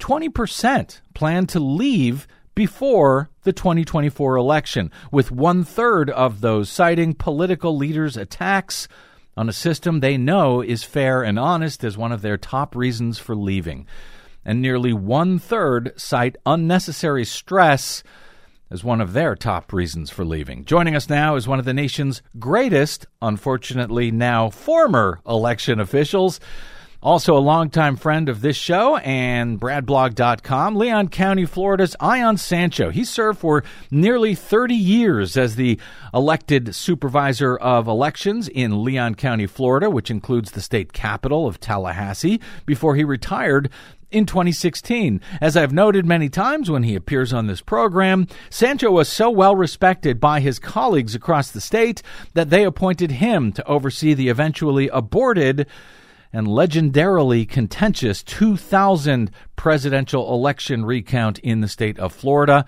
20% 0.00 1.00
plan 1.14 1.46
to 1.46 1.60
leave 1.60 2.26
before 2.54 3.30
the 3.42 3.52
2024 3.52 4.36
election, 4.36 4.90
with 5.10 5.30
one 5.30 5.64
third 5.64 6.10
of 6.10 6.40
those 6.40 6.68
citing 6.68 7.14
political 7.14 7.76
leaders' 7.76 8.16
attacks 8.16 8.88
on 9.36 9.48
a 9.48 9.52
system 9.52 10.00
they 10.00 10.16
know 10.16 10.60
is 10.60 10.84
fair 10.84 11.22
and 11.22 11.38
honest 11.38 11.82
as 11.84 11.96
one 11.96 12.12
of 12.12 12.22
their 12.22 12.36
top 12.36 12.76
reasons 12.76 13.18
for 13.18 13.34
leaving. 13.34 13.86
And 14.44 14.60
nearly 14.60 14.92
one 14.92 15.38
third 15.38 15.92
cite 15.96 16.36
unnecessary 16.46 17.24
stress 17.24 18.02
as 18.74 18.82
one 18.82 19.00
of 19.00 19.12
their 19.12 19.36
top 19.36 19.72
reasons 19.72 20.10
for 20.10 20.24
leaving. 20.24 20.64
Joining 20.64 20.96
us 20.96 21.08
now 21.08 21.36
is 21.36 21.46
one 21.46 21.60
of 21.60 21.64
the 21.64 21.72
nation's 21.72 22.22
greatest, 22.40 23.06
unfortunately 23.22 24.10
now 24.10 24.50
former 24.50 25.20
election 25.24 25.78
officials. 25.78 26.40
Also, 27.00 27.36
a 27.36 27.38
longtime 27.38 27.94
friend 27.94 28.28
of 28.28 28.40
this 28.40 28.56
show 28.56 28.96
and 28.96 29.60
BradBlog.com, 29.60 30.74
Leon 30.74 31.08
County, 31.08 31.44
Florida's 31.44 31.94
Ion 32.00 32.36
Sancho. 32.36 32.90
He 32.90 33.04
served 33.04 33.38
for 33.38 33.62
nearly 33.92 34.34
30 34.34 34.74
years 34.74 35.36
as 35.36 35.54
the 35.54 35.78
elected 36.12 36.74
supervisor 36.74 37.56
of 37.56 37.86
elections 37.86 38.48
in 38.48 38.82
Leon 38.82 39.14
County, 39.14 39.46
Florida, 39.46 39.88
which 39.88 40.10
includes 40.10 40.50
the 40.50 40.62
state 40.62 40.92
capital 40.92 41.46
of 41.46 41.60
Tallahassee, 41.60 42.40
before 42.66 42.96
he 42.96 43.04
retired 43.04 43.70
in 44.14 44.26
2016. 44.26 45.20
As 45.40 45.56
I've 45.56 45.72
noted 45.72 46.06
many 46.06 46.28
times 46.28 46.70
when 46.70 46.84
he 46.84 46.94
appears 46.94 47.32
on 47.32 47.48
this 47.48 47.60
program, 47.60 48.28
Sancho 48.48 48.90
was 48.90 49.08
so 49.08 49.28
well 49.28 49.56
respected 49.56 50.20
by 50.20 50.40
his 50.40 50.58
colleagues 50.58 51.14
across 51.14 51.50
the 51.50 51.60
state 51.60 52.00
that 52.34 52.48
they 52.48 52.64
appointed 52.64 53.10
him 53.10 53.52
to 53.52 53.66
oversee 53.66 54.14
the 54.14 54.28
eventually 54.28 54.88
aborted 54.88 55.66
and 56.32 56.46
legendarily 56.46 57.48
contentious 57.48 58.22
2000 58.22 59.30
presidential 59.56 60.32
election 60.32 60.84
recount 60.84 61.38
in 61.40 61.60
the 61.60 61.68
state 61.68 61.98
of 61.98 62.12
Florida. 62.12 62.64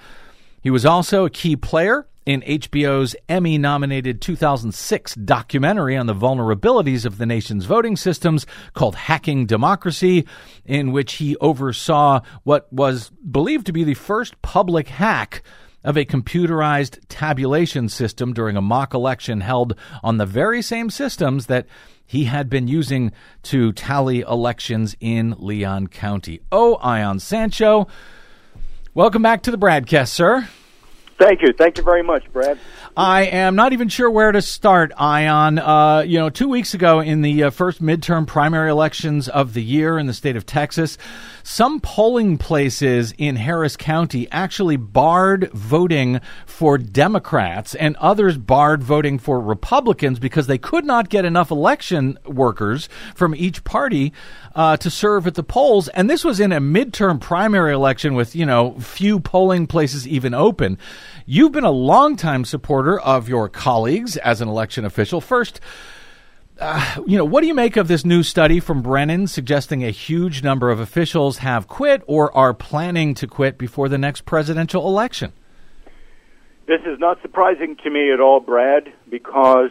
He 0.61 0.71
was 0.71 0.85
also 0.85 1.25
a 1.25 1.31
key 1.31 1.55
player 1.55 2.07
in 2.27 2.43
HBO's 2.43 3.15
Emmy 3.29 3.57
nominated 3.57 4.21
2006 4.21 5.15
documentary 5.15 5.97
on 5.97 6.07
the 6.07 6.15
vulnerabilities 6.15 7.07
of 7.07 7.19
the 7.19 7.25
nation's 7.25 7.65
voting 7.65 7.97
systems 7.97 8.45
called 8.75 8.97
Hacking 8.97 9.47
Democracy, 9.47 10.27
in 10.65 10.91
which 10.91 11.15
he 11.15 11.37
oversaw 11.37 12.21
what 12.43 12.71
was 12.73 13.11
believed 13.11 13.67
to 13.67 13.73
be 13.73 13.85
the 13.85 13.95
first 13.95 14.43
public 14.43 14.89
hack 14.89 15.43
of 15.85 15.97
a 15.97 16.05
computerized 16.05 16.99
tabulation 17.09 17.89
system 17.89 18.35
during 18.35 18.57
a 18.57 18.61
mock 18.61 18.93
election 18.93 19.41
held 19.41 19.77
on 20.03 20.17
the 20.17 20.27
very 20.27 20.61
same 20.61 20.91
systems 20.91 21.47
that 21.47 21.65
he 22.05 22.25
had 22.25 22.51
been 22.51 22.67
using 22.67 23.13
to 23.45 23.73
tally 23.73 24.21
elections 24.23 24.97
in 24.99 25.37
Leon 25.39 25.87
County. 25.87 26.41
Oh, 26.51 26.75
Ion 26.77 27.21
Sancho, 27.21 27.87
welcome 28.95 29.23
back 29.23 29.43
to 29.43 29.53
the 29.53 29.59
broadcast, 29.59 30.13
sir. 30.13 30.49
Thank 31.19 31.43
you. 31.43 31.53
Thank 31.53 31.79
you 31.79 31.85
very 31.85 32.03
much, 32.03 32.31
Brad. 32.33 32.59
I 32.99 33.25
am 33.25 33.57
not 33.57 33.75
even 33.75 33.91
sure 33.91 34.11
where 34.11 34.33
to 34.33 34.41
start, 34.41 34.91
Ion. 34.97 35.59
Uh, 35.59 36.01
you 36.07 36.19
know, 36.19 36.31
two 36.31 36.49
weeks 36.49 36.73
ago 36.73 37.01
in 37.01 37.21
the 37.21 37.45
uh, 37.45 37.51
first 37.51 37.83
midterm 37.83 38.27
primary 38.27 38.71
elections 38.71 39.29
of 39.29 39.53
the 39.53 39.63
year 39.63 39.99
in 39.99 40.07
the 40.07 40.15
state 40.15 40.35
of 40.35 40.47
Texas, 40.47 40.97
some 41.43 41.79
polling 41.79 42.39
places 42.39 43.13
in 43.19 43.37
Harris 43.37 43.77
County 43.77 44.27
actually 44.33 44.79
barred 44.79 45.51
voting 45.53 46.23
for 46.47 46.79
Democrats 46.79 47.75
and 47.75 47.97
others 47.97 48.39
barred 48.39 48.83
voting 48.83 49.19
for 49.19 49.43
Republicans 49.43 50.19
because 50.19 50.47
they 50.47 50.57
could 50.57 50.87
not 50.87 51.11
get 51.11 51.27
enough 51.27 51.51
election 51.51 52.19
workers 52.25 52.89
from 53.15 53.35
each 53.35 53.63
party 53.63 54.11
uh, 54.55 54.79
to 54.79 54.89
serve 54.89 55.27
at 55.27 55.35
the 55.35 55.43
polls. 55.43 55.89
And 55.89 56.09
this 56.09 56.25
was 56.25 56.41
in 56.41 56.51
a 56.51 56.63
midterm 56.63 57.21
primary 57.21 57.75
election 57.75 58.15
with, 58.15 58.35
you 58.35 58.47
know, 58.47 58.73
few 58.81 59.21
polling 59.21 59.67
places 59.67 60.09
even 60.09 60.33
open. 60.33 60.79
You've 61.29 61.51
been 61.51 61.65
a 61.65 61.73
longtime 61.73 62.45
supporter 62.45 63.01
of 63.01 63.29
your 63.29 63.49
colleagues 63.49 64.17
as 64.17 64.41
an 64.41 64.47
election 64.47 64.85
official. 64.85 65.21
First, 65.21 65.61
uh, 66.61 66.99
you 67.05 67.19
know, 67.19 67.25
what 67.25 67.41
do 67.41 67.49
you 67.49 67.55
make 67.55 67.77
of 67.77 67.89
this 67.89 68.05
new 68.05 68.23
study 68.23 68.61
from 68.61 68.81
Brennan 68.81 69.27
suggesting 69.27 69.83
a 69.83 69.91
huge 69.91 70.45
number 70.45 70.71
of 70.71 70.79
officials 70.79 71.39
have 71.39 71.67
quit 71.67 72.05
or 72.07 72.33
are 72.37 72.55
planning 72.55 73.13
to 73.15 73.27
quit 73.27 73.59
before 73.59 73.89
the 73.89 73.99
next 73.99 74.21
presidential 74.21 74.87
election? 74.87 75.33
This 76.69 76.83
is 76.83 77.01
not 77.01 77.21
surprising 77.23 77.75
to 77.83 77.91
me 77.91 78.13
at 78.13 78.21
all, 78.21 78.39
Brad, 78.39 78.93
because 79.11 79.71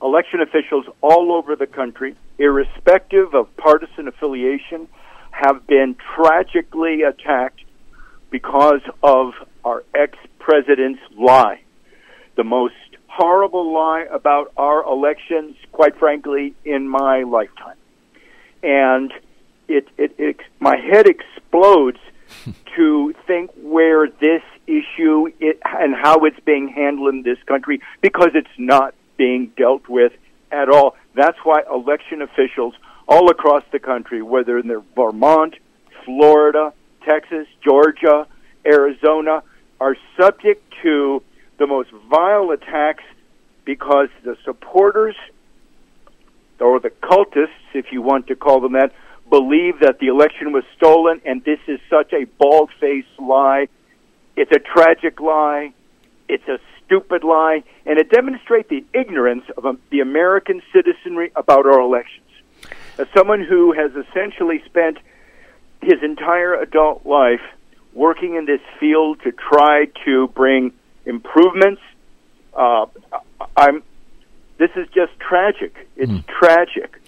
election 0.00 0.40
officials 0.40 0.86
all 1.02 1.30
over 1.30 1.54
the 1.56 1.66
country, 1.66 2.16
irrespective 2.38 3.34
of 3.34 3.54
partisan 3.58 4.08
affiliation, 4.08 4.88
have 5.30 5.66
been 5.66 5.94
tragically 6.14 7.02
attacked 7.02 7.60
because 8.30 8.80
of 9.02 9.34
our 9.62 9.84
ex 9.94 10.16
president's 10.46 11.02
lie. 11.18 11.60
The 12.36 12.44
most 12.44 12.74
horrible 13.08 13.74
lie 13.74 14.06
about 14.12 14.52
our 14.56 14.84
elections, 14.84 15.56
quite 15.72 15.98
frankly, 15.98 16.54
in 16.64 16.88
my 16.88 17.24
lifetime. 17.24 17.76
And 18.62 19.12
it, 19.66 19.88
it, 19.98 20.14
it 20.18 20.36
my 20.60 20.76
head 20.76 21.08
explodes 21.08 21.98
to 22.76 23.12
think 23.26 23.50
where 23.60 24.06
this 24.06 24.42
issue 24.68 25.32
it, 25.40 25.58
and 25.64 25.96
how 25.96 26.20
it's 26.20 26.38
being 26.44 26.68
handled 26.68 27.12
in 27.12 27.22
this 27.24 27.38
country 27.46 27.80
because 28.00 28.30
it's 28.34 28.56
not 28.56 28.94
being 29.16 29.50
dealt 29.56 29.88
with 29.88 30.12
at 30.52 30.68
all. 30.68 30.94
That's 31.16 31.38
why 31.42 31.62
election 31.68 32.22
officials 32.22 32.74
all 33.08 33.30
across 33.30 33.64
the 33.72 33.80
country, 33.80 34.22
whether 34.22 34.58
in 34.58 34.84
Vermont, 34.94 35.56
Florida, 36.04 36.72
Texas, 37.04 37.48
Georgia, 37.64 38.28
Arizona, 38.64 39.42
are 39.80 39.96
subject 40.18 40.62
to 40.82 41.22
the 41.58 41.66
most 41.66 41.90
vile 42.10 42.50
attacks 42.50 43.04
because 43.64 44.08
the 44.24 44.36
supporters 44.44 45.16
or 46.60 46.80
the 46.80 46.90
cultists, 46.90 47.48
if 47.74 47.92
you 47.92 48.00
want 48.00 48.26
to 48.28 48.36
call 48.36 48.60
them 48.60 48.72
that, 48.72 48.92
believe 49.28 49.80
that 49.80 49.98
the 49.98 50.06
election 50.06 50.52
was 50.52 50.64
stolen, 50.76 51.20
and 51.24 51.44
this 51.44 51.58
is 51.66 51.80
such 51.90 52.12
a 52.12 52.24
bald 52.38 52.70
faced 52.80 53.08
lie. 53.18 53.68
It's 54.36 54.52
a 54.52 54.58
tragic 54.58 55.20
lie. 55.20 55.72
It's 56.28 56.46
a 56.48 56.58
stupid 56.84 57.24
lie, 57.24 57.64
and 57.84 57.98
it 57.98 58.10
demonstrates 58.10 58.68
the 58.68 58.84
ignorance 58.94 59.44
of 59.56 59.78
the 59.90 60.00
American 60.00 60.62
citizenry 60.72 61.32
about 61.34 61.66
our 61.66 61.80
elections. 61.80 62.26
As 62.98 63.06
someone 63.14 63.42
who 63.42 63.72
has 63.72 63.90
essentially 63.94 64.62
spent 64.64 64.98
his 65.82 66.02
entire 66.02 66.54
adult 66.54 67.04
life 67.04 67.42
working 67.96 68.36
in 68.36 68.44
this 68.44 68.60
field 68.78 69.18
to 69.24 69.32
try 69.32 69.86
to 70.04 70.28
bring 70.28 70.72
improvements, 71.04 71.80
uh, 72.54 72.86
I'm. 73.56 73.82
This 74.58 74.70
is 74.76 74.86
just 74.94 75.12
tragic. 75.18 75.74
It's 75.96 76.10
mm. 76.10 76.26
tragic. 76.26 76.98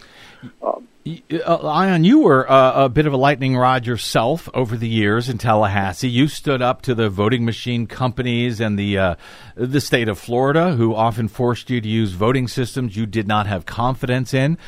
Um, 0.62 0.86
uh, 1.32 1.66
Ion, 1.66 2.04
you 2.04 2.20
were 2.20 2.50
uh, 2.50 2.84
a 2.84 2.88
bit 2.90 3.06
of 3.06 3.14
a 3.14 3.16
lightning 3.16 3.56
rod 3.56 3.86
yourself 3.86 4.48
over 4.52 4.76
the 4.76 4.88
years 4.88 5.30
in 5.30 5.38
Tallahassee. 5.38 6.10
You 6.10 6.28
stood 6.28 6.60
up 6.60 6.82
to 6.82 6.94
the 6.94 7.08
voting 7.08 7.46
machine 7.46 7.86
companies 7.86 8.60
and 8.60 8.78
the 8.78 8.98
uh, 8.98 9.14
the 9.56 9.80
state 9.80 10.08
of 10.08 10.18
Florida, 10.18 10.74
who 10.74 10.94
often 10.94 11.28
forced 11.28 11.70
you 11.70 11.80
to 11.80 11.88
use 11.88 12.12
voting 12.12 12.48
systems 12.48 12.96
you 12.96 13.06
did 13.06 13.26
not 13.26 13.46
have 13.46 13.64
confidence 13.64 14.34
in. 14.34 14.58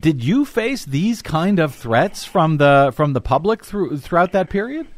Did 0.00 0.24
you 0.24 0.44
face 0.44 0.84
these 0.84 1.22
kind 1.22 1.60
of 1.60 1.74
threats 1.74 2.24
from 2.24 2.56
the 2.56 2.92
from 2.94 3.12
the 3.12 3.20
public 3.20 3.64
through 3.64 3.98
throughout 3.98 4.32
that 4.32 4.50
period? 4.50 4.88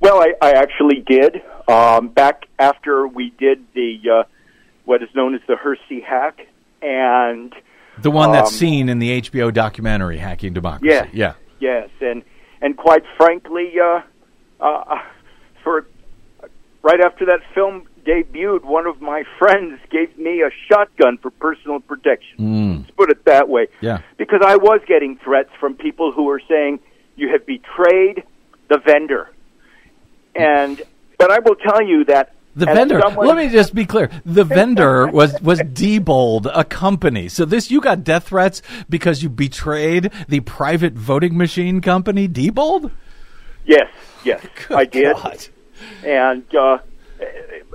Well, 0.00 0.20
I, 0.20 0.34
I 0.40 0.52
actually 0.52 1.02
did. 1.06 1.42
Um, 1.68 2.08
back 2.08 2.46
after 2.58 3.08
we 3.08 3.30
did 3.38 3.64
the 3.74 3.98
uh, 4.10 4.22
what 4.84 5.02
is 5.02 5.08
known 5.14 5.34
as 5.34 5.40
the 5.48 5.54
Hursti 5.54 6.02
hack, 6.02 6.46
and 6.80 7.52
the 7.98 8.10
one 8.10 8.32
that's 8.32 8.50
um, 8.50 8.56
seen 8.56 8.88
in 8.88 8.98
the 8.98 9.20
HBO 9.22 9.52
documentary 9.52 10.18
"Hacking 10.18 10.52
Democracy." 10.52 10.88
Yes, 10.88 11.08
yeah, 11.12 11.34
yes, 11.58 11.88
and 12.00 12.22
and 12.60 12.76
quite 12.76 13.02
frankly, 13.16 13.72
uh, 13.82 14.00
uh, 14.60 14.98
for 15.64 15.86
right 16.82 17.00
after 17.00 17.26
that 17.26 17.40
film 17.54 17.88
debuted, 18.04 18.64
one 18.64 18.86
of 18.86 19.00
my 19.00 19.24
friends 19.38 19.80
gave 19.90 20.16
me 20.16 20.42
a 20.42 20.50
shotgun 20.68 21.18
for 21.18 21.30
personal 21.30 21.80
protection. 21.80 22.38
Mm. 22.38 22.78
Let's 22.78 22.90
put 22.92 23.10
it 23.10 23.24
that 23.24 23.48
way. 23.48 23.66
Yeah, 23.80 24.02
because 24.16 24.40
I 24.44 24.56
was 24.56 24.80
getting 24.86 25.18
threats 25.18 25.50
from 25.58 25.74
people 25.74 26.12
who 26.12 26.24
were 26.24 26.40
saying 26.48 26.80
you 27.16 27.30
have 27.32 27.44
betrayed 27.46 28.22
the 28.68 28.78
vendor, 28.78 29.30
and 30.36 30.82
but 31.18 31.30
I 31.30 31.38
will 31.38 31.56
tell 31.56 31.82
you 31.82 32.04
that 32.04 32.32
the 32.56 32.66
vendor. 32.66 33.00
Someone, 33.02 33.26
let 33.26 33.36
me 33.36 33.50
just 33.50 33.74
be 33.74 33.84
clear. 33.84 34.10
The 34.24 34.44
vendor 34.44 35.06
was 35.08 35.38
was 35.42 35.60
Diebold, 35.60 36.50
a 36.52 36.64
company. 36.64 37.28
So 37.28 37.44
this 37.44 37.70
you 37.70 37.80
got 37.80 38.02
death 38.02 38.28
threats 38.28 38.62
because 38.88 39.22
you 39.22 39.28
betrayed 39.28 40.10
the 40.28 40.40
private 40.40 40.94
voting 40.94 41.36
machine 41.36 41.82
company, 41.82 42.26
Diebold. 42.26 42.90
Yes, 43.66 43.88
yes, 44.24 44.44
Good 44.68 44.76
I 44.76 44.84
did. 44.86 45.16
God. 45.16 45.46
And 46.04 46.54
uh, 46.54 46.78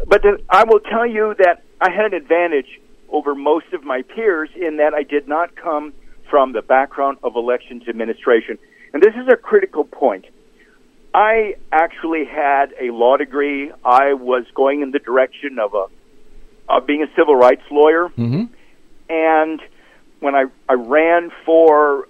but 0.08 0.24
the, 0.24 0.41
I 0.50 0.63
will 0.63 0.80
tell 0.80 1.06
you 1.06 1.36
that 1.38 1.63
I 1.80 1.91
had 1.91 2.06
an 2.06 2.13
advantage 2.15 2.80
over 3.10 3.36
most 3.36 3.74
of 3.74 3.84
my 3.84 4.02
peers 4.02 4.50
in 4.56 4.78
that 4.78 4.93
I 4.93 5.04
did 5.04 5.28
not 5.28 5.56
come 5.56 5.93
from 6.30 6.54
the 6.54 6.62
background 6.62 7.17
of 7.24 7.36
elections 7.36 7.84
administration. 7.88 8.58
And 8.93 9.04
this 9.04 9.13
is 9.15 9.28
a 9.32 9.36
critical 9.36 9.84
point. 9.84 10.26
I 11.13 11.56
actually 11.71 12.26
had 12.26 12.74
a 12.80 12.91
law 12.91 13.17
degree. 13.17 13.71
I 13.84 14.13
was 14.13 14.45
going 14.56 14.82
in 14.82 14.91
the 14.91 15.00
direction 15.00 15.60
of 15.60 15.74
a 15.74 15.86
of 16.69 16.88
being 16.88 17.04
a 17.04 17.08
civil 17.17 17.36
rights 17.36 17.63
lawyer, 17.69 18.10
mm-hmm. 18.10 18.45
and 19.10 19.62
when 20.19 20.36
I 20.36 20.45
I 20.69 20.74
ran 20.74 21.32
for 21.45 22.08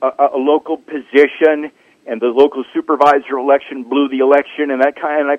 a, 0.00 0.28
a 0.34 0.38
local 0.38 0.76
position, 0.76 1.72
and 2.06 2.20
the 2.20 2.26
local 2.26 2.64
supervisor 2.72 3.38
election 3.38 3.82
blew 3.82 4.08
the 4.08 4.18
election, 4.18 4.70
and 4.70 4.82
that 4.82 4.94
kind, 5.00 5.22
and 5.22 5.30
I 5.32 5.38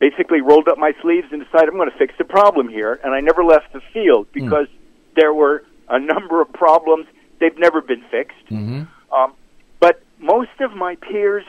basically 0.00 0.40
rolled 0.40 0.68
up 0.68 0.78
my 0.78 0.92
sleeves 1.00 1.28
and 1.30 1.44
decided 1.44 1.68
I'm 1.68 1.76
going 1.76 1.90
to 1.90 1.98
fix 1.98 2.14
the 2.18 2.24
problem 2.24 2.68
here, 2.68 2.98
and 3.04 3.14
I 3.14 3.20
never 3.20 3.44
left 3.44 3.72
the 3.72 3.80
field 3.92 4.26
hmm. 4.32 4.44
because 4.44 4.66
mm. 4.66 5.14
there 5.14 5.32
were 5.32 5.64
a 5.88 5.98
number 5.98 6.40
of 6.40 6.52
problems. 6.52 7.06
They've 7.38 7.56
never 7.56 7.80
been 7.80 8.02
fixed. 8.10 8.46
Mm-hmm. 8.50 8.82
Um, 9.14 9.34
but 9.78 10.02
most 10.18 10.60
of 10.60 10.72
my 10.72 10.96
peers 10.96 11.44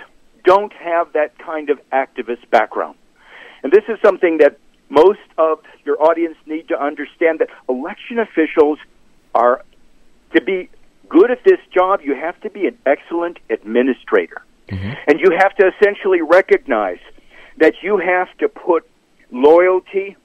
don't 0.48 0.72
have 0.74 1.12
that 1.12 1.38
kind 1.38 1.70
of 1.70 1.78
activist 1.92 2.50
background. 2.50 2.96
And 3.64 3.72
this 3.72 3.84
is 3.90 3.98
something 4.02 4.38
that 4.38 4.58
most 4.90 5.28
of 5.38 5.60
your 5.86 6.02
audience 6.02 6.38
need 6.46 6.70
to 6.70 6.82
understand 6.82 7.40
that 7.40 7.50
election 7.68 8.18
officials 8.18 8.80
are 9.36 9.62
to 10.34 10.42
be 10.42 10.70
good 11.10 11.32
at 11.32 11.44
this 11.44 11.60
job, 11.74 12.00
you 12.02 12.16
have 12.16 12.40
to 12.42 12.50
be 12.50 12.66
an 12.66 12.78
excellent 12.86 13.40
administrator. 13.50 14.42
Mm-hmm. 14.70 14.94
And 15.08 15.20
you 15.20 15.32
have 15.38 15.54
to 15.56 15.72
essentially 15.74 16.22
recognize 16.22 17.00
that 17.58 17.74
you 17.82 17.98
have 17.98 18.30
to 18.38 18.48
put 18.48 18.90
loyalty 19.32 20.16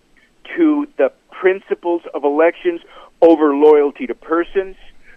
to 0.57 0.87
the 0.99 1.13
principles 1.31 2.03
of 2.15 2.23
elections 2.23 2.81
over 3.21 3.55
loyalty 3.55 4.07
to 4.07 4.15
persons, 4.15 4.77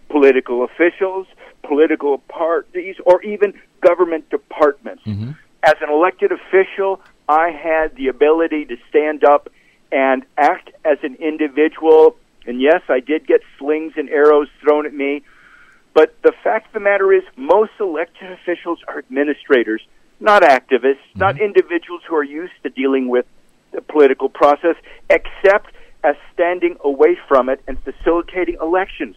political 0.10 0.64
officials, 0.64 1.28
political 1.68 2.18
parties, 2.18 2.96
or 3.06 3.22
even 3.24 3.54
government 3.82 4.30
departments. 4.30 5.04
Mm-hmm. 5.06 5.32
As 5.64 5.76
an 5.82 5.90
elected 5.90 6.32
official, 6.32 7.02
I 7.28 7.50
had 7.50 7.96
the 7.96 8.08
ability 8.08 8.66
to 8.66 8.78
stand 8.90 9.24
up 9.24 9.50
and 9.92 10.26
act 10.38 10.72
as 10.84 10.98
an 11.04 11.16
individual. 11.16 12.18
And 12.46 12.62
yes, 12.62 12.82
I 12.90 13.00
did 13.00 13.26
get 13.26 13.42
slings 13.58 13.94
and 13.96 14.10
arrows 14.10 14.48
thrown 14.62 14.86
at 14.86 14.94
me. 14.94 15.24
But 15.94 16.22
the 16.22 16.34
fact 16.44 16.68
of 16.68 16.74
the 16.74 16.80
matter 16.82 17.14
is, 17.14 17.24
most 17.36 17.72
elected 17.80 18.32
officials 18.32 18.80
are 18.88 19.00
administrators, 19.00 19.82
not 20.20 20.44
activists, 20.44 21.06
mm-hmm. 21.10 21.20
not 21.20 21.40
individuals 21.40 22.02
who 22.08 22.16
are 22.16 22.24
used 22.24 22.54
to 22.64 22.70
dealing 22.70 23.08
with 23.08 23.26
the 23.72 23.82
political 23.82 24.30
process, 24.30 24.76
except 25.10 25.74
as 26.04 26.16
standing 26.34 26.78
away 26.84 27.18
from 27.28 27.50
it 27.50 27.62
and 27.68 27.82
facilitating 27.84 28.58
elections. 28.62 29.16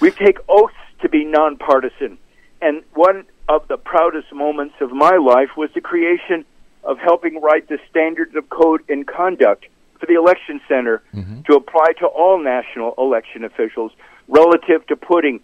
We 0.00 0.10
take 0.10 0.38
oaths 0.48 0.74
to 1.04 1.08
be 1.10 1.22
nonpartisan. 1.22 2.16
And 2.62 2.82
one 2.94 3.26
of 3.46 3.68
the 3.68 3.76
proudest 3.76 4.32
moments 4.32 4.74
of 4.80 4.90
my 4.90 5.16
life 5.16 5.50
was 5.54 5.68
the 5.74 5.82
creation 5.82 6.46
of 6.82 6.98
helping 6.98 7.42
write 7.42 7.68
the 7.68 7.78
standards 7.90 8.34
of 8.34 8.48
code 8.48 8.82
and 8.88 9.06
conduct 9.06 9.66
for 10.00 10.06
the 10.06 10.14
election 10.14 10.62
center 10.66 11.02
mm-hmm. 11.14 11.42
to 11.42 11.56
apply 11.56 11.92
to 11.98 12.06
all 12.06 12.42
national 12.42 12.94
election 12.96 13.44
officials 13.44 13.92
relative 14.28 14.86
to 14.86 14.96
putting 14.96 15.40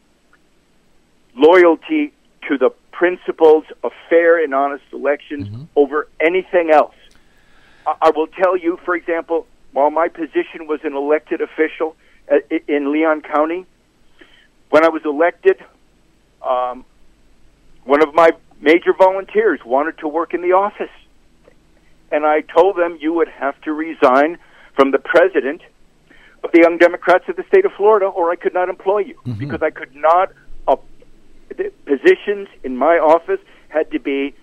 loyalty 1.37 2.13
to 2.49 2.57
the 2.57 2.71
principles 2.91 3.65
of 3.85 3.93
fair 4.09 4.43
and 4.43 4.55
honest 4.55 4.85
elections 4.95 5.47
mm-hmm. 5.47 5.65
over 5.77 6.09
anything 6.21 6.71
else. 6.71 6.95
I, 7.87 7.97
I 8.01 8.11
will 8.17 8.29
tell 8.29 8.57
you, 8.57 8.79
for 8.83 8.97
example, 8.97 9.47
while 9.73 9.91
my 9.91 10.09
position 10.09 10.67
was 10.67 10.81
an 10.85 10.95
elected 10.95 11.43
official 11.43 11.97
uh, 12.33 12.37
in 12.67 12.93
Leon 12.93 13.21
County, 13.21 13.67
when 14.71 14.85
I 14.85 14.89
was 14.89 15.03
elected, 15.05 15.63
um, 16.43 16.85
one 17.85 18.03
of 18.03 18.15
my 18.15 18.31
major 18.61 18.93
volunteers 18.93 19.61
wanted 19.65 19.99
to 19.99 20.09
work 20.09 20.33
in 20.35 20.43
the 20.43 20.53
office. 20.53 20.91
And 22.13 22.25
I 22.25 22.41
told 22.41 22.77
them 22.77 22.99
you 23.01 23.13
would 23.15 23.29
have 23.29 23.61
to 23.63 23.73
resign 23.73 24.39
from 24.75 24.91
the 24.91 24.99
president 24.99 25.63
of 26.43 26.53
the 26.53 26.61
Young 26.61 26.79
Democrats 26.79 27.25
of 27.29 27.37
the 27.37 27.45
state 27.45 27.65
of 27.65 27.73
Florida, 27.73 28.07
or 28.07 28.31
I 28.31 28.37
could 28.37 28.55
not 28.55 28.69
employ 28.69 29.01
you 29.01 29.15
mm-hmm. 29.27 29.35
because 29.35 29.63
I 29.63 29.71
could 29.71 29.95
not. 29.95 30.33
Uh, 30.67 30.77
the 31.49 31.73
positions 31.85 32.49
in 32.65 32.77
my 32.77 32.99
office 32.99 33.41
had 33.69 33.91
to 33.91 33.99
be 33.99 34.35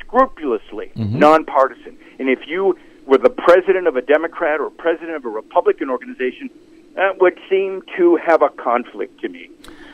scrupulously 0.00 0.90
mm-hmm. 0.96 1.18
nonpartisan. 1.18 1.96
And 2.18 2.28
if 2.28 2.46
you 2.46 2.78
were 3.06 3.18
the 3.18 3.30
president 3.30 3.86
of 3.86 3.96
a 3.96 4.02
Democrat 4.02 4.60
or 4.60 4.70
president 4.70 5.16
of 5.16 5.24
a 5.24 5.28
Republican 5.28 5.90
organization, 5.90 6.50
that 6.94 7.20
would 7.20 7.38
seem 7.48 7.82
to 7.96 8.16
have 8.16 8.42
a 8.42 8.48
conflict 8.50 9.20
to 9.20 9.28
me. 9.28 9.50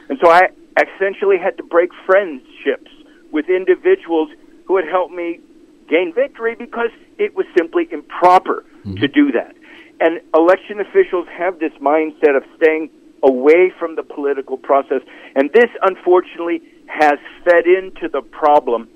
And 0.08 0.18
so 0.22 0.30
I 0.30 0.48
essentially 0.80 1.38
had 1.38 1.56
to 1.56 1.62
break 1.62 1.90
friendships 2.04 2.90
with 3.32 3.48
individuals 3.48 4.30
who 4.66 4.76
had 4.76 4.86
helped 4.88 5.14
me 5.14 5.40
gain 5.88 6.12
victory 6.14 6.54
because 6.54 6.90
it 7.18 7.34
was 7.34 7.46
simply 7.56 7.88
improper 7.90 8.64
mm-hmm. 8.80 8.96
to 8.96 9.08
do 9.08 9.32
that. 9.32 9.54
And 10.00 10.20
election 10.34 10.80
officials 10.80 11.26
have 11.28 11.58
this 11.58 11.72
mindset 11.80 12.36
of 12.36 12.44
staying 12.56 12.90
away 13.22 13.72
from 13.78 13.96
the 13.96 14.02
political 14.02 14.56
process. 14.56 15.00
And 15.34 15.50
this, 15.52 15.70
unfortunately, 15.82 16.62
has 16.86 17.18
fed 17.44 17.66
into 17.66 18.08
the 18.08 18.20
problem 18.20 18.88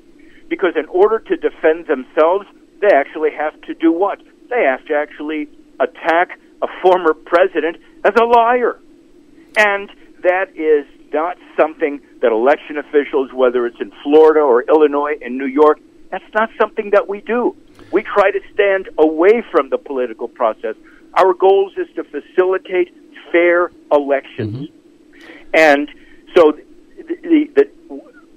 because 0.49 0.75
in 0.77 0.87
order 0.87 1.19
to 1.19 1.37
defend 1.37 1.87
themselves, 1.87 2.47
they 2.81 2.93
actually 2.93 3.31
have 3.31 3.59
to 3.63 3.75
do 3.75 3.93
what? 3.93 4.21
They 4.51 4.65
have 4.65 4.85
to 4.87 4.95
actually 4.95 5.49
attack 5.79 6.39
a 6.63 6.67
former 6.83 7.15
president 7.15 7.77
as 8.05 8.15
a 8.21 8.25
liar. 8.25 8.79
And 9.57 9.91
that 10.23 10.57
is 10.57 10.87
not 11.13 11.37
something 11.59 12.01
that 12.23 12.33
election 12.33 12.77
officials, 12.79 13.33
whether 13.33 13.67
it's 13.67 13.81
in 13.81 13.93
Florida 14.03 14.41
or 14.41 14.63
Illinois 14.63 15.17
and 15.23 15.37
New 15.39 15.47
York, 15.47 15.81
that's 16.11 16.35
not 16.35 16.51
something 16.59 16.91
that 16.91 17.09
we 17.09 17.21
do. 17.21 17.57
We 17.93 18.03
try 18.03 18.31
to 18.31 18.41
stand 18.53 18.89
away 18.99 19.43
from 19.51 19.71
the 19.71 19.79
political 19.79 20.29
process. 20.29 20.75
Our 21.15 21.35
goals 21.35 21.73
is 21.77 21.89
to 21.97 22.05
facilitate 22.05 22.95
fair 23.33 23.71
elections. 23.93 24.69
Mm-hmm. 24.69 25.27
And 25.55 25.89
so 26.37 26.53
the, 26.53 27.17
the, 27.23 27.51
the, 27.57 27.71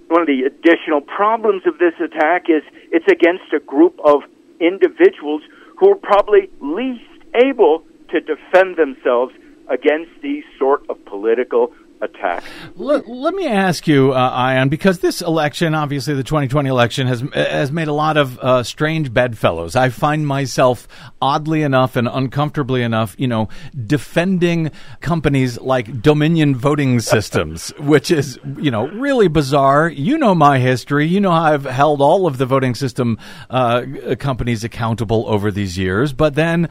one 0.07 0.21
of 0.21 0.27
the 0.27 0.43
additional 0.43 1.01
problems 1.01 1.63
of 1.65 1.77
this 1.79 1.93
attack 1.99 2.45
is 2.49 2.63
it's 2.91 3.07
against 3.11 3.51
a 3.53 3.59
group 3.59 3.99
of 4.03 4.21
individuals 4.59 5.41
who 5.77 5.91
are 5.91 5.95
probably 5.95 6.49
least 6.59 7.03
able 7.35 7.83
to 8.09 8.21
defend 8.21 8.77
themselves 8.77 9.33
against 9.69 10.11
these 10.21 10.43
sort 10.59 10.83
of 10.89 11.03
political 11.05 11.73
attacks. 12.03 12.45
Let, 12.75 13.07
let 13.07 13.33
me 13.33 13.47
ask 13.47 13.87
you, 13.87 14.13
uh, 14.13 14.29
Ion, 14.29 14.69
because 14.69 14.99
this 14.99 15.21
election, 15.21 15.73
obviously 15.73 16.13
the 16.13 16.23
2020 16.23 16.69
election, 16.69 17.07
has 17.07 17.21
has 17.33 17.71
made 17.71 17.87
a 17.87 17.93
lot 17.93 18.17
of 18.17 18.37
uh, 18.39 18.63
strange 18.63 19.13
bedfellows. 19.13 19.75
I 19.75 19.89
find 19.89 20.27
myself, 20.27 20.87
oddly 21.21 21.61
enough 21.61 21.95
and 21.95 22.07
uncomfortably 22.07 22.83
enough, 22.83 23.15
you 23.17 23.27
know, 23.27 23.47
defending 23.85 24.71
companies 25.01 25.59
like 25.59 26.01
Dominion 26.01 26.55
Voting 26.55 26.99
Systems, 27.13 27.69
which 27.79 28.11
is, 28.11 28.37
you 28.57 28.69
know, 28.69 28.87
really 28.87 29.27
bizarre. 29.27 29.89
You 29.89 30.17
know 30.17 30.35
my 30.35 30.59
history. 30.59 31.07
You 31.07 31.21
know 31.21 31.31
how 31.31 31.53
I've 31.53 31.65
held 31.65 32.01
all 32.01 32.27
of 32.27 32.37
the 32.37 32.45
voting 32.45 32.75
system 32.75 33.17
uh, 33.49 33.83
companies 34.19 34.63
accountable 34.63 35.25
over 35.27 35.51
these 35.51 35.77
years, 35.77 36.13
but 36.13 36.35
then 36.35 36.69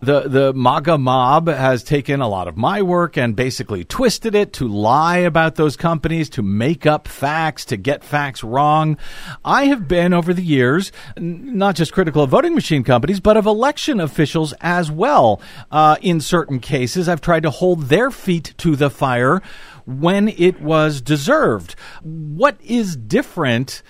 the 0.00 0.22
the 0.22 0.52
MAGA 0.54 0.98
mob 0.98 1.48
has 1.48 1.82
taken 1.82 2.20
a 2.20 2.28
lot 2.28 2.48
of 2.48 2.56
my 2.56 2.82
work 2.82 3.16
and 3.16 3.36
basically 3.36 3.84
twisted 3.84 4.34
it 4.34 4.52
to 4.54 4.66
lie 4.66 5.18
about 5.18 5.56
those 5.56 5.76
companies, 5.76 6.30
to 6.30 6.42
make 6.42 6.86
up 6.86 7.06
facts, 7.06 7.64
to 7.66 7.76
get 7.76 8.02
facts 8.02 8.42
wrong. 8.42 8.96
I 9.44 9.66
have 9.66 9.86
been 9.86 10.12
over 10.12 10.32
the 10.32 10.42
years 10.42 10.90
n- 11.16 11.58
not 11.58 11.76
just 11.76 11.92
critical 11.92 12.22
of 12.22 12.30
voting 12.30 12.54
machine 12.54 12.84
companies, 12.84 13.20
but 13.20 13.36
of 13.36 13.46
election 13.46 14.00
officials 14.00 14.54
as 14.60 14.90
well. 14.90 15.40
Uh, 15.70 15.96
in 16.00 16.20
certain 16.20 16.60
cases, 16.60 17.08
I've 17.08 17.20
tried 17.20 17.42
to 17.42 17.50
hold 17.50 17.84
their 17.84 18.10
feet 18.10 18.54
to 18.58 18.76
the 18.76 18.90
fire 18.90 19.42
when 19.86 20.28
it 20.28 20.60
was 20.60 21.00
deserved. 21.00 21.74
What 22.02 22.56
is 22.62 22.96
different? 22.96 23.82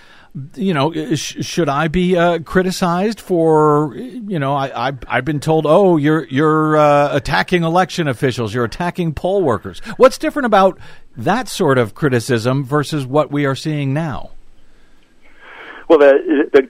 You 0.55 0.75
know, 0.75 0.93
sh- 1.15 1.45
should 1.45 1.69
I 1.69 1.89
be 1.89 2.17
uh, 2.17 2.39
criticized 2.41 3.21
for, 3.21 3.95
you 3.97 4.39
know, 4.39 4.55
I, 4.55 4.89
I, 4.89 4.93
I've 5.09 5.25
been 5.25 5.41
told, 5.41 5.67
oh, 5.67 5.97
you're 5.97 6.25
you're 6.27 6.77
uh, 6.77 7.15
attacking 7.15 7.65
election 7.65 8.07
officials, 8.07 8.55
you're 8.55 8.65
attacking 8.65 9.15
poll 9.15 9.43
workers. 9.43 9.81
What's 9.97 10.19
different 10.19 10.47
about 10.47 10.79
that 11.17 11.49
sort 11.49 11.79
of 11.79 11.95
criticism 11.95 12.65
versus 12.65 13.07
what 13.07 13.31
we 13.31 13.45
are 13.45 13.57
seeing 13.57 13.93
now? 13.93 14.31
Well, 15.89 15.99
the 15.99 16.49
the 16.53 16.69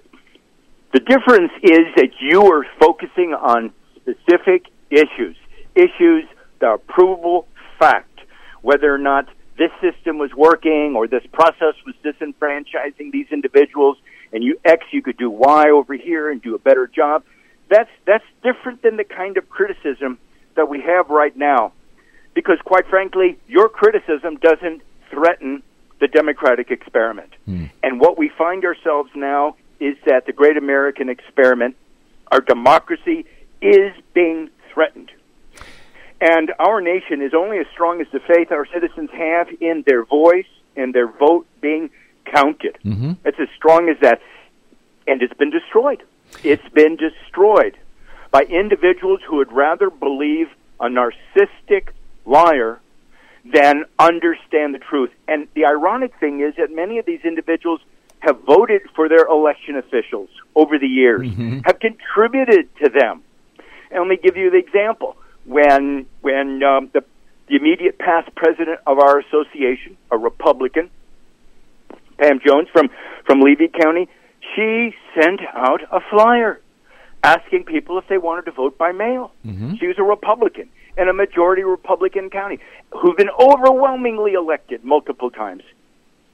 the 0.93 1.01
difference 1.01 1.53
is 1.63 1.81
that 1.97 2.11
you 2.21 2.43
are 2.47 2.65
focusing 2.81 3.35
on 3.35 3.73
specific 3.97 4.67
issues, 4.91 5.37
issues 5.75 6.25
that 6.61 6.67
are 6.67 6.79
provable 6.79 7.47
fact, 7.79 8.21
whether 8.63 8.93
or 8.93 8.99
not 8.99 9.29
this 9.61 9.71
system 9.83 10.17
was 10.17 10.33
working 10.35 10.95
or 10.97 11.07
this 11.07 11.23
process 11.35 11.75
was 11.85 11.95
disenfranchising 12.03 13.13
these 13.13 13.27
individuals, 13.31 13.99
and 14.33 14.43
you 14.43 14.59
X, 14.65 14.87
you 14.91 15.03
could 15.03 15.19
do 15.19 15.29
Y 15.29 15.69
over 15.69 15.93
here 15.93 16.31
and 16.31 16.41
do 16.41 16.55
a 16.55 16.59
better 16.59 16.87
job. 16.87 17.23
That's 17.69 17.91
that's 18.07 18.25
different 18.43 18.81
than 18.83 18.97
the 18.97 19.05
kind 19.05 19.37
of 19.37 19.51
criticism 19.51 20.19
that 20.57 20.71
we 20.71 20.81
have 20.81 21.11
right 21.11 21.37
now, 21.37 21.73
because 22.33 22.59
quite 22.65 22.87
frankly, 22.87 23.39
your 23.47 23.69
criticism 23.69 24.37
doesn't 24.37 24.81
threaten 25.11 25.63
the 26.01 26.09
democratic 26.09 26.71
experiment. 26.71 27.35
Hmm. 27.45 27.67
And 27.83 28.01
what 28.01 28.17
we 28.17 28.31
find 28.31 28.65
ourselves 28.65 29.11
now 29.15 29.57
is 29.79 29.97
that 30.07 30.25
the 30.25 30.33
great 30.33 30.57
American 30.57 31.11
experiment, 31.11 31.77
our 32.33 32.41
democracy, 32.41 33.27
is 33.61 33.93
being 34.15 34.49
threatened. 34.73 35.11
And 36.21 36.53
our 36.59 36.81
nation 36.81 37.23
is 37.23 37.33
only 37.35 37.59
as 37.59 37.67
strong 37.73 38.01
as 38.01 38.07
the 38.13 38.21
faith 38.21 38.53
our 38.53 38.67
citizens 38.67 39.11
have 39.13 39.49
in 39.61 39.83
their 39.87 40.05
voice 40.05 40.47
and 40.77 40.95
their 40.95 41.09
vote 41.09 41.47
being 41.61 41.91
counted. 42.27 42.77
Mm-hmm. 42.85 43.13
It's 43.25 43.41
as 43.41 43.49
strong 43.57 43.89
as 43.89 43.97
that. 44.01 44.21
And 45.07 45.23
it's 45.23 45.35
been 45.35 45.51
destroyed. 45.51 46.03
It's 46.45 46.69
been 46.71 46.97
destroyed 46.97 47.77
by 48.31 48.43
individuals 48.43 49.21
who 49.27 49.37
would 49.37 49.51
rather 49.51 49.91
believe 49.91 50.49
a 50.79 50.87
narcissistic 50.87 51.89
liar 52.27 52.81
than 53.45 53.85
understand 53.99 54.75
the 54.75 54.79
truth. 54.79 55.11
And 55.27 55.49
the 55.55 55.65
ironic 55.65 56.13
thing 56.21 56.41
is 56.41 56.55
that 56.57 56.71
many 56.71 56.99
of 56.99 57.07
these 57.07 57.21
individuals 57.25 57.81
have 58.21 58.41
voted 58.43 58.83
for 58.95 59.09
their 59.09 59.25
election 59.27 59.77
officials 59.77 60.29
over 60.55 60.79
the 60.79 60.87
years, 60.87 61.27
have 61.65 61.81
contributed 61.81 62.69
to 62.77 62.91
them. 62.91 63.23
And 63.91 64.01
let 64.01 64.09
me 64.09 64.19
give 64.23 64.37
you 64.37 64.51
the 64.51 64.59
example. 64.59 65.17
When 65.45 66.07
when 66.21 66.63
um, 66.63 66.91
the 66.93 67.05
the 67.49 67.57
immediate 67.57 67.99
past 67.99 68.35
president 68.37 68.81
of 68.87 68.99
our 68.99 69.19
association, 69.19 69.97
a 70.11 70.17
Republican, 70.19 70.91
Pam 72.19 72.41
Jones 72.47 72.69
from 72.73 72.91
from 73.27 73.41
Levy 73.41 73.69
County, 73.69 74.09
she 74.55 74.95
sent 75.21 75.41
out 75.55 75.81
a 75.91 76.01
flyer 76.11 76.61
asking 77.23 77.65
people 77.65 77.99
if 77.99 78.07
they 78.09 78.19
wanted 78.19 78.45
to 78.47 78.53
vote 78.53 78.79
by 78.79 78.93
mail. 78.93 79.33
She 79.77 79.87
was 79.87 79.97
a 79.99 80.03
Republican 80.03 80.69
in 80.97 81.09
a 81.09 81.13
majority 81.13 81.63
Republican 81.63 82.31
county 82.31 82.59
who've 82.93 83.17
been 83.17 83.31
overwhelmingly 83.39 84.33
elected 84.33 84.85
multiple 84.85 85.31
times. 85.31 85.63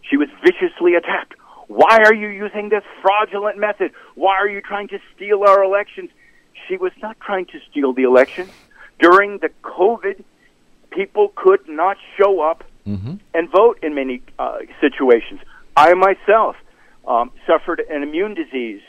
She 0.03 0.16
was 0.16 0.29
viciously 0.45 0.95
attacked. 0.95 1.35
Why 1.69 1.99
are 2.05 2.14
you 2.14 2.29
using 2.29 2.69
this 2.69 2.85
fraudulent 3.03 3.59
method? 3.59 3.90
Why 4.14 4.37
are 4.37 4.49
you 4.49 4.61
trying 4.61 4.88
to 4.88 4.99
steal 5.14 5.42
our 5.42 5.64
elections? 5.64 6.11
She 6.69 6.77
was 6.77 6.92
not 7.03 7.19
trying 7.21 7.47
to 7.47 7.59
steal 7.71 7.92
the 7.92 8.05
election. 8.05 8.49
During 8.98 9.38
the 9.38 9.50
COVID, 9.62 10.24
people 10.90 11.32
could 11.35 11.68
not 11.68 11.96
show 12.16 12.40
up 12.40 12.64
and 13.35 13.50
vote 13.50 13.78
in 13.82 13.94
many 13.94 14.22
uh, 14.38 14.59
situations. 14.80 15.40
I 15.76 15.92
myself 15.94 16.56
um, 17.06 17.30
suffered 17.46 17.80
an 17.90 18.02
immune 18.02 18.35
disease, 18.35 18.80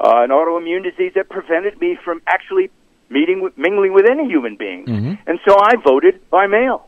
uh, 0.00 0.22
an 0.22 0.30
autoimmune 0.30 0.82
disease 0.84 1.12
that 1.16 1.28
prevented 1.28 1.80
me 1.80 1.98
from 2.04 2.22
actually 2.26 2.70
meeting 3.10 3.42
with, 3.42 3.58
mingling 3.58 3.92
with 3.92 4.06
any 4.08 4.26
human 4.26 4.56
being, 4.56 4.84
and 5.26 5.38
so 5.46 5.58
I 5.58 5.74
voted 5.76 6.28
by 6.30 6.46
mail. 6.46 6.86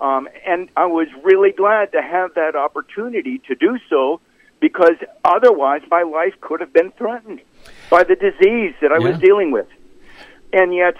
Um, 0.00 0.28
and 0.46 0.68
I 0.76 0.86
was 0.86 1.08
really 1.22 1.50
glad 1.52 1.92
to 1.92 2.00
have 2.00 2.34
that 2.34 2.56
opportunity 2.56 3.38
to 3.48 3.54
do 3.54 3.78
so 3.90 4.20
because 4.60 4.94
otherwise 5.24 5.82
my 5.90 6.02
life 6.02 6.34
could 6.40 6.60
have 6.60 6.72
been 6.72 6.90
threatened 6.92 7.40
by 7.90 8.04
the 8.04 8.14
disease 8.14 8.74
that 8.80 8.92
I 8.92 8.98
was 8.98 9.18
dealing 9.18 9.50
with. 9.50 9.66
And 10.52 10.74
yet, 10.74 10.94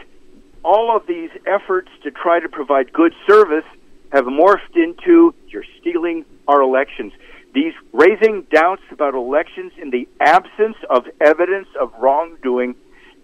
all 0.64 0.94
of 0.94 1.06
these 1.06 1.30
efforts 1.46 1.88
to 2.02 2.10
try 2.10 2.40
to 2.40 2.48
provide 2.48 2.92
good 2.92 3.14
service 3.26 3.64
have 4.12 4.24
morphed 4.24 4.74
into 4.74 5.34
you're 5.48 5.64
stealing 5.80 6.24
our 6.48 6.60
elections. 6.60 7.12
These 7.54 7.72
raising 7.92 8.42
doubts 8.50 8.82
about 8.90 9.14
elections 9.14 9.72
in 9.80 9.90
the 9.90 10.08
absence 10.20 10.76
of 10.88 11.06
evidence 11.20 11.68
of 11.80 11.92
wrongdoing 11.98 12.74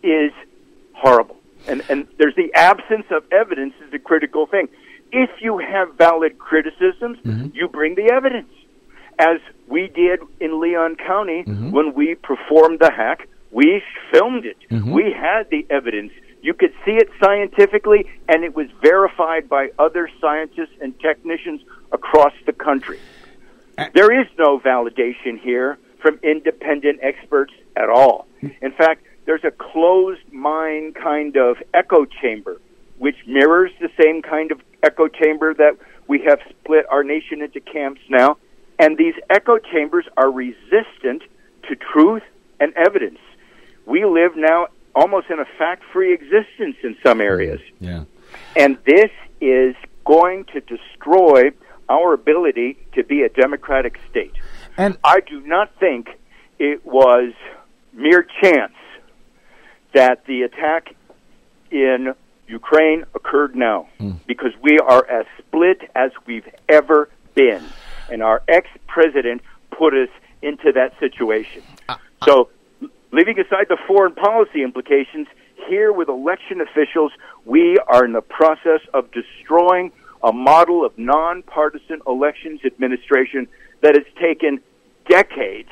is 0.03 0.33
horrible. 0.95 1.37
And, 1.69 1.83
and 1.89 2.07
there's 2.19 2.35
the 2.35 2.53
absence 2.55 3.07
of 3.11 3.25
evidence 3.33 3.75
is 3.85 3.91
the 3.91 3.99
critical 3.99 4.47
thing. 4.47 4.69
If 5.13 5.31
you 5.41 5.59
have 5.59 5.95
valid 5.95 6.39
criticisms, 6.39 7.19
mm-hmm. 7.19 7.49
you 7.55 7.69
bring 7.69 7.95
the 7.95 8.11
evidence. 8.13 8.51
As 9.19 9.39
we 9.67 9.89
did 9.89 10.21
in 10.41 10.61
Leon 10.61 10.97
County 10.97 11.45
mm-hmm. 11.45 11.71
when 11.71 11.95
we 11.95 12.15
performed 12.17 12.81
the 12.81 12.91
hack, 12.91 13.29
we 13.51 13.83
filmed 14.13 14.45
it. 14.45 14.57
Mm-hmm. 14.71 14.93
We 14.93 15.13
had 15.13 15.49
the 15.51 15.67
evidence. 15.71 16.13
You 16.47 16.55
could 16.55 16.73
see 16.85 16.93
it 16.93 17.09
scientifically, 17.21 18.07
and 18.29 18.45
it 18.45 18.55
was 18.55 18.69
verified 18.81 19.49
by 19.49 19.71
other 19.81 20.09
scientists 20.21 20.77
and 20.81 20.97
technicians 21.01 21.61
across 21.91 22.33
the 22.47 22.53
country. 22.53 23.01
There 23.95 24.21
is 24.21 24.29
no 24.39 24.61
validation 24.61 25.41
here 25.41 25.77
from 26.01 26.21
independent 26.23 27.01
experts 27.03 27.53
at 27.75 27.89
all. 27.89 28.29
In 28.63 28.71
fact, 28.71 29.03
there's 29.25 29.43
a 29.43 29.51
closed 29.51 30.33
mind 30.33 30.95
kind 30.95 31.37
of 31.37 31.57
echo 31.75 32.05
chamber, 32.05 32.61
which 32.99 33.17
mirrors 33.27 33.73
the 33.81 33.91
same 34.01 34.23
kind 34.23 34.53
of 34.53 34.61
echo 34.85 35.09
chamber 35.09 35.53
that 35.53 35.77
we 36.07 36.21
have 36.29 36.39
split 36.49 36.87
our 36.93 37.03
nation 37.03 37.43
into 37.43 37.59
camps 37.59 38.03
now. 38.09 38.37
And 38.79 38.97
these 38.97 39.15
echo 39.31 39.59
chambers 39.59 40.07
are 40.17 40.31
resistant 40.31 41.23
to 41.69 41.75
truth 41.75 42.23
and 42.61 42.73
evidence. 42.75 43.19
We 43.85 44.05
live 44.05 44.37
now 44.37 44.69
almost 44.97 45.29
in 45.31 45.39
a 45.39 45.45
fact-free 45.59 46.13
existence 46.13 46.77
in 46.83 46.97
some 47.05 47.21
areas. 47.21 47.61
Yeah. 47.79 48.05
And 48.57 48.79
this 48.87 49.11
is 49.41 49.77
going 50.05 50.47
to 50.47 50.61
destroy 50.61 51.51
our 51.89 52.15
ability 52.15 52.79
to 52.95 53.05
be 53.05 53.23
a 53.23 53.29
democratic 53.29 53.99
state. 54.11 54.33
And 54.77 54.97
I 55.05 55.21
do 55.21 55.41
not 55.43 55.71
think 55.79 56.09
it 56.59 56.85
was 56.85 57.33
mere 57.93 58.27
chance 58.43 58.73
that 59.95 60.25
the 60.27 60.43
attack 60.43 60.95
in 61.71 62.15
Ukraine 62.49 63.05
occurred 63.15 63.55
now 63.55 63.89
hmm. 63.99 64.13
because 64.27 64.53
we 64.63 64.79
are 64.79 65.07
as 65.09 65.27
split 65.39 65.83
as 65.95 66.11
we've 66.27 66.49
ever 66.69 67.11
been. 67.35 67.63
And 68.11 68.23
our 68.23 68.43
ex 68.49 68.69
president 68.87 69.43
put 69.71 69.95
us 69.95 70.09
into 70.43 70.73
that 70.73 70.99
situation. 70.99 71.63
So, 72.25 72.49
leaving 73.17 73.41
aside 73.41 73.67
the 73.71 73.79
foreign 73.87 74.15
policy 74.15 74.63
implications, 74.63 75.27
here 75.69 75.91
with 75.91 76.09
election 76.09 76.61
officials, 76.61 77.13
we 77.47 77.79
are 77.89 78.05
in 78.05 78.13
the 78.13 78.21
process 78.21 78.81
of 78.93 79.11
destroying 79.11 79.91
a 80.23 80.33
model 80.33 80.85
of 80.85 80.97
nonpartisan 80.99 82.01
elections 82.07 82.61
administration 82.65 83.49
that 83.81 83.95
has 83.95 84.05
taken 84.21 84.61
decades 85.09 85.71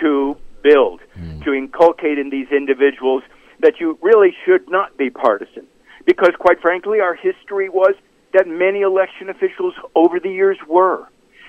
to 0.00 0.36
build, 0.62 1.00
hmm. 1.14 1.40
to 1.40 1.52
inculcate 1.52 2.18
in 2.18 2.30
these 2.30 2.48
individuals 2.52 3.24
that 3.60 3.80
you 3.80 3.98
really 4.00 4.32
should 4.44 4.70
not 4.70 4.96
be 4.96 5.10
partisan. 5.10 5.66
Because, 6.04 6.34
quite 6.38 6.60
frankly, 6.60 7.00
our 7.00 7.16
history 7.16 7.68
was 7.68 7.94
that 8.32 8.46
many 8.46 8.82
election 8.82 9.28
officials 9.28 9.74
over 9.96 10.20
the 10.20 10.30
years 10.30 10.58
were. 10.68 11.08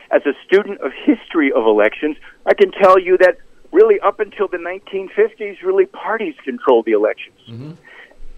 As 0.10 0.22
a 0.26 0.34
student 0.48 0.82
of 0.82 0.92
history 1.06 1.52
of 1.52 1.66
elections, 1.66 2.16
I 2.46 2.54
can 2.56 2.72
tell 2.72 2.98
you 2.98 3.18
that 3.20 3.38
really 3.72 3.99
up 3.99 4.20
until 4.20 4.47
the 4.47 4.57
1950s, 4.57 5.61
really 5.63 5.86
parties 5.86 6.36
controlled 6.43 6.86
the 6.86 6.93
elections. 6.93 7.39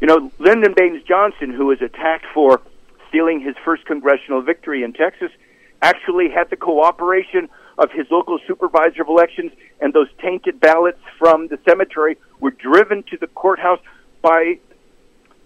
You 0.01 0.07
know, 0.07 0.32
Lyndon 0.39 0.73
Baines 0.75 1.03
Johnson, 1.03 1.51
who 1.51 1.67
was 1.67 1.82
attacked 1.82 2.25
for 2.34 2.61
stealing 3.09 3.41
his 3.41 3.55
first 3.65 3.86
congressional 3.86 4.41
victory 4.41 4.84
in 4.84 4.93
Texas, 4.93 5.32
actually 5.82 6.30
had 6.30 6.49
the 6.49 6.55
cooperation 6.55 7.49
of 7.77 7.91
his 7.91 8.05
local 8.11 8.39
supervisor 8.47 9.01
of 9.01 9.07
elections, 9.07 9.51
and 9.80 9.93
those 9.93 10.07
tainted 10.21 10.59
ballots 10.59 10.99
from 11.17 11.47
the 11.47 11.57
cemetery 11.67 12.17
were 12.39 12.51
driven 12.51 13.03
to 13.03 13.17
the 13.17 13.27
courthouse 13.27 13.80
by 14.21 14.59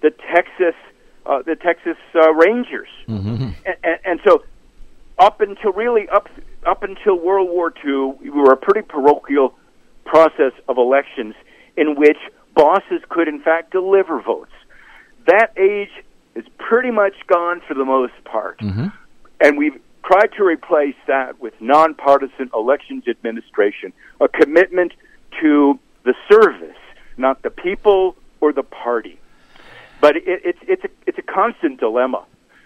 the 0.02 0.12
Texas 0.12 0.76
uh, 1.26 1.42
the 1.42 1.56
Texas 1.56 1.96
uh, 2.16 2.34
Rangers, 2.34 2.90
and, 3.66 3.78
and, 3.84 4.00
and 4.04 4.20
so 4.26 4.44
up 5.18 5.40
until 5.42 5.72
really 5.72 6.10
up 6.10 6.28
up 6.66 6.84
until 6.84 7.18
World 7.18 7.50
War 7.50 7.74
II, 7.86 8.16
we 8.22 8.30
were 8.30 8.52
a 8.52 8.58
pretty 8.58 8.82
parochial 8.82 9.54
process 10.06 10.54
of 10.68 10.78
elections 10.78 11.36
in 11.78 11.96
which 11.96 12.18
bosses 12.56 13.02
could 13.10 13.28
in 13.28 13.42
fact 13.42 13.72
deliver 13.72 14.22
votes. 14.22 14.52
That 15.28 15.52
age 15.58 15.92
is 16.36 16.46
pretty 16.58 16.92
much 16.92 17.14
gone 17.28 17.62
for 17.68 17.74
the 17.74 17.86
most 17.86 18.14
part, 18.26 18.60
mm-hmm. 18.60 18.88
and 19.40 19.58
we've 19.58 19.80
tried 20.06 20.32
to 20.38 20.44
replace 20.44 20.96
that 21.08 21.40
with 21.40 21.54
nonpartisan 21.62 22.50
elections 22.54 23.08
administration, 23.08 23.94
a 24.20 24.28
commitment 24.28 24.94
to 25.42 25.80
the 26.04 26.14
service, 26.30 26.78
not 27.18 27.42
the 27.42 27.50
people 27.50 28.16
or 28.42 28.52
the 28.52 28.64
party. 28.64 29.20
But 30.02 30.18
it, 30.18 30.24
it's 30.26 30.60
it's 30.64 30.84
a 30.84 30.90
it's 31.08 31.18
a 31.18 31.22
constant 31.22 31.80
dilemma. 31.80 32.26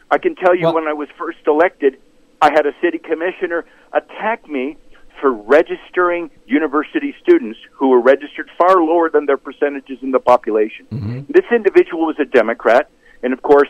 I 0.09 0.17
can 0.17 0.35
tell 0.35 0.55
you 0.55 0.63
Well- 0.63 0.75
when 0.75 0.87
I 0.87 0.93
was 0.93 1.09
first 1.17 1.39
elected, 1.45 1.99
I 2.41 2.51
had 2.51 2.65
a 2.65 2.73
city 2.81 2.97
commissioner 2.97 3.65
attack 3.93 4.47
me 4.47 4.77
for 5.19 5.31
registering 5.31 6.29
university 6.45 7.15
students 7.21 7.59
who 7.73 7.89
were 7.89 8.01
registered 8.01 8.49
far 8.57 8.81
lower 8.81 9.09
than 9.09 9.25
their 9.25 9.37
percentages 9.37 9.97
in 10.01 10.11
the 10.11 10.19
population. 10.19 10.85
Mm-hmm. 10.91 11.21
This 11.29 11.45
individual 11.51 12.05
was 12.05 12.17
a 12.19 12.25
Democrat, 12.25 12.89
and 13.23 13.33
of 13.33 13.41
course, 13.41 13.69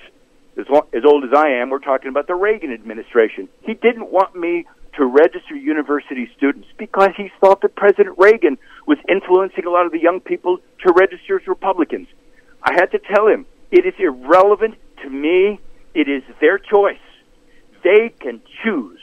as, 0.58 0.66
long, 0.70 0.88
as 0.94 1.04
old 1.06 1.24
as 1.24 1.32
I 1.36 1.50
am, 1.50 1.70
we're 1.70 1.80
talking 1.80 2.10
about 2.10 2.28
the 2.28 2.36
Reagan 2.36 2.74
administration. 2.74 3.48
He 3.62 3.74
didn't 3.76 4.12
want 4.12 4.36
me 4.36 4.66
to 4.98 5.06
register 5.06 5.56
university 5.56 6.30
students 6.36 6.68
because 6.78 7.12
he 7.16 7.30
thought 7.40 7.62
that 7.62 7.76
President 7.76 8.18
Reagan 8.18 8.58
was 8.88 8.98
influencing 9.08 9.66
a 9.66 9.70
lot 9.70 9.86
of 9.86 9.92
the 9.92 10.02
young 10.02 10.20
people 10.20 10.58
to 10.86 10.94
register 10.94 11.40
as 11.40 11.48
Republicans. 11.48 12.08
I 12.64 12.74
had 12.74 12.92
to 12.92 13.00
tell 13.00 13.28
him 13.28 13.46
it 13.72 13.86
is 13.86 13.94
irrelevant 14.00 14.76
to 15.04 15.10
me. 15.10 15.60
It 15.94 16.10
is 16.10 16.24
their 16.42 16.58
choice. 16.58 16.98
They 17.84 18.10
can 18.20 18.42
choose, 18.64 19.00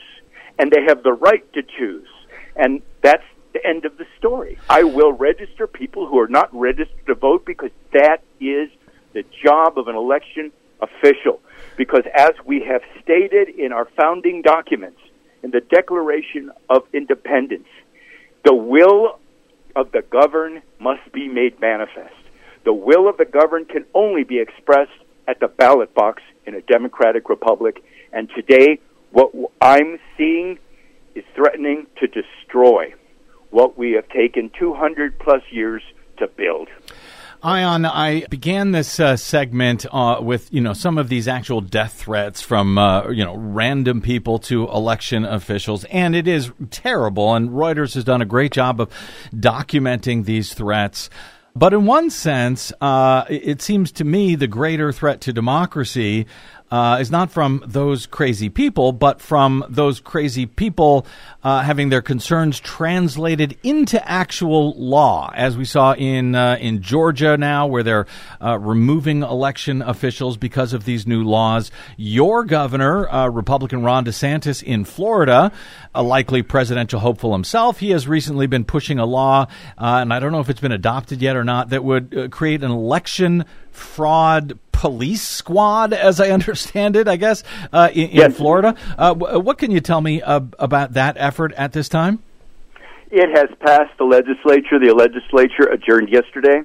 and 0.59 0.71
they 0.71 0.83
have 0.87 1.03
the 1.03 1.13
right 1.13 1.51
to 1.53 1.63
choose. 1.63 2.07
And 2.55 2.81
that's 3.01 3.23
the 3.53 3.65
end 3.65 3.85
of 3.85 3.97
the 3.97 4.05
story. 4.17 4.57
I 4.69 4.83
will 4.83 5.13
register 5.13 5.67
people 5.67 6.07
who 6.07 6.19
are 6.19 6.27
not 6.27 6.49
registered 6.53 7.05
to 7.07 7.15
vote 7.15 7.45
because 7.45 7.71
that 7.93 8.21
is 8.39 8.69
the 9.13 9.23
job 9.43 9.77
of 9.77 9.87
an 9.87 9.95
election 9.95 10.51
official. 10.81 11.39
Because 11.77 12.03
as 12.13 12.31
we 12.45 12.61
have 12.61 12.81
stated 13.01 13.49
in 13.49 13.71
our 13.71 13.85
founding 13.97 14.41
documents, 14.41 14.99
in 15.43 15.51
the 15.51 15.61
Declaration 15.61 16.51
of 16.69 16.83
Independence, 16.91 17.67
the 18.43 18.53
will 18.53 19.19
of 19.75 19.91
the 19.91 20.01
governed 20.01 20.61
must 20.79 21.11
be 21.11 21.27
made 21.27 21.59
manifest. 21.59 22.15
The 22.63 22.73
will 22.73 23.07
of 23.07 23.17
the 23.17 23.25
governed 23.25 23.69
can 23.69 23.85
only 23.93 24.23
be 24.23 24.39
expressed 24.39 24.91
at 25.27 25.39
the 25.39 25.47
ballot 25.47 25.93
box 25.93 26.23
in 26.45 26.55
a 26.55 26.61
democratic 26.61 27.29
republic. 27.29 27.83
And 28.11 28.29
today, 28.35 28.79
what 29.11 29.31
I'm 29.61 29.99
seeing 30.17 30.57
is 31.15 31.23
threatening 31.33 31.87
to 31.99 32.07
destroy 32.07 32.93
what 33.49 33.77
we 33.77 33.93
have 33.93 34.07
taken 34.09 34.51
200 34.59 35.17
plus 35.19 35.41
years 35.49 35.81
to 36.17 36.27
build. 36.27 36.67
Ion, 37.43 37.85
I 37.85 38.25
began 38.25 38.71
this 38.71 38.99
uh, 38.99 39.17
segment 39.17 39.85
uh, 39.91 40.19
with 40.19 40.51
you 40.51 40.61
know 40.61 40.73
some 40.73 40.97
of 40.97 41.09
these 41.09 41.27
actual 41.27 41.61
death 41.61 41.93
threats 41.93 42.41
from 42.41 42.77
uh, 42.77 43.09
you 43.09 43.23
know 43.23 43.35
random 43.35 44.01
people 44.01 44.39
to 44.39 44.67
election 44.69 45.25
officials, 45.25 45.83
and 45.85 46.15
it 46.15 46.27
is 46.27 46.51
terrible. 46.71 47.35
And 47.35 47.51
Reuters 47.51 47.93
has 47.93 48.03
done 48.03 48.21
a 48.21 48.25
great 48.25 48.51
job 48.51 48.81
of 48.81 48.89
documenting 49.31 50.25
these 50.25 50.55
threats. 50.55 51.09
But 51.55 51.73
in 51.73 51.85
one 51.85 52.09
sense, 52.09 52.73
uh, 52.81 53.25
it 53.29 53.47
it 53.47 53.61
seems 53.61 53.91
to 53.93 54.03
me 54.03 54.35
the 54.35 54.47
greater 54.47 54.91
threat 54.91 55.21
to 55.21 55.33
democracy 55.33 56.25
uh, 56.71 56.97
is 56.99 57.11
not 57.11 57.31
from 57.31 57.63
those 57.65 58.05
crazy 58.05 58.49
people, 58.49 58.91
but 58.91 59.21
from 59.21 59.63
those 59.69 59.99
crazy 59.99 60.45
people 60.45 61.05
uh, 61.43 61.61
having 61.61 61.89
their 61.89 62.01
concerns 62.01 62.59
translated 62.59 63.57
into 63.63 64.03
actual 64.09 64.73
law, 64.73 65.31
as 65.35 65.55
we 65.55 65.65
saw 65.65 65.93
in 65.93 66.33
uh, 66.33 66.57
in 66.59 66.81
Georgia 66.81 67.37
now, 67.37 67.67
where 67.67 67.83
they're 67.83 68.07
uh, 68.41 68.57
removing 68.57 69.21
election 69.21 69.81
officials 69.81 70.37
because 70.37 70.73
of 70.73 70.85
these 70.85 71.05
new 71.05 71.23
laws. 71.23 71.69
Your 71.97 72.43
governor, 72.43 73.07
uh, 73.09 73.27
Republican 73.27 73.83
Ron 73.83 74.05
DeSantis 74.05 74.63
in 74.63 74.85
Florida, 74.85 75.51
a 75.93 76.01
likely 76.01 76.41
presidential 76.41 76.99
hopeful 76.99 77.31
himself, 77.31 77.79
he 77.79 77.91
has 77.91 78.07
recently 78.07 78.47
been 78.47 78.65
pushing 78.65 78.97
a 78.97 79.05
law, 79.05 79.45
uh, 79.77 79.99
and 80.01 80.11
I 80.11 80.19
don't 80.19 80.31
know 80.31 80.39
if 80.39 80.49
it's 80.49 80.59
been 80.59 80.71
adopted 80.71 81.21
yet 81.21 81.35
or 81.35 81.43
not, 81.43 81.69
that 81.69 81.83
would 81.83 82.31
create 82.31 82.63
an 82.63 82.71
election 82.71 83.45
fraud 83.75 84.57
police 84.75 85.21
squad, 85.21 85.93
as 85.93 86.19
I 86.19 86.29
understand 86.37 86.95
it, 86.95 87.07
I 87.07 87.15
guess, 87.15 87.43
uh, 87.71 87.89
in, 87.93 88.09
in 88.09 88.31
Florida. 88.31 88.75
Uh, 88.97 89.13
wh- 89.13 89.43
what 89.43 89.57
can 89.57 89.71
you 89.71 89.79
tell 89.79 90.01
me 90.01 90.21
uh, 90.21 90.41
about 90.59 90.93
that 90.93 91.15
effort 91.17 91.53
at 91.53 91.71
this 91.71 91.89
time? 91.89 92.21
It 93.11 93.29
has 93.37 93.49
passed 93.59 93.97
the 93.97 94.03
legislature. 94.03 94.79
The 94.79 94.93
legislature 94.93 95.69
adjourned 95.71 96.09
yesterday, 96.09 96.61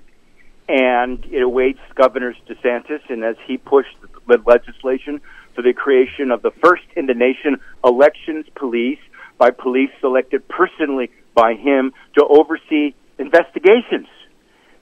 and 0.68 1.24
it 1.30 1.42
awaits 1.42 1.78
Governor 1.94 2.34
DeSantis, 2.48 3.00
and 3.08 3.24
as 3.24 3.36
he 3.46 3.56
pushed 3.56 3.96
the 4.26 4.38
legislation 4.44 5.20
for 5.54 5.62
the 5.62 5.72
creation 5.72 6.30
of 6.30 6.42
the 6.42 6.50
first 6.62 6.84
in 6.96 7.06
the 7.06 7.14
nation 7.14 7.60
elections 7.84 8.46
police 8.54 8.98
by 9.38 9.50
police 9.50 9.90
selected 10.00 10.46
personally 10.48 11.10
by 11.34 11.54
him 11.54 11.92
to 12.16 12.24
oversee 12.24 12.94
investigations. 13.18 14.08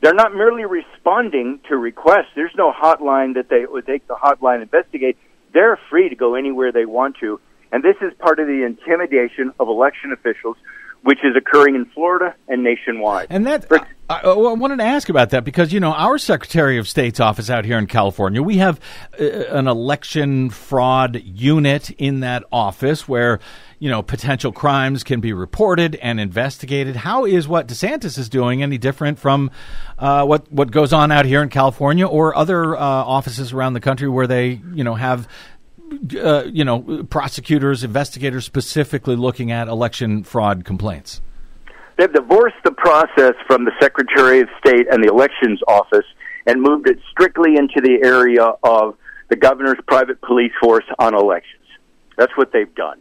They're 0.01 0.15
not 0.15 0.35
merely 0.35 0.65
responding 0.65 1.61
to 1.69 1.77
requests. 1.77 2.31
There's 2.37 2.55
no 2.57 2.73
hotline 2.73 3.35
that 3.35 3.49
they 3.49 3.67
would 3.67 3.87
take 3.87 4.07
the 4.07 4.15
hotline 4.15 4.63
investigate. 4.63 5.17
They're 5.53 5.79
free 5.91 6.09
to 6.09 6.15
go 6.15 6.35
anywhere 6.35 6.71
they 6.71 6.87
want 6.87 7.17
to. 7.21 7.41
And 7.73 7.83
this 7.83 7.97
is 8.01 8.13
part 8.19 8.39
of 8.39 8.47
the 8.47 8.65
intimidation 8.65 9.53
of 9.59 9.69
election 9.69 10.13
officials, 10.13 10.57
which 11.03 11.19
is 11.25 11.37
occurring 11.37 11.75
in 11.75 11.87
Florida 11.87 12.35
and 12.49 12.63
nationwide. 12.63 13.29
And 13.31 13.47
that 13.47 13.67
I, 14.11 14.21
I 14.21 14.53
wanted 14.55 14.79
to 14.79 14.85
ask 14.85 15.09
about 15.09 15.31
that 15.31 15.45
because 15.45 15.73
you 15.73 15.81
know 15.81 15.93
our 15.93 16.19
Secretary 16.19 16.79
of 16.79 16.89
State's 16.89 17.21
office 17.21 17.51
out 17.51 17.65
here 17.65 17.79
in 17.79 17.87
California, 17.87 18.43
we 18.43 18.57
have 18.57 18.81
uh, 19.21 19.25
an 19.25 19.69
election 19.69 20.51
fraud 20.51 21.21
unit 21.23 21.91
in 21.91 22.21
that 22.21 22.45
office 22.51 23.07
where 23.07 23.39
you 23.79 23.91
know 23.91 24.03
potential 24.03 24.51
crimes 24.51 25.05
can 25.05 25.21
be 25.21 25.33
reported 25.33 25.95
and 25.97 26.19
investigated. 26.19 26.97
How 26.97 27.27
is 27.27 27.47
what 27.47 27.69
DeSantis 27.69 28.19
is 28.19 28.29
doing 28.29 28.63
any 28.63 28.79
different 28.79 29.19
from 29.19 29.51
uh, 29.99 30.25
what 30.25 30.51
what 30.51 30.71
goes 30.71 30.93
on 30.93 31.13
out 31.13 31.27
here 31.27 31.43
in 31.43 31.51
California 31.51 32.07
or 32.07 32.35
other 32.35 32.77
uh, 32.77 32.81
offices 32.81 33.53
around 33.53 33.75
the 33.75 33.81
country 33.81 34.09
where 34.09 34.27
they 34.27 34.61
you 34.73 34.85
know 34.85 34.95
have 34.95 35.29
uh, 36.17 36.45
you 36.45 36.65
know 36.65 37.05
prosecutors, 37.11 37.85
investigators 37.85 38.45
specifically 38.45 39.17
looking 39.17 39.51
at 39.51 39.69
election 39.69 40.25
fraud 40.25 40.65
complaints? 40.65 41.21
they've 41.99 42.13
divorced 42.13 42.57
the 42.65 42.71
process 42.71 43.35
from 43.47 43.65
the 43.65 43.73
Secretary 43.81 44.41
of 44.41 44.49
State 44.65 44.87
and 44.91 45.05
the 45.05 45.09
Elections 45.09 45.61
Office 45.69 46.07
and 46.47 46.63
moved 46.63 46.89
it 46.89 46.99
strictly 47.11 47.57
into 47.57 47.81
the 47.83 47.99
area 48.03 48.53
of 48.63 48.97
the 49.29 49.37
governor's 49.37 49.79
private 49.87 50.21
police 50.23 50.53
force 50.63 50.85
on 50.99 51.15
elections. 51.15 51.65
That's 52.17 52.33
what 52.37 52.53
they've 52.53 52.75
done. 52.75 53.01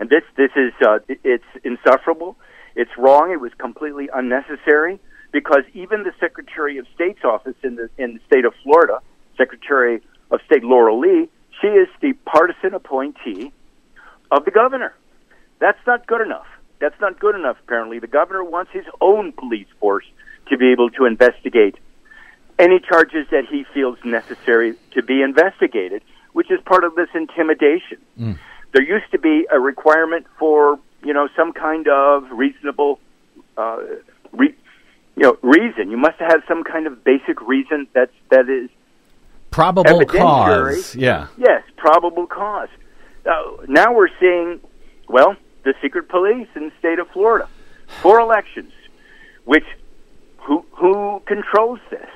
And 0.00 0.08
this 0.08 0.22
this 0.36 0.50
is 0.56 0.72
uh, 0.86 0.98
it's 1.08 1.44
insufferable. 1.64 2.36
It's 2.74 2.90
wrong. 2.96 3.30
It 3.30 3.40
was 3.40 3.52
completely 3.58 4.08
unnecessary 4.12 5.00
because 5.32 5.62
even 5.74 6.02
the 6.04 6.12
Secretary 6.20 6.78
of 6.78 6.86
State's 6.94 7.24
office 7.24 7.56
in 7.62 7.76
the 7.76 7.90
in 7.98 8.14
the 8.14 8.20
state 8.26 8.44
of 8.44 8.54
Florida, 8.62 9.00
Secretary 9.36 10.00
of 10.30 10.40
State 10.46 10.64
Laurel 10.64 10.98
Lee, 11.00 11.28
she 11.60 11.68
is 11.68 11.88
the 12.00 12.12
partisan 12.24 12.74
appointee 12.74 13.52
of 14.30 14.44
the 14.44 14.50
governor. 14.50 14.94
That's 15.58 15.78
not 15.86 16.06
good 16.06 16.20
enough. 16.20 16.46
That's 16.80 17.00
not 17.00 17.18
good 17.18 17.34
enough. 17.34 17.56
Apparently, 17.64 17.98
the 17.98 18.06
governor 18.06 18.44
wants 18.44 18.70
his 18.72 18.84
own 19.00 19.32
police 19.32 19.68
force 19.80 20.04
to 20.48 20.56
be 20.58 20.70
able 20.72 20.90
to 20.90 21.06
investigate 21.06 21.76
any 22.58 22.78
charges 22.80 23.26
that 23.30 23.44
he 23.50 23.64
feels 23.74 23.98
necessary 24.04 24.74
to 24.92 25.02
be 25.02 25.22
investigated, 25.22 26.02
which 26.32 26.50
is 26.50 26.58
part 26.64 26.84
of 26.84 26.94
this 26.94 27.08
intimidation. 27.14 27.98
There 28.72 28.82
used 28.82 29.10
to 29.12 29.18
be 29.18 29.46
a 29.50 29.58
requirement 29.58 30.26
for 30.38 30.78
you 31.02 31.12
know 31.14 31.28
some 31.36 31.52
kind 31.52 31.88
of 31.88 32.30
reasonable, 32.30 32.98
uh, 33.56 33.78
re- 34.32 34.54
you 35.16 35.22
know, 35.22 35.38
reason. 35.42 35.90
You 35.90 35.96
must 35.96 36.18
have 36.18 36.42
some 36.46 36.64
kind 36.64 36.86
of 36.86 37.02
basic 37.04 37.40
reason 37.40 37.86
that's 37.94 38.12
that 38.30 38.48
is 38.50 38.68
Probable 39.56 40.04
cause. 40.04 40.94
Yeah. 40.94 41.28
Yes, 41.38 41.62
probable 41.78 42.26
cause. 42.26 42.68
Uh, 43.24 43.64
now 43.66 43.94
we're 43.94 44.10
seeing, 44.20 44.60
well, 45.08 45.34
the 45.64 45.72
secret 45.80 46.10
police 46.10 46.46
in 46.54 46.64
the 46.64 46.72
state 46.78 46.98
of 46.98 47.08
Florida 47.08 47.48
for 48.02 48.20
elections, 48.20 48.70
which 49.46 49.64
who 50.36 50.62
who 50.72 51.22
controls 51.26 51.80
this? 51.88 52.10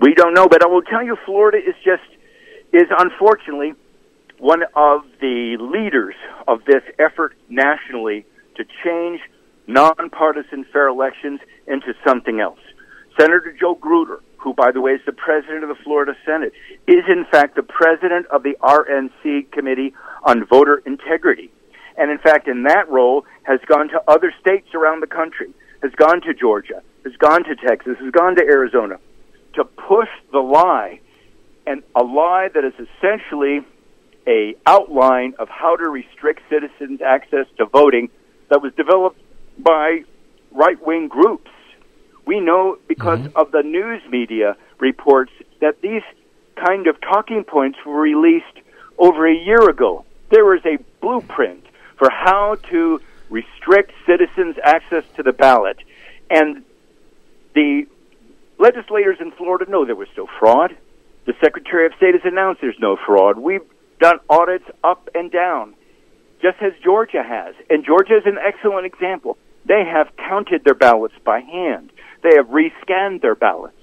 We 0.00 0.14
don't 0.14 0.34
know, 0.34 0.48
but 0.48 0.64
I 0.64 0.66
will 0.66 0.82
tell 0.82 1.04
you, 1.04 1.16
Florida 1.24 1.58
is 1.58 1.76
just 1.84 2.02
is 2.72 2.88
unfortunately 2.98 3.74
one 4.38 4.64
of 4.74 5.02
the 5.20 5.58
leaders 5.60 6.16
of 6.48 6.64
this 6.64 6.82
effort 6.98 7.36
nationally 7.48 8.26
to 8.56 8.64
change 8.82 9.20
nonpartisan 9.68 10.64
fair 10.72 10.88
elections 10.88 11.38
into 11.68 11.94
something 12.04 12.40
else. 12.40 12.58
Senator 13.16 13.54
Joe 13.58 13.76
Gruters, 13.76 14.22
who, 14.42 14.52
by 14.52 14.72
the 14.72 14.80
way, 14.80 14.92
is 14.92 15.00
the 15.06 15.12
president 15.12 15.62
of 15.62 15.68
the 15.68 15.82
Florida 15.84 16.14
Senate, 16.26 16.52
is 16.86 17.04
in 17.08 17.24
fact 17.30 17.54
the 17.54 17.62
president 17.62 18.26
of 18.26 18.42
the 18.42 18.56
RNC 18.60 19.52
Committee 19.52 19.94
on 20.24 20.44
Voter 20.44 20.82
Integrity. 20.84 21.50
And 21.96 22.10
in 22.10 22.18
fact, 22.18 22.48
in 22.48 22.64
that 22.64 22.88
role, 22.88 23.24
has 23.44 23.60
gone 23.66 23.88
to 23.88 24.02
other 24.08 24.32
states 24.40 24.68
around 24.74 25.00
the 25.00 25.06
country, 25.06 25.52
has 25.82 25.92
gone 25.92 26.20
to 26.22 26.34
Georgia, 26.34 26.82
has 27.04 27.14
gone 27.16 27.44
to 27.44 27.54
Texas, 27.54 27.96
has 28.00 28.10
gone 28.10 28.34
to 28.36 28.42
Arizona 28.42 28.98
to 29.54 29.64
push 29.64 30.08
the 30.32 30.38
lie, 30.38 31.00
and 31.66 31.82
a 31.94 32.02
lie 32.02 32.48
that 32.52 32.64
is 32.64 32.72
essentially 32.74 33.60
a 34.26 34.54
outline 34.66 35.34
of 35.38 35.48
how 35.48 35.76
to 35.76 35.88
restrict 35.88 36.40
citizens' 36.48 37.00
access 37.00 37.46
to 37.58 37.66
voting 37.66 38.08
that 38.48 38.62
was 38.62 38.72
developed 38.74 39.20
by 39.58 40.02
right-wing 40.52 41.08
groups. 41.08 41.50
We 42.24 42.40
know 42.40 42.78
because 42.88 43.20
mm-hmm. 43.20 43.36
of 43.36 43.52
the 43.52 43.62
news 43.62 44.02
media 44.08 44.56
reports 44.78 45.32
that 45.60 45.80
these 45.82 46.02
kind 46.56 46.86
of 46.86 47.00
talking 47.00 47.44
points 47.44 47.78
were 47.84 48.00
released 48.00 48.58
over 48.98 49.26
a 49.26 49.34
year 49.34 49.68
ago. 49.68 50.04
There 50.30 50.44
was 50.44 50.60
a 50.64 50.78
blueprint 51.00 51.64
for 51.96 52.10
how 52.10 52.56
to 52.70 53.00
restrict 53.30 53.92
citizens' 54.06 54.56
access 54.62 55.04
to 55.16 55.22
the 55.22 55.32
ballot. 55.32 55.78
And 56.30 56.64
the 57.54 57.86
legislators 58.58 59.18
in 59.20 59.32
Florida 59.32 59.70
know 59.70 59.84
there 59.84 59.94
was 59.94 60.08
no 60.16 60.28
fraud. 60.38 60.76
The 61.26 61.34
Secretary 61.40 61.86
of 61.86 61.92
State 61.96 62.14
has 62.14 62.24
announced 62.24 62.60
there's 62.60 62.78
no 62.78 62.96
fraud. 62.96 63.38
We've 63.38 63.62
done 64.00 64.18
audits 64.28 64.64
up 64.82 65.08
and 65.14 65.30
down, 65.30 65.74
just 66.40 66.60
as 66.60 66.72
Georgia 66.82 67.22
has. 67.22 67.54
And 67.70 67.84
Georgia 67.84 68.16
is 68.16 68.26
an 68.26 68.38
excellent 68.38 68.86
example. 68.86 69.38
They 69.64 69.84
have 69.84 70.08
counted 70.16 70.64
their 70.64 70.74
ballots 70.74 71.14
by 71.24 71.40
hand. 71.40 71.91
They 72.22 72.36
have 72.36 72.46
rescanned 72.46 73.20
their 73.20 73.34
ballots. 73.34 73.76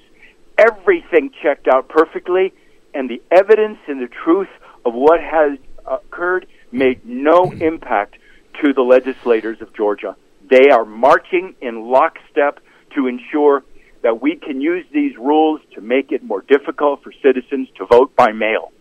Everything 0.57 1.31
checked 1.41 1.67
out 1.67 1.89
perfectly, 1.89 2.53
and 2.93 3.09
the 3.09 3.21
evidence 3.31 3.77
and 3.87 4.01
the 4.01 4.07
truth 4.07 4.49
of 4.85 4.93
what 4.93 5.21
has 5.21 5.57
occurred 5.85 6.47
made 6.71 7.05
no 7.05 7.51
impact 7.51 8.15
to 8.61 8.73
the 8.73 8.81
legislators 8.81 9.61
of 9.61 9.73
Georgia. 9.73 10.15
They 10.49 10.69
are 10.69 10.85
marching 10.85 11.55
in 11.61 11.89
lockstep 11.89 12.59
to 12.95 13.07
ensure 13.07 13.63
that 14.01 14.21
we 14.21 14.35
can 14.35 14.61
use 14.61 14.85
these 14.93 15.15
rules 15.17 15.61
to 15.75 15.81
make 15.81 16.11
it 16.11 16.23
more 16.23 16.41
difficult 16.41 17.03
for 17.03 17.11
citizens 17.21 17.67
to 17.77 17.85
vote 17.85 18.15
by 18.15 18.31
mail 18.31 18.71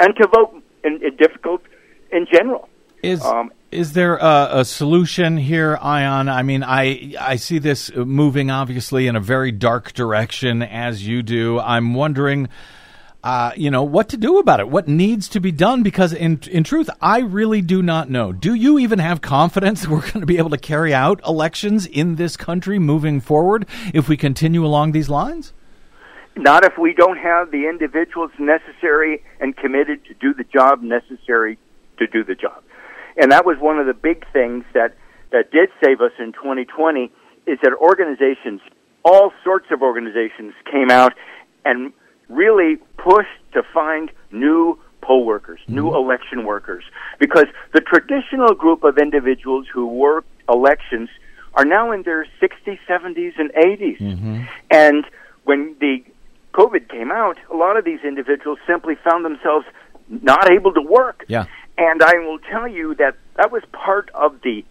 and 0.00 0.14
to 0.16 0.26
vote 0.26 0.62
in, 0.84 1.02
in 1.04 1.16
difficult 1.16 1.62
in 2.10 2.26
general. 2.32 2.68
Is 3.02 3.24
Um, 3.24 3.52
is 3.72 3.94
there 3.94 4.16
a, 4.16 4.60
a 4.60 4.64
solution 4.64 5.38
here, 5.38 5.78
Ion? 5.80 6.28
I 6.28 6.42
mean, 6.42 6.62
I 6.62 7.14
I 7.18 7.36
see 7.36 7.58
this 7.58 7.90
moving 7.94 8.50
obviously 8.50 9.06
in 9.06 9.16
a 9.16 9.20
very 9.20 9.50
dark 9.50 9.92
direction 9.94 10.62
as 10.62 11.06
you 11.06 11.22
do. 11.22 11.58
I'm 11.58 11.94
wondering, 11.94 12.48
uh, 13.24 13.52
you 13.56 13.70
know, 13.70 13.82
what 13.82 14.10
to 14.10 14.18
do 14.18 14.38
about 14.38 14.60
it. 14.60 14.68
What 14.68 14.88
needs 14.88 15.26
to 15.30 15.40
be 15.40 15.50
done? 15.50 15.82
Because 15.82 16.12
in 16.12 16.40
in 16.50 16.64
truth, 16.64 16.90
I 17.00 17.20
really 17.20 17.62
do 17.62 17.82
not 17.82 18.10
know. 18.10 18.32
Do 18.32 18.54
you 18.54 18.78
even 18.78 18.98
have 18.98 19.22
confidence 19.22 19.82
that 19.82 19.90
we're 19.90 20.00
going 20.00 20.20
to 20.20 20.26
be 20.26 20.38
able 20.38 20.50
to 20.50 20.58
carry 20.58 20.92
out 20.92 21.20
elections 21.26 21.86
in 21.86 22.16
this 22.16 22.36
country 22.36 22.78
moving 22.78 23.20
forward 23.20 23.66
if 23.94 24.08
we 24.08 24.16
continue 24.16 24.64
along 24.64 24.92
these 24.92 25.08
lines? 25.08 25.54
Not 26.36 26.64
if 26.64 26.78
we 26.78 26.94
don't 26.94 27.18
have 27.18 27.50
the 27.50 27.68
individuals 27.68 28.30
necessary 28.38 29.22
and 29.40 29.56
committed 29.56 30.04
to 30.06 30.14
do 30.14 30.32
the 30.32 30.44
job 30.44 30.82
necessary 30.82 31.58
to 31.98 32.06
do 32.06 32.24
the 32.24 32.34
job. 32.34 32.62
And 33.16 33.32
that 33.32 33.44
was 33.44 33.58
one 33.58 33.78
of 33.78 33.86
the 33.86 33.94
big 33.94 34.24
things 34.32 34.64
that, 34.74 34.96
that 35.30 35.50
did 35.50 35.70
save 35.84 36.00
us 36.00 36.12
in 36.18 36.32
2020 36.32 37.10
is 37.46 37.58
that 37.62 37.72
organizations, 37.74 38.60
all 39.04 39.32
sorts 39.44 39.66
of 39.70 39.82
organizations 39.82 40.54
came 40.70 40.90
out 40.90 41.12
and 41.64 41.92
really 42.28 42.76
pushed 42.96 43.28
to 43.52 43.62
find 43.74 44.10
new 44.30 44.78
poll 45.02 45.26
workers, 45.26 45.60
new 45.68 45.86
mm-hmm. 45.86 45.96
election 45.96 46.44
workers. 46.44 46.84
Because 47.18 47.46
the 47.72 47.80
traditional 47.80 48.54
group 48.54 48.84
of 48.84 48.98
individuals 48.98 49.66
who 49.72 49.86
work 49.86 50.24
elections 50.48 51.08
are 51.54 51.64
now 51.64 51.92
in 51.92 52.02
their 52.02 52.26
60s, 52.40 52.78
70s, 52.88 53.32
and 53.38 53.52
80s. 53.52 53.98
Mm-hmm. 53.98 54.42
And 54.70 55.04
when 55.44 55.76
the 55.80 56.02
COVID 56.54 56.88
came 56.88 57.10
out, 57.10 57.36
a 57.52 57.56
lot 57.56 57.76
of 57.76 57.84
these 57.84 58.00
individuals 58.04 58.58
simply 58.66 58.94
found 58.94 59.24
themselves 59.24 59.66
not 60.08 60.50
able 60.50 60.72
to 60.72 60.80
work. 60.80 61.24
Yeah. 61.28 61.46
And 61.82 62.00
I 62.00 62.14
will 62.24 62.38
tell 62.38 62.68
you 62.68 62.94
that 63.00 63.16
that 63.34 63.50
was 63.50 63.64
part 63.72 64.08
of 64.14 64.40
the 64.42 64.64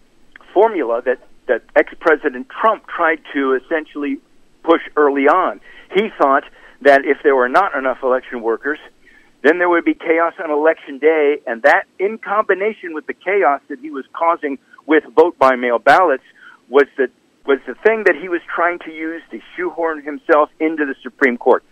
formula 0.54 1.02
that, 1.04 1.18
that 1.46 1.62
ex 1.76 1.92
President 2.00 2.46
Trump 2.48 2.86
tried 2.86 3.20
to 3.34 3.52
essentially 3.62 4.16
push 4.64 4.80
early 4.96 5.28
on. 5.28 5.60
He 5.94 6.08
thought 6.16 6.44
that 6.80 7.04
if 7.04 7.18
there 7.22 7.36
were 7.36 7.50
not 7.50 7.76
enough 7.76 7.98
election 8.02 8.40
workers, 8.40 8.78
then 9.42 9.58
there 9.58 9.68
would 9.68 9.84
be 9.84 9.92
chaos 9.92 10.32
on 10.42 10.50
election 10.50 10.98
day, 10.98 11.36
and 11.46 11.60
that, 11.64 11.84
in 11.98 12.16
combination 12.16 12.94
with 12.94 13.06
the 13.06 13.12
chaos 13.12 13.60
that 13.68 13.80
he 13.80 13.90
was 13.90 14.06
causing 14.14 14.56
with 14.86 15.04
vote 15.14 15.38
by 15.38 15.54
mail 15.54 15.78
ballots, 15.78 16.24
was 16.70 16.86
the 16.96 17.08
was 17.44 17.58
the 17.66 17.74
thing 17.84 18.04
that 18.04 18.14
he 18.18 18.30
was 18.30 18.40
trying 18.54 18.78
to 18.78 18.90
use 18.90 19.20
to 19.32 19.40
shoehorn 19.54 20.02
himself 20.02 20.48
into 20.60 20.86
the 20.86 20.94
Supreme 21.02 21.36
Court. 21.36 21.62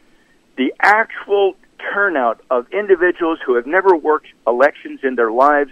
The 0.59 0.75
actual 0.83 1.55
turnout 1.93 2.41
of 2.51 2.67
individuals 2.73 3.39
who 3.45 3.55
have 3.57 3.67
never 3.67 3.97
worked 3.97 4.29
elections 4.47 5.01
in 5.03 5.15
their 5.17 5.31
lives 5.33 5.71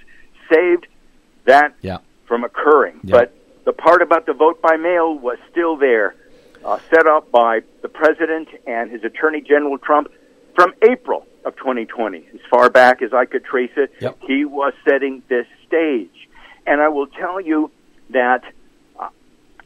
saved 0.53 0.87
that 1.45 1.75
Yeah. 1.83 1.99
from 2.27 2.45
occurring. 2.45 3.01
Yeah. 3.05 3.17
But 3.17 3.35
the 3.65 3.73
part 3.73 4.03
about 4.03 4.27
the 4.27 4.33
vote 4.33 4.61
by 4.63 4.77
mail 4.77 5.15
was 5.19 5.39
still 5.51 5.77
there, 5.77 6.15
uh, 6.65 6.79
set 6.91 7.07
up 7.07 7.31
by 7.31 7.63
the 7.83 7.89
president 7.89 8.49
and 8.67 8.91
his 8.91 9.05
attorney 9.05 9.41
general 9.41 9.79
Trump 9.79 10.09
from 10.55 10.75
April 10.83 11.27
of 11.45 11.57
2020. 11.57 12.27
As 12.35 12.41
far 12.51 12.69
back 12.71 13.01
as 13.03 13.13
I 13.13 13.25
could 13.25 13.45
trace 13.45 13.71
it, 13.77 13.93
Yep. 14.01 14.17
he 14.27 14.45
was 14.45 14.73
setting 14.85 15.23
this 15.29 15.47
stage. 15.67 16.29
And 16.67 16.81
I 16.81 16.89
will 16.89 17.07
tell 17.07 17.41
you 17.41 17.71
that, 18.11 18.43
uh, 18.99 19.09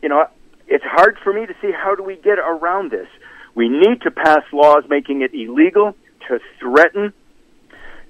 you 0.02 0.08
know, 0.08 0.26
it's 0.68 0.84
hard 0.84 1.18
for 1.18 1.32
me 1.32 1.46
to 1.46 1.54
see 1.60 1.70
how 1.72 1.94
do 1.94 2.02
we 2.02 2.16
get 2.16 2.38
around 2.38 2.90
this. 2.90 3.08
We 3.54 3.68
need 3.68 4.02
to 4.02 4.10
pass 4.10 4.42
laws 4.52 4.84
making 4.88 5.22
it 5.22 5.34
illegal 5.34 5.94
to 6.28 6.40
threaten 6.58 7.12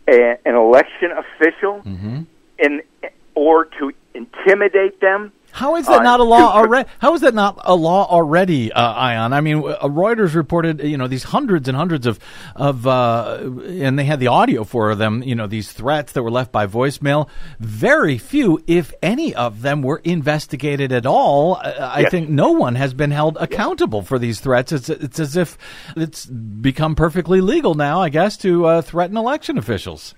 a, 0.08 0.36
an 0.44 0.54
election 0.54 1.10
official 1.12 1.82
mm-hmm. 1.82 2.22
in, 2.58 2.82
or 3.34 3.66
to 3.66 3.92
intimidate 4.14 5.00
them 5.00 5.32
How 5.52 5.76
is 5.76 5.86
that 5.86 6.02
not 6.02 6.18
a 6.18 6.24
law 6.24 6.52
already? 6.56 6.88
How 6.98 7.14
is 7.14 7.20
that 7.20 7.34
not 7.34 7.60
a 7.62 7.74
law 7.74 8.06
already, 8.08 8.72
uh, 8.72 8.92
Ion? 8.92 9.32
I 9.34 9.40
mean, 9.42 9.58
uh, 9.58 9.76
Reuters 9.82 10.34
reported, 10.34 10.80
you 10.82 10.96
know, 10.96 11.06
these 11.06 11.24
hundreds 11.24 11.68
and 11.68 11.76
hundreds 11.76 12.06
of 12.06 12.18
of, 12.56 12.86
uh, 12.86 13.38
and 13.66 13.98
they 13.98 14.04
had 14.04 14.18
the 14.18 14.28
audio 14.28 14.64
for 14.64 14.94
them. 14.94 15.22
You 15.22 15.34
know, 15.34 15.46
these 15.46 15.70
threats 15.70 16.12
that 16.12 16.22
were 16.22 16.30
left 16.30 16.52
by 16.52 16.66
voicemail. 16.66 17.28
Very 17.60 18.16
few, 18.16 18.62
if 18.66 18.94
any, 19.02 19.34
of 19.34 19.60
them 19.62 19.82
were 19.82 20.00
investigated 20.04 20.90
at 20.90 21.04
all. 21.06 21.56
I 21.56 22.00
Yes. 22.00 22.10
think 22.10 22.28
no 22.30 22.50
one 22.52 22.74
has 22.76 22.94
been 22.94 23.10
held 23.10 23.36
accountable 23.38 24.02
for 24.02 24.18
these 24.18 24.40
threats. 24.40 24.72
It's 24.72 24.88
it's 24.88 25.20
as 25.20 25.36
if 25.36 25.58
it's 25.96 26.24
become 26.26 26.94
perfectly 26.94 27.40
legal 27.42 27.74
now, 27.74 28.00
I 28.00 28.08
guess, 28.08 28.36
to 28.38 28.64
uh, 28.66 28.82
threaten 28.82 29.16
election 29.18 29.58
officials. 29.58 30.14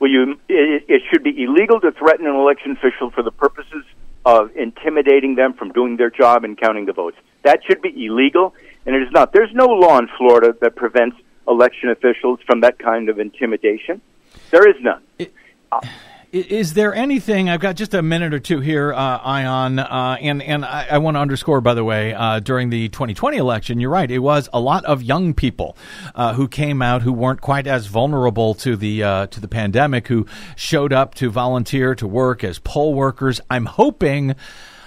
Well, 0.00 0.10
you, 0.10 0.32
it, 0.48 0.84
it 0.88 1.02
should 1.10 1.22
be 1.22 1.42
illegal 1.42 1.80
to 1.80 1.92
threaten 1.92 2.26
an 2.26 2.34
election 2.34 2.72
official 2.72 3.10
for 3.10 3.22
the 3.22 3.30
purposes 3.30 3.84
of 4.24 4.54
intimidating 4.56 5.34
them 5.34 5.54
from 5.54 5.72
doing 5.72 5.96
their 5.96 6.10
job 6.10 6.44
and 6.44 6.58
counting 6.58 6.86
the 6.86 6.92
votes. 6.92 7.16
That 7.42 7.60
should 7.64 7.80
be 7.80 8.06
illegal, 8.06 8.54
and 8.86 8.94
it 8.94 9.02
is 9.02 9.10
not. 9.12 9.32
There's 9.32 9.52
no 9.54 9.66
law 9.66 9.98
in 9.98 10.08
Florida 10.18 10.54
that 10.60 10.76
prevents 10.76 11.16
election 11.48 11.88
officials 11.88 12.40
from 12.46 12.60
that 12.60 12.78
kind 12.78 13.08
of 13.08 13.18
intimidation. 13.18 14.00
There 14.50 14.68
is 14.68 14.76
none. 14.80 15.02
I- 15.18 15.30
uh, 15.72 15.80
Is 16.32 16.74
there 16.74 16.94
anything? 16.94 17.48
I've 17.48 17.58
got 17.58 17.74
just 17.74 17.92
a 17.92 18.02
minute 18.02 18.32
or 18.32 18.38
two 18.38 18.60
here, 18.60 18.92
uh, 18.92 19.18
Ion, 19.18 19.80
uh, 19.80 20.16
and 20.20 20.40
and 20.40 20.64
I, 20.64 20.86
I 20.92 20.98
want 20.98 21.16
to 21.16 21.18
underscore, 21.18 21.60
by 21.60 21.74
the 21.74 21.82
way, 21.82 22.14
uh, 22.14 22.38
during 22.38 22.70
the 22.70 22.88
2020 22.88 23.36
election, 23.36 23.80
you're 23.80 23.90
right. 23.90 24.08
It 24.08 24.20
was 24.20 24.48
a 24.52 24.60
lot 24.60 24.84
of 24.84 25.02
young 25.02 25.34
people 25.34 25.76
uh, 26.14 26.34
who 26.34 26.46
came 26.46 26.82
out 26.82 27.02
who 27.02 27.12
weren't 27.12 27.40
quite 27.40 27.66
as 27.66 27.86
vulnerable 27.86 28.54
to 28.54 28.76
the 28.76 29.02
uh, 29.02 29.26
to 29.26 29.40
the 29.40 29.48
pandemic, 29.48 30.06
who 30.06 30.24
showed 30.54 30.92
up 30.92 31.16
to 31.16 31.30
volunteer 31.30 31.96
to 31.96 32.06
work 32.06 32.44
as 32.44 32.60
poll 32.60 32.94
workers. 32.94 33.40
I'm 33.50 33.66
hoping 33.66 34.36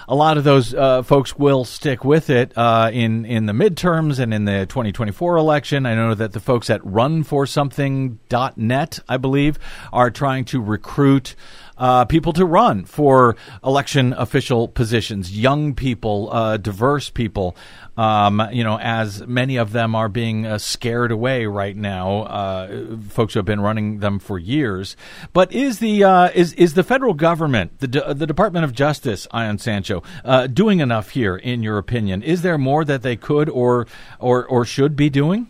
a 0.07 0.15
lot 0.15 0.37
of 0.37 0.43
those 0.43 0.73
uh, 0.73 1.03
folks 1.03 1.37
will 1.37 1.65
stick 1.65 2.03
with 2.03 2.29
it 2.29 2.51
uh, 2.57 2.89
in 2.93 3.25
in 3.25 3.45
the 3.45 3.53
midterms 3.53 4.19
and 4.19 4.33
in 4.33 4.43
the 4.45 4.65
2024 4.67 5.37
election. 5.37 5.85
I 5.85 5.95
know 5.95 6.13
that 6.13 6.31
the 6.33 6.39
folks 6.39 6.69
at 6.69 6.81
RunForSomething.net, 6.81 8.99
I 9.07 9.17
believe, 9.17 9.59
are 9.91 10.11
trying 10.11 10.45
to 10.45 10.61
recruit. 10.61 11.35
Uh, 11.77 12.05
people 12.05 12.33
to 12.33 12.45
run 12.45 12.85
for 12.85 13.35
election 13.63 14.13
official 14.13 14.67
positions, 14.67 15.37
young 15.37 15.73
people, 15.73 16.29
uh, 16.31 16.57
diverse 16.57 17.09
people, 17.09 17.55
um, 17.97 18.47
you 18.51 18.63
know, 18.63 18.79
as 18.79 19.25
many 19.27 19.55
of 19.55 19.71
them 19.71 19.95
are 19.95 20.09
being 20.09 20.45
uh, 20.45 20.57
scared 20.57 21.11
away 21.11 21.45
right 21.45 21.75
now. 21.75 22.23
Uh, 22.23 22.97
folks 23.09 23.33
who 23.33 23.39
have 23.39 23.45
been 23.45 23.61
running 23.61 23.99
them 23.99 24.19
for 24.19 24.39
years. 24.39 24.95
But 25.31 25.51
is 25.51 25.79
the 25.79 26.03
uh, 26.03 26.29
is 26.33 26.53
is 26.53 26.73
the 26.73 26.83
federal 26.83 27.13
government, 27.13 27.79
the 27.79 27.87
De- 27.87 28.13
the 28.13 28.27
Department 28.27 28.65
of 28.65 28.73
Justice, 28.73 29.27
Ion 29.31 29.57
Sancho, 29.57 30.03
uh, 30.25 30.47
doing 30.47 30.79
enough 30.79 31.11
here? 31.11 31.37
In 31.37 31.63
your 31.63 31.77
opinion, 31.77 32.23
is 32.23 32.41
there 32.41 32.57
more 32.57 32.83
that 32.85 33.01
they 33.01 33.15
could 33.15 33.49
or 33.49 33.87
or 34.19 34.45
or 34.45 34.65
should 34.65 34.95
be 34.95 35.09
doing? 35.09 35.49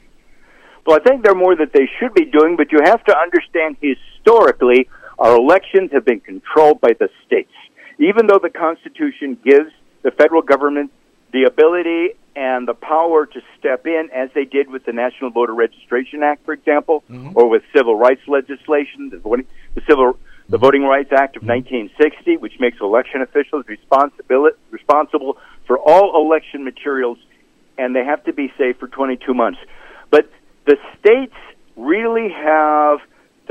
Well, 0.86 0.98
I 1.00 1.04
think 1.04 1.24
there 1.24 1.32
are 1.32 1.36
more 1.36 1.56
that 1.56 1.72
they 1.74 1.90
should 2.00 2.14
be 2.14 2.26
doing, 2.26 2.58
but 2.58 2.72
you 2.72 2.80
have 2.84 3.04
to 3.06 3.18
understand 3.18 3.78
historically, 3.80 4.90
our 5.24 5.38
elections 5.38 5.90
have 5.94 6.04
been 6.04 6.20
controlled 6.20 6.82
by 6.82 6.92
the 7.00 7.08
states. 7.26 7.54
Even 7.98 8.28
though 8.28 8.40
the 8.44 8.50
Constitution 8.50 9.38
gives 9.42 9.72
the 10.02 10.12
federal 10.12 10.42
government 10.42 10.92
the 11.32 11.46
ability 11.46 12.10
and 12.36 12.68
the 12.68 12.74
power 12.74 13.26
to 13.26 13.42
step 13.58 13.88
in, 13.88 14.10
as 14.14 14.30
they 14.36 14.44
did 14.44 14.70
with 14.70 14.86
the 14.86 14.92
National 14.92 15.32
Voter 15.32 15.54
Registration 15.54 16.24
Act, 16.24 16.44
for 16.44 16.54
example, 16.54 17.06
mm-hmm. 17.10 17.32
or 17.36 17.48
with 17.48 17.64
civil 17.74 17.96
rights 17.96 18.22
legislation, 18.28 19.10
the, 19.12 19.18
voting, 19.18 19.48
the 19.76 19.82
civil 19.90 20.18
the 20.50 20.58
mm-hmm. 20.58 20.66
Voting 20.66 20.84
Rights 20.84 21.12
Act 21.16 21.38
of 21.38 21.44
mm-hmm. 21.44 21.64
1960, 21.88 22.38
which 22.38 22.60
makes 22.60 22.78
election 22.82 23.22
officials 23.22 23.64
responsible 24.72 25.38
for 25.66 25.80
all 25.80 26.22
election 26.22 26.66
materials, 26.66 27.18
and 27.78 27.96
they 27.96 28.04
have 28.04 28.26
to 28.26 28.34
be 28.34 28.52
safe 28.58 28.78
for 28.78 28.90
22 28.90 29.34
months. 29.34 29.60
But 30.12 30.30
the 30.66 30.76
states 31.00 31.36
really 31.78 32.30
have 32.30 33.00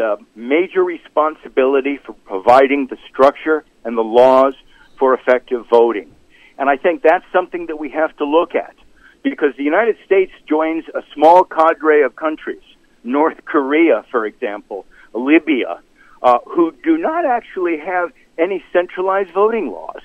the 0.03 0.17
major 0.35 0.83
responsibility 0.83 1.97
for 2.05 2.13
providing 2.25 2.89
the 2.89 2.97
structure 3.09 3.65
and 3.85 3.97
the 3.97 4.03
laws 4.03 4.55
for 4.99 5.15
effective 5.15 5.65
voting. 5.71 6.11
And 6.59 6.69
I 6.69 6.77
think 6.77 7.03
that's 7.03 7.25
something 7.33 7.67
that 7.67 7.79
we 7.79 7.89
have 7.91 8.17
to 8.17 8.25
look 8.25 8.57
at 8.57 8.75
because 9.23 9.53
the 9.57 9.63
United 9.63 9.97
States 10.05 10.33
joins 10.49 10.85
a 10.93 11.03
small 11.15 11.45
cadre 11.45 12.03
of 12.03 12.17
countries, 12.17 12.67
North 13.05 13.45
Korea, 13.45 14.05
for 14.11 14.27
example, 14.27 14.87
Libya, 15.15 15.81
uh, 16.21 16.39
who 16.47 16.75
do 16.83 16.99
not 16.99 17.25
actually 17.25 17.79
have 17.79 18.11
any 18.37 18.65
centralized 18.73 19.31
voting 19.33 19.71
laws. 19.71 20.03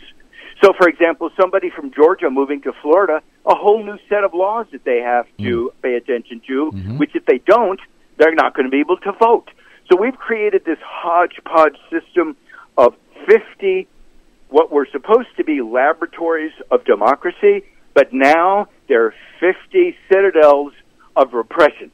So, 0.63 0.73
for 0.77 0.87
example, 0.87 1.31
somebody 1.41 1.71
from 1.71 1.91
Georgia 1.91 2.29
moving 2.29 2.61
to 2.61 2.71
Florida, 2.83 3.23
a 3.47 3.55
whole 3.55 3.83
new 3.83 3.97
set 4.09 4.23
of 4.23 4.35
laws 4.35 4.67
that 4.73 4.83
they 4.83 4.99
have 4.99 5.25
to 5.39 5.73
pay 5.81 5.95
attention 5.95 6.41
to, 6.47 6.69
which 6.97 7.15
if 7.15 7.25
they 7.25 7.39
don't, 7.39 7.79
they're 8.17 8.35
not 8.35 8.53
going 8.55 8.65
to 8.65 8.71
be 8.71 8.79
able 8.79 8.97
to 8.97 9.11
vote. 9.13 9.49
So 9.89 9.95
we've 9.95 10.17
created 10.17 10.65
this 10.65 10.79
hodgepodge 10.83 11.77
system 11.89 12.35
of 12.77 12.95
50 13.25 13.87
what 14.49 14.71
were 14.71 14.87
supposed 14.91 15.27
to 15.37 15.43
be 15.43 15.61
laboratories 15.61 16.53
of 16.71 16.85
democracy, 16.85 17.63
but 17.93 18.13
now 18.13 18.67
they're 18.87 19.13
50 19.39 19.95
citadels 20.09 20.73
of 21.15 21.33
repression 21.33 21.91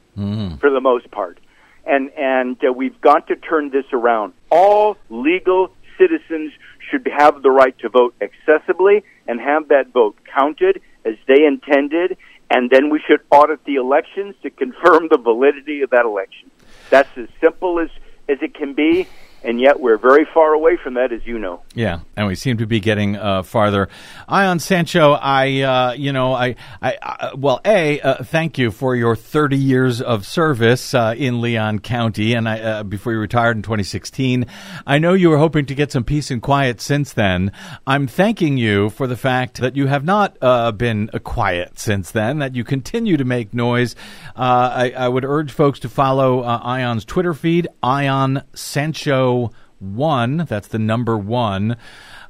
for 0.60 0.70
the 0.70 0.80
most 0.80 1.10
part. 1.10 1.38
And 1.86 2.10
and 2.16 2.56
uh, 2.64 2.72
we've 2.72 3.00
got 3.00 3.26
to 3.26 3.36
turn 3.36 3.70
this 3.70 3.84
around. 3.92 4.32
All 4.50 4.96
legal 5.10 5.70
citizens 5.98 6.52
should 6.90 7.06
have 7.06 7.42
the 7.42 7.50
right 7.50 7.76
to 7.80 7.88
vote 7.88 8.14
accessibly 8.20 9.02
and 9.26 9.40
have 9.40 9.68
that 9.68 9.92
vote 9.92 10.16
counted 10.32 10.80
as 11.04 11.14
they 11.26 11.44
intended, 11.44 12.16
and 12.50 12.70
then 12.70 12.88
we 12.90 13.00
should 13.06 13.20
audit 13.30 13.64
the 13.64 13.74
elections 13.76 14.34
to 14.42 14.50
confirm 14.50 15.08
the 15.10 15.18
validity 15.18 15.82
of 15.82 15.90
that 15.90 16.04
election. 16.04 16.50
That's 16.94 17.08
as 17.16 17.26
simple 17.40 17.80
as 17.80 17.90
as 18.28 18.38
it 18.40 18.54
can 18.54 18.72
be, 18.72 19.08
and 19.44 19.60
yet 19.60 19.80
we're 19.80 19.98
very 19.98 20.26
far 20.32 20.52
away 20.52 20.76
from 20.82 20.94
that, 20.94 21.12
as 21.12 21.20
you 21.26 21.38
know. 21.38 21.62
Yeah, 21.74 22.00
and 22.16 22.26
we 22.26 22.34
seem 22.34 22.58
to 22.58 22.66
be 22.66 22.80
getting 22.80 23.16
uh, 23.16 23.42
farther. 23.42 23.88
Ion 24.28 24.58
Sancho, 24.58 25.12
I, 25.12 25.60
uh, 25.60 25.92
you 25.92 26.12
know, 26.12 26.32
I, 26.32 26.56
I, 26.80 26.96
I 27.02 27.34
well, 27.34 27.60
a, 27.64 28.00
uh, 28.00 28.24
thank 28.24 28.58
you 28.58 28.70
for 28.70 28.96
your 28.96 29.14
30 29.14 29.56
years 29.56 30.00
of 30.00 30.26
service 30.26 30.94
uh, 30.94 31.14
in 31.16 31.40
Leon 31.40 31.80
County, 31.80 32.32
and 32.32 32.48
I, 32.48 32.60
uh, 32.60 32.82
before 32.82 33.12
you 33.12 33.18
retired 33.18 33.56
in 33.56 33.62
2016. 33.62 34.46
I 34.86 34.98
know 34.98 35.12
you 35.12 35.28
were 35.28 35.38
hoping 35.38 35.66
to 35.66 35.74
get 35.74 35.92
some 35.92 36.04
peace 36.04 36.30
and 36.30 36.40
quiet 36.40 36.80
since 36.80 37.12
then. 37.12 37.52
I'm 37.86 38.06
thanking 38.06 38.56
you 38.56 38.90
for 38.90 39.06
the 39.06 39.16
fact 39.16 39.58
that 39.60 39.76
you 39.76 39.86
have 39.86 40.04
not 40.04 40.36
uh, 40.40 40.72
been 40.72 41.10
uh, 41.12 41.18
quiet 41.18 41.78
since 41.78 42.10
then. 42.10 42.38
That 42.38 42.54
you 42.54 42.64
continue 42.64 43.16
to 43.16 43.24
make 43.24 43.52
noise. 43.52 43.94
Uh, 44.36 44.70
I, 44.74 44.90
I 44.96 45.08
would 45.08 45.24
urge 45.24 45.52
folks 45.52 45.80
to 45.80 45.88
follow 45.88 46.40
uh, 46.40 46.60
Ion's 46.62 47.04
Twitter 47.04 47.34
feed, 47.34 47.68
Ion 47.82 48.42
Sancho 48.54 49.33
one. 49.78 50.46
That's 50.48 50.68
the 50.68 50.78
number 50.78 51.16
one. 51.16 51.76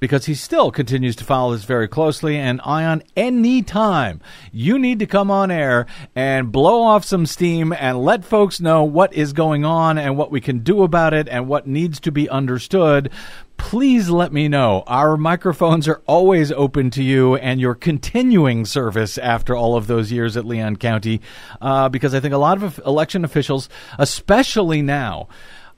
Because 0.01 0.27
he 0.27 0.35
still 0.35 0.71
continues 0.71 1.17
to 1.17 1.25
follow 1.25 1.53
this 1.53 1.65
very 1.65 1.89
closely. 1.89 2.37
And 2.37 2.61
Ion, 2.65 3.03
anytime 3.17 4.21
you 4.53 4.79
need 4.79 4.99
to 4.99 5.07
come 5.07 5.31
on 5.31 5.51
air 5.51 5.87
and 6.15 6.53
blow 6.53 6.83
off 6.83 7.05
some 7.05 7.27
steam 7.27 7.73
and 7.73 8.05
let 8.05 8.25
folks 8.25 8.61
know 8.61 8.85
what 8.85 9.15
is 9.15 9.33
going 9.33 9.65
on 9.65 9.97
and 9.97 10.19
what 10.19 10.31
we 10.31 10.41
can 10.41 10.59
do 10.59 10.83
about 10.83 11.15
it 11.15 11.29
and 11.29 11.49
what 11.49 11.67
needs 11.67 12.01
to 12.01 12.13
be 12.13 12.29
understood, 12.29 13.11
please 13.57 14.11
let 14.11 14.33
me 14.33 14.47
know. 14.49 14.83
Our 14.87 15.17
microphones 15.17 15.89
are 15.89 16.03
always 16.07 16.53
open 16.53 16.91
to 16.91 17.03
you 17.03 17.37
and 17.37 17.61
your 17.61 17.75
continuing 17.75 18.67
service 18.67 19.17
after 19.17 19.57
all 19.57 19.77
of 19.77 19.87
those 19.87 20.13
years 20.13 20.37
at 20.37 20.45
Leon 20.45 20.77
County, 20.77 21.23
uh, 21.63 21.89
because 21.89 22.15
I 22.15 22.21
think 22.21 22.35
a 22.35 22.39
lot 22.39 22.63
of 22.63 22.79
election 22.85 23.25
officials, 23.25 23.71
especially 23.99 24.83
now, 24.83 25.29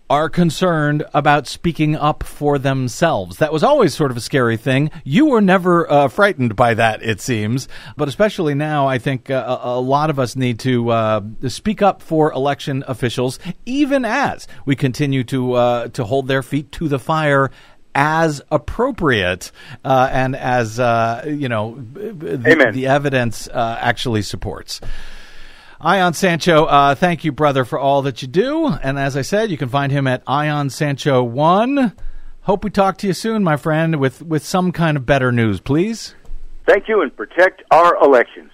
are 0.08 0.28
concerned 0.28 1.04
about 1.12 1.46
speaking 1.46 1.96
up 1.96 2.22
for 2.22 2.58
themselves. 2.58 3.38
That 3.38 3.52
was 3.52 3.64
always 3.64 3.94
sort 3.94 4.10
of 4.10 4.16
a 4.16 4.20
scary 4.20 4.56
thing. 4.56 4.90
You 5.04 5.26
were 5.26 5.40
never 5.40 5.90
uh, 5.90 6.08
frightened 6.08 6.54
by 6.54 6.74
that, 6.74 7.02
it 7.02 7.20
seems. 7.20 7.68
But 7.96 8.08
especially 8.08 8.54
now, 8.54 8.86
I 8.86 8.98
think 8.98 9.30
uh, 9.30 9.58
a, 9.62 9.80
lot 9.80 10.10
of 10.10 10.18
us 10.18 10.36
need 10.36 10.60
to 10.60 10.90
uh, 10.90 11.20
speak 11.48 11.82
up 11.82 12.02
for 12.02 12.32
election 12.32 12.84
officials, 12.86 13.38
even 13.64 14.04
as 14.04 14.46
we 14.64 14.76
continue 14.76 15.24
to 15.24 15.54
uh, 15.54 15.88
to 15.88 16.04
hold 16.04 16.28
their 16.28 16.42
feet 16.42 16.70
to 16.72 16.88
the 16.88 16.98
fire 16.98 17.50
as 17.96 18.42
appropriate 18.50 19.50
uh, 19.84 20.08
and 20.12 20.36
as 20.36 20.78
uh, 20.78 21.24
you 21.26 21.48
know 21.48 21.82
the, 21.94 22.70
the 22.72 22.86
evidence 22.86 23.48
uh, 23.48 23.78
actually 23.80 24.22
supports. 24.22 24.80
Ion 25.80 26.14
Sancho, 26.14 26.64
uh, 26.64 26.94
thank 26.94 27.24
you, 27.24 27.32
brother, 27.32 27.64
for 27.64 27.78
all 27.78 28.02
that 28.02 28.22
you 28.22 28.28
do. 28.28 28.66
And 28.66 28.98
as 28.98 29.16
I 29.16 29.22
said, 29.22 29.50
you 29.50 29.58
can 29.58 29.68
find 29.68 29.92
him 29.92 30.06
at 30.06 30.22
Ion 30.26 30.70
Sancho 30.70 31.22
One. 31.22 31.92
Hope 32.42 32.64
we 32.64 32.70
talk 32.70 32.96
to 32.98 33.06
you 33.06 33.12
soon, 33.12 33.42
my 33.44 33.56
friend, 33.56 33.96
with 34.00 34.22
with 34.22 34.44
some 34.44 34.72
kind 34.72 34.96
of 34.96 35.04
better 35.04 35.32
news, 35.32 35.60
please. 35.60 36.14
Thank 36.66 36.88
you, 36.88 37.02
and 37.02 37.14
protect 37.16 37.62
our 37.70 37.96
elections. 38.02 38.50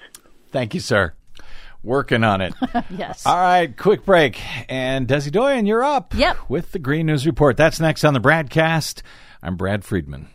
Thank 0.51 0.75
you, 0.75 0.81
sir. 0.81 1.13
Working 1.83 2.25
on 2.25 2.41
it. 2.41 2.55
Yes. 2.91 3.27
All 3.27 3.37
right, 3.37 3.75
quick 3.77 4.05
break. 4.05 4.41
And 4.71 5.09
Desi 5.09 5.31
Doyen, 5.33 5.67
you're 5.67 5.83
up. 5.83 6.15
Yep. 6.15 6.37
With 6.49 6.73
the 6.73 6.79
Green 6.79 7.07
News 7.07 7.27
Report. 7.27 7.57
That's 7.57 7.81
next 7.81 8.05
on 8.05 8.15
the 8.15 8.21
BradCast. 8.21 9.03
I'm 9.43 9.57
Brad 9.57 9.85
Friedman. 9.85 10.29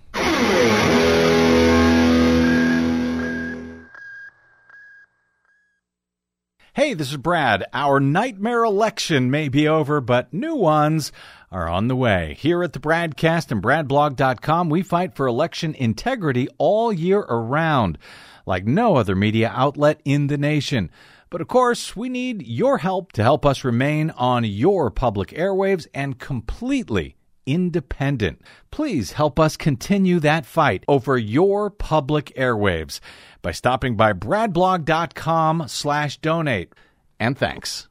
Hey, 6.77 6.93
this 6.93 7.09
is 7.09 7.17
Brad. 7.17 7.65
Our 7.73 7.99
nightmare 7.99 8.63
election 8.63 9.31
may 9.31 9.49
be 9.49 9.67
over, 9.67 9.99
but 9.99 10.31
new 10.31 10.53
ones 10.53 11.11
are 11.51 11.67
on 11.67 11.87
the 11.87 11.95
way. 11.95 12.37
Here 12.39 12.61
at 12.61 12.73
the 12.73 12.79
Bradcast 12.79 13.51
and 13.51 13.63
BradBlog.com, 13.63 14.69
we 14.69 14.83
fight 14.83 15.15
for 15.15 15.25
election 15.25 15.73
integrity 15.73 16.47
all 16.59 16.93
year 16.93 17.21
around, 17.21 17.97
like 18.45 18.67
no 18.67 18.95
other 18.95 19.15
media 19.15 19.51
outlet 19.55 20.01
in 20.05 20.27
the 20.27 20.37
nation. 20.37 20.91
But 21.31 21.41
of 21.41 21.47
course, 21.47 21.95
we 21.95 22.09
need 22.09 22.45
your 22.45 22.77
help 22.77 23.11
to 23.13 23.23
help 23.23 23.43
us 23.43 23.63
remain 23.63 24.11
on 24.11 24.43
your 24.43 24.91
public 24.91 25.29
airwaves 25.29 25.87
and 25.95 26.19
completely 26.19 27.17
independent. 27.47 28.39
Please 28.69 29.13
help 29.13 29.39
us 29.39 29.57
continue 29.57 30.19
that 30.19 30.45
fight 30.45 30.83
over 30.87 31.17
your 31.17 31.71
public 31.71 32.31
airwaves 32.37 32.99
by 33.47 33.51
stopping 33.51 33.95
by 33.95 34.11
bradblog.com 34.11 35.63
slash 35.69 36.17
donate. 36.17 36.73
And 37.17 37.37
thanks. 37.37 37.87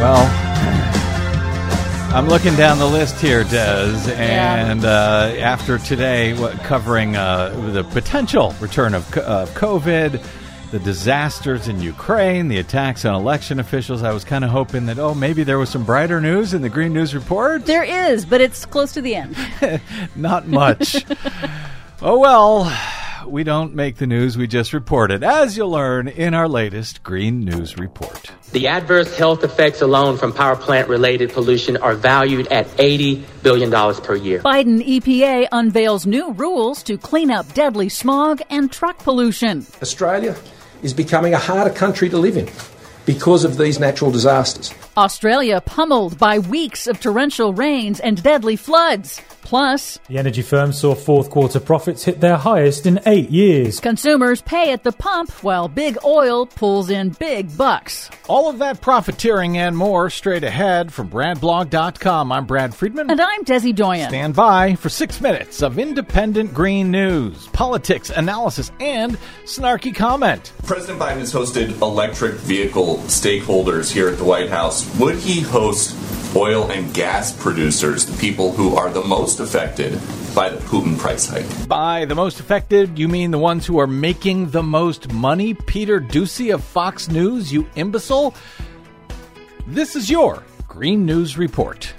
Well, 0.00 0.26
I'm 2.12 2.26
looking 2.26 2.56
down 2.56 2.80
the 2.80 2.88
list 2.90 3.20
here, 3.20 3.44
Des, 3.44 4.12
and 4.14 4.84
uh, 4.84 5.32
after 5.38 5.78
today, 5.78 6.34
what, 6.34 6.58
covering 6.64 7.14
uh, 7.14 7.50
the 7.72 7.84
potential 7.84 8.52
return 8.58 8.94
of 8.94 9.16
uh, 9.16 9.46
COVID, 9.54 10.20
the 10.70 10.78
disasters 10.78 11.66
in 11.66 11.80
Ukraine, 11.80 12.46
the 12.46 12.58
attacks 12.58 13.04
on 13.04 13.14
election 13.14 13.58
officials, 13.58 14.04
I 14.04 14.12
was 14.12 14.24
kind 14.24 14.44
of 14.44 14.50
hoping 14.50 14.86
that, 14.86 14.98
oh, 15.00 15.14
maybe 15.14 15.42
there 15.42 15.58
was 15.58 15.68
some 15.68 15.84
brighter 15.84 16.20
news 16.20 16.54
in 16.54 16.62
the 16.62 16.68
Green 16.68 16.92
News 16.92 17.12
Report. 17.12 17.66
There 17.66 17.82
is, 17.82 18.24
but 18.24 18.40
it's 18.40 18.64
close 18.66 18.92
to 18.92 19.02
the 19.02 19.16
end. 19.16 19.36
Not 20.16 20.46
much. 20.46 21.04
oh, 22.02 22.20
well, 22.20 22.72
we 23.26 23.42
don't 23.42 23.74
make 23.74 23.96
the 23.96 24.06
news, 24.06 24.38
we 24.38 24.46
just 24.46 24.72
report 24.72 25.10
it, 25.10 25.24
as 25.24 25.56
you'll 25.56 25.70
learn 25.70 26.06
in 26.06 26.34
our 26.34 26.48
latest 26.48 27.02
Green 27.02 27.40
News 27.40 27.76
Report. 27.76 28.30
The 28.52 28.68
adverse 28.68 29.16
health 29.16 29.42
effects 29.42 29.82
alone 29.82 30.18
from 30.18 30.32
power 30.32 30.56
plant 30.56 30.88
related 30.88 31.32
pollution 31.32 31.76
are 31.78 31.94
valued 31.94 32.46
at 32.48 32.66
$80 32.76 33.24
billion 33.42 33.70
per 33.70 34.14
year. 34.14 34.40
Biden 34.40 34.86
EPA 34.86 35.48
unveils 35.50 36.06
new 36.06 36.32
rules 36.32 36.84
to 36.84 36.96
clean 36.96 37.32
up 37.32 37.52
deadly 37.54 37.88
smog 37.88 38.40
and 38.50 38.70
truck 38.70 38.98
pollution. 38.98 39.66
Australia 39.82 40.36
is 40.82 40.94
becoming 40.94 41.34
a 41.34 41.38
harder 41.38 41.74
country 41.74 42.08
to 42.08 42.18
live 42.18 42.36
in 42.36 42.48
because 43.06 43.44
of 43.44 43.58
these 43.58 43.78
natural 43.78 44.10
disasters. 44.10 44.72
Australia 45.00 45.62
pummeled 45.62 46.18
by 46.18 46.38
weeks 46.38 46.86
of 46.86 47.00
torrential 47.00 47.54
rains 47.54 48.00
and 48.00 48.22
deadly 48.22 48.54
floods. 48.56 49.18
Plus, 49.42 49.98
The 50.08 50.18
energy 50.18 50.42
firm 50.42 50.72
saw 50.72 50.94
fourth 50.94 51.30
quarter 51.30 51.58
profits 51.58 52.04
hit 52.04 52.20
their 52.20 52.36
highest 52.36 52.86
in 52.86 53.00
eight 53.06 53.30
years. 53.30 53.80
consumers 53.80 54.42
pay 54.42 54.72
at 54.72 54.84
the 54.84 54.92
pump 54.92 55.30
while 55.42 55.66
big 55.66 55.96
oil 56.04 56.44
pulls 56.46 56.90
in 56.90 57.08
big 57.18 57.56
bucks. 57.56 58.10
All 58.28 58.48
of 58.50 58.58
that 58.58 58.80
profiteering 58.82 59.56
and 59.58 59.76
more 59.76 60.08
straight 60.10 60.44
ahead 60.44 60.92
from 60.92 61.08
BradBlog.com. 61.08 62.30
I'm 62.30 62.44
Brad 62.46 62.74
Friedman. 62.74 63.10
And 63.10 63.20
I'm 63.20 63.44
Desi 63.44 63.74
Doyen. 63.74 64.08
Stand 64.10 64.34
by 64.36 64.74
for 64.76 64.88
six 64.90 65.20
minutes 65.20 65.62
of 65.62 65.78
independent 65.78 66.52
green 66.54 66.90
news, 66.90 67.48
politics, 67.48 68.10
analysis, 68.10 68.70
and 68.78 69.18
snarky 69.46 69.92
comment. 69.94 70.52
President 70.64 71.00
Biden 71.00 71.18
has 71.18 71.32
hosted 71.32 71.80
electric 71.80 72.34
vehicle 72.34 72.98
stakeholders 73.06 73.90
here 73.90 74.08
at 74.08 74.18
the 74.18 74.24
White 74.24 74.50
House. 74.50 74.84
Would 74.98 75.16
he 75.16 75.40
host 75.40 75.96
oil 76.36 76.70
and 76.70 76.92
gas 76.92 77.32
producers, 77.32 78.04
the 78.04 78.16
people 78.18 78.52
who 78.52 78.76
are 78.76 78.90
the 78.90 79.02
most 79.02 79.40
affected 79.40 79.92
by 80.34 80.50
the 80.50 80.58
Putin 80.58 80.98
price 80.98 81.28
hike? 81.28 81.68
By 81.68 82.04
the 82.04 82.14
most 82.14 82.38
affected, 82.40 82.98
you 82.98 83.08
mean 83.08 83.30
the 83.30 83.38
ones 83.38 83.66
who 83.66 83.78
are 83.78 83.86
making 83.86 84.50
the 84.50 84.62
most 84.62 85.12
money? 85.12 85.54
Peter 85.54 86.00
Doocy 86.00 86.52
of 86.52 86.62
Fox 86.62 87.08
News, 87.08 87.52
you 87.52 87.66
imbecile? 87.76 88.34
This 89.66 89.96
is 89.96 90.10
your 90.10 90.42
Green 90.68 91.06
News 91.06 91.38
Report. 91.38 91.92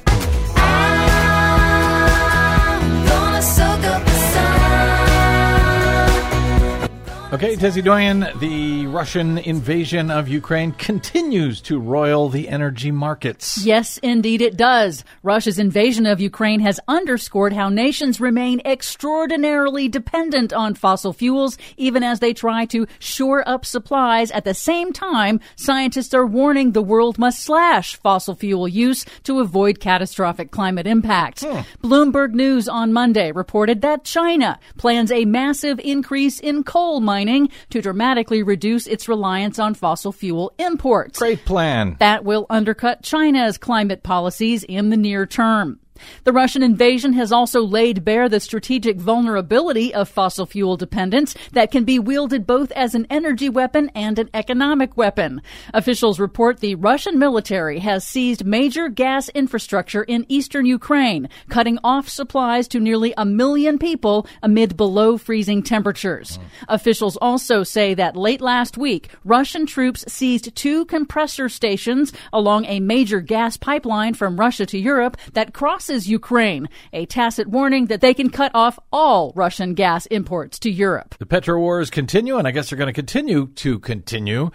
Okay, 7.34 7.56
Desi 7.56 7.82
Doyen, 7.82 8.28
the 8.42 8.88
Russian 8.88 9.38
invasion 9.38 10.12
of 10.12 10.28
Ukraine 10.28 10.74
continues 10.74 11.62
to 11.62 11.80
roil 11.80 12.28
the 12.28 12.50
energy 12.50 12.92
markets. 12.92 13.64
Yes, 13.64 13.98
indeed 14.00 14.42
it 14.42 14.58
does. 14.58 15.06
Russia's 15.24 15.58
invasion 15.58 16.06
of 16.06 16.20
Ukraine 16.20 16.60
has 16.60 16.82
underscored 16.90 17.54
how 17.54 17.70
nations 17.70 18.20
remain 18.20 18.60
extraordinarily 18.66 19.88
dependent 19.88 20.52
on 20.52 20.76
fossil 20.76 21.14
fuels, 21.14 21.58
even 21.78 22.04
as 22.04 22.20
they 22.20 22.34
try 22.34 22.66
to 22.66 22.86
shore 23.00 23.48
up 23.48 23.66
supplies. 23.66 24.30
At 24.32 24.44
the 24.44 24.54
same 24.54 24.92
time, 24.92 25.40
scientists 25.56 26.14
are 26.14 26.28
warning 26.28 26.74
the 26.74 26.82
world 26.82 27.18
must 27.18 27.40
slash 27.40 27.96
fossil 27.96 28.36
fuel 28.36 28.68
use 28.68 29.06
to 29.24 29.40
avoid 29.40 29.80
catastrophic 29.80 30.52
climate 30.52 30.86
impact. 30.86 31.46
Hmm. 31.46 31.62
Bloomberg 31.82 32.34
News 32.34 32.68
on 32.68 32.92
Monday 32.92 33.32
reported 33.32 33.80
that 33.84 34.04
China 34.04 34.60
plans 34.78 35.12
a 35.14 35.24
massive 35.24 35.80
increase 35.80 36.38
in 36.38 36.66
coal 36.66 37.00
mining 37.00 37.21
to 37.70 37.82
dramatically 37.82 38.44
reduce 38.44 38.88
its 38.88 39.08
reliance 39.08 39.60
on 39.60 39.74
fossil 39.74 40.12
fuel 40.12 40.54
imports. 40.58 41.20
Great 41.20 41.46
plan. 41.46 41.96
That 42.00 42.24
will 42.24 42.46
undercut 42.50 43.04
China's 43.04 43.58
climate 43.58 44.04
policies 44.04 44.64
in 44.64 44.90
the 44.90 44.98
near 44.98 45.26
term. 45.26 45.80
The 46.24 46.34
Russian 46.34 46.64
invasion 46.64 47.14
has 47.14 47.32
also 47.32 47.62
laid 47.62 48.06
bare 48.06 48.30
the 48.30 48.40
strategic 48.40 48.98
vulnerability 48.98 49.94
of 49.94 50.10
fossil 50.10 50.46
fuel 50.46 50.78
dependence 50.78 51.36
that 51.52 51.72
can 51.72 51.84
be 51.84 52.00
wielded 52.00 52.48
both 52.48 52.72
as 52.72 52.96
an 52.96 53.08
energy 53.10 53.50
weapon 53.50 53.92
and 53.96 54.18
an 54.18 54.30
economic 54.34 54.96
weapon. 54.96 55.42
Officials 55.74 56.20
report 56.20 56.60
the 56.60 56.76
Russian 56.76 57.20
military 57.20 57.80
has 57.80 58.06
seized 58.06 58.46
major 58.46 58.88
gas 58.90 59.30
infrastructure 59.30 60.04
in 60.04 60.26
eastern 60.30 60.66
Ukraine, 60.66 61.28
cutting 61.50 61.78
off 61.84 62.08
supplies 62.08 62.68
to 62.70 62.80
nearly 62.80 63.14
a 63.18 63.26
million 63.26 63.78
people 63.78 64.26
amid 64.42 64.78
below 64.78 65.18
freezing 65.18 65.62
temperatures. 65.62 66.40
Officials 66.68 67.18
also 67.18 67.64
say 67.64 67.94
that 67.94 68.16
late 68.16 68.42
last 68.42 68.78
week, 68.78 69.10
Russian 69.26 69.66
troops 69.66 70.06
seized 70.08 70.56
two 70.56 70.86
compressor 70.86 71.50
stations 71.50 72.14
along 72.32 72.66
a 72.66 72.80
major 72.80 73.20
gas 73.20 73.58
pipeline 73.58 74.14
from 74.14 74.40
Russia 74.40 74.66
to 74.66 74.78
Europe 74.78 75.18
that 75.34 75.54
crosses 75.54 75.91
Ukraine, 75.92 76.70
a 76.94 77.06
tacit 77.06 77.48
warning 77.48 77.88
that 77.88 78.02
they 78.02 78.14
can 78.14 78.30
cut 78.30 78.52
off 78.54 78.80
all 78.92 79.34
Russian 79.36 79.74
gas 79.74 80.06
imports 80.08 80.60
to 80.60 80.72
Europe. 80.72 81.16
The 81.20 81.26
petro 81.26 81.60
wars 81.60 81.90
continue, 81.90 82.38
and 82.38 82.48
I 82.48 82.52
guess 82.52 82.70
they're 82.70 82.78
going 82.78 82.88
to 82.88 82.94
continue 82.94 83.48
to 83.48 83.80
continue 83.80 84.52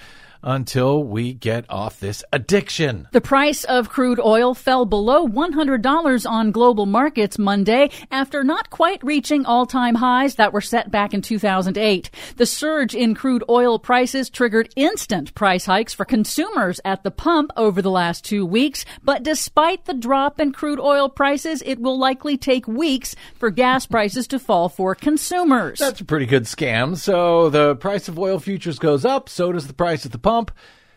until 0.46 1.02
we 1.02 1.34
get 1.34 1.66
off 1.68 1.98
this 1.98 2.22
addiction. 2.32 3.08
The 3.10 3.20
price 3.20 3.64
of 3.64 3.88
crude 3.88 4.20
oil 4.20 4.54
fell 4.54 4.86
below 4.86 5.26
$100 5.26 6.30
on 6.30 6.52
global 6.52 6.86
markets 6.86 7.36
Monday 7.36 7.90
after 8.12 8.44
not 8.44 8.70
quite 8.70 9.02
reaching 9.02 9.44
all 9.44 9.66
time 9.66 9.96
highs 9.96 10.36
that 10.36 10.52
were 10.52 10.60
set 10.60 10.90
back 10.90 11.12
in 11.12 11.20
2008. 11.20 12.10
The 12.36 12.46
surge 12.46 12.94
in 12.94 13.16
crude 13.16 13.42
oil 13.48 13.80
prices 13.80 14.30
triggered 14.30 14.72
instant 14.76 15.34
price 15.34 15.66
hikes 15.66 15.92
for 15.92 16.04
consumers 16.04 16.80
at 16.84 17.02
the 17.02 17.10
pump 17.10 17.50
over 17.56 17.82
the 17.82 17.90
last 17.90 18.24
two 18.24 18.46
weeks. 18.46 18.84
But 19.02 19.24
despite 19.24 19.86
the 19.86 19.94
drop 19.94 20.38
in 20.38 20.52
crude 20.52 20.78
oil 20.78 21.08
prices, 21.08 21.60
it 21.66 21.80
will 21.80 21.98
likely 21.98 22.36
take 22.36 22.68
weeks 22.68 23.16
for 23.34 23.50
gas 23.50 23.84
prices 23.96 24.28
to 24.28 24.38
fall 24.38 24.68
for 24.68 24.94
consumers. 24.94 25.80
That's 25.80 26.00
a 26.00 26.04
pretty 26.04 26.26
good 26.26 26.44
scam. 26.44 26.96
So 26.96 27.50
the 27.50 27.74
price 27.74 28.06
of 28.06 28.16
oil 28.16 28.38
futures 28.38 28.78
goes 28.78 29.04
up, 29.04 29.28
so 29.28 29.50
does 29.50 29.66
the 29.66 29.74
price 29.74 30.06
at 30.06 30.12
the 30.12 30.18
pump. 30.18 30.35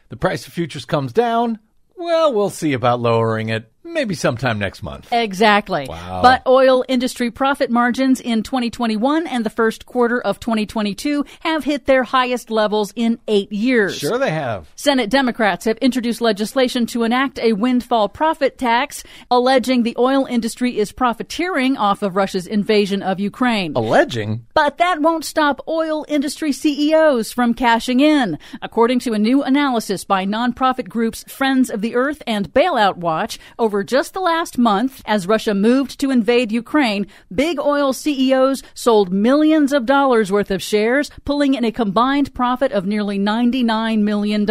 The 0.09 0.17
price 0.17 0.47
of 0.47 0.53
futures 0.53 0.85
comes 0.85 1.13
down. 1.13 1.59
Well, 1.95 2.33
we'll 2.33 2.49
see 2.49 2.73
about 2.73 2.99
lowering 2.99 3.49
it 3.49 3.71
maybe 3.93 4.15
sometime 4.15 4.59
next 4.59 4.83
month. 4.83 5.11
Exactly. 5.11 5.85
Wow. 5.87 6.21
But 6.21 6.45
oil 6.47 6.83
industry 6.87 7.31
profit 7.31 7.69
margins 7.69 8.21
in 8.21 8.43
2021 8.43 9.27
and 9.27 9.45
the 9.45 9.49
first 9.49 9.85
quarter 9.85 10.21
of 10.21 10.39
2022 10.39 11.25
have 11.41 11.63
hit 11.63 11.85
their 11.85 12.03
highest 12.03 12.49
levels 12.49 12.93
in 12.95 13.19
eight 13.27 13.51
years. 13.51 13.97
Sure, 13.97 14.17
they 14.17 14.31
have. 14.31 14.69
Senate 14.75 15.09
Democrats 15.09 15.65
have 15.65 15.77
introduced 15.77 16.21
legislation 16.21 16.85
to 16.87 17.03
enact 17.03 17.39
a 17.39 17.53
windfall 17.53 18.09
profit 18.09 18.57
tax, 18.57 19.03
alleging 19.31 19.83
the 19.83 19.95
oil 19.97 20.25
industry 20.25 20.77
is 20.77 20.91
profiteering 20.91 21.77
off 21.77 22.01
of 22.01 22.15
Russia's 22.15 22.47
invasion 22.47 23.01
of 23.01 23.19
Ukraine. 23.19 23.73
Alleging. 23.75 24.45
But 24.53 24.77
that 24.77 25.01
won't 25.01 25.25
stop 25.25 25.61
oil 25.67 26.05
industry 26.07 26.51
CEOs 26.51 27.31
from 27.31 27.53
cashing 27.53 27.99
in. 27.99 28.37
According 28.61 28.99
to 28.99 29.13
a 29.13 29.19
new 29.19 29.43
analysis 29.43 30.03
by 30.03 30.25
nonprofit 30.25 30.87
groups 30.87 31.23
Friends 31.27 31.69
of 31.69 31.81
the 31.81 31.95
Earth 31.95 32.21
and 32.27 32.53
Bailout 32.53 32.97
Watch, 32.97 33.39
over 33.57 33.78
over 33.79 33.83
just 33.85 34.13
the 34.13 34.19
last 34.19 34.57
month, 34.57 35.01
as 35.05 35.25
Russia 35.25 35.53
moved 35.53 36.01
to 36.01 36.11
invade 36.11 36.51
Ukraine, 36.51 37.07
big 37.33 37.57
oil 37.61 37.93
CEOs 37.93 38.61
sold 38.73 39.13
millions 39.13 39.71
of 39.71 39.85
dollars 39.85 40.33
worth 40.33 40.51
of 40.51 40.61
shares, 40.61 41.09
pulling 41.23 41.53
in 41.53 41.63
a 41.63 41.71
combined 41.71 42.33
profit 42.33 42.73
of 42.73 42.85
nearly 42.85 43.17
$99 43.17 44.01
million. 44.01 44.41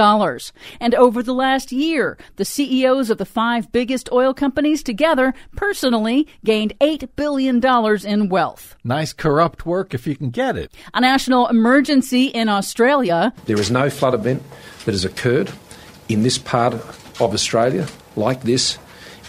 And 0.81 0.95
over 0.95 1.22
the 1.22 1.35
last 1.35 1.72
year, 1.72 2.16
the 2.37 2.47
CEOs 2.47 3.11
of 3.11 3.18
the 3.18 3.26
five 3.26 3.70
biggest 3.70 4.11
oil 4.12 4.33
companies 4.33 4.83
together 4.83 5.35
personally 5.57 6.26
gained 6.43 6.72
$8 6.81 7.11
billion 7.14 7.62
in 8.07 8.31
wealth. 8.31 8.76
Nice 8.83 9.12
corrupt 9.12 9.66
work 9.66 9.93
if 9.93 10.07
you 10.07 10.16
can 10.16 10.31
get 10.31 10.57
it. 10.57 10.72
A 10.95 11.03
national 11.03 11.49
emergency 11.49 12.29
in 12.29 12.49
Australia. 12.49 13.35
There 13.45 13.61
is 13.61 13.70
no 13.70 13.91
flood 13.91 14.14
event 14.14 14.43
that 14.87 14.93
has 14.93 15.05
occurred 15.05 15.53
in 16.09 16.22
this 16.22 16.39
part 16.39 16.72
of 16.72 17.20
Australia 17.20 17.87
like 18.16 18.41
this 18.41 18.79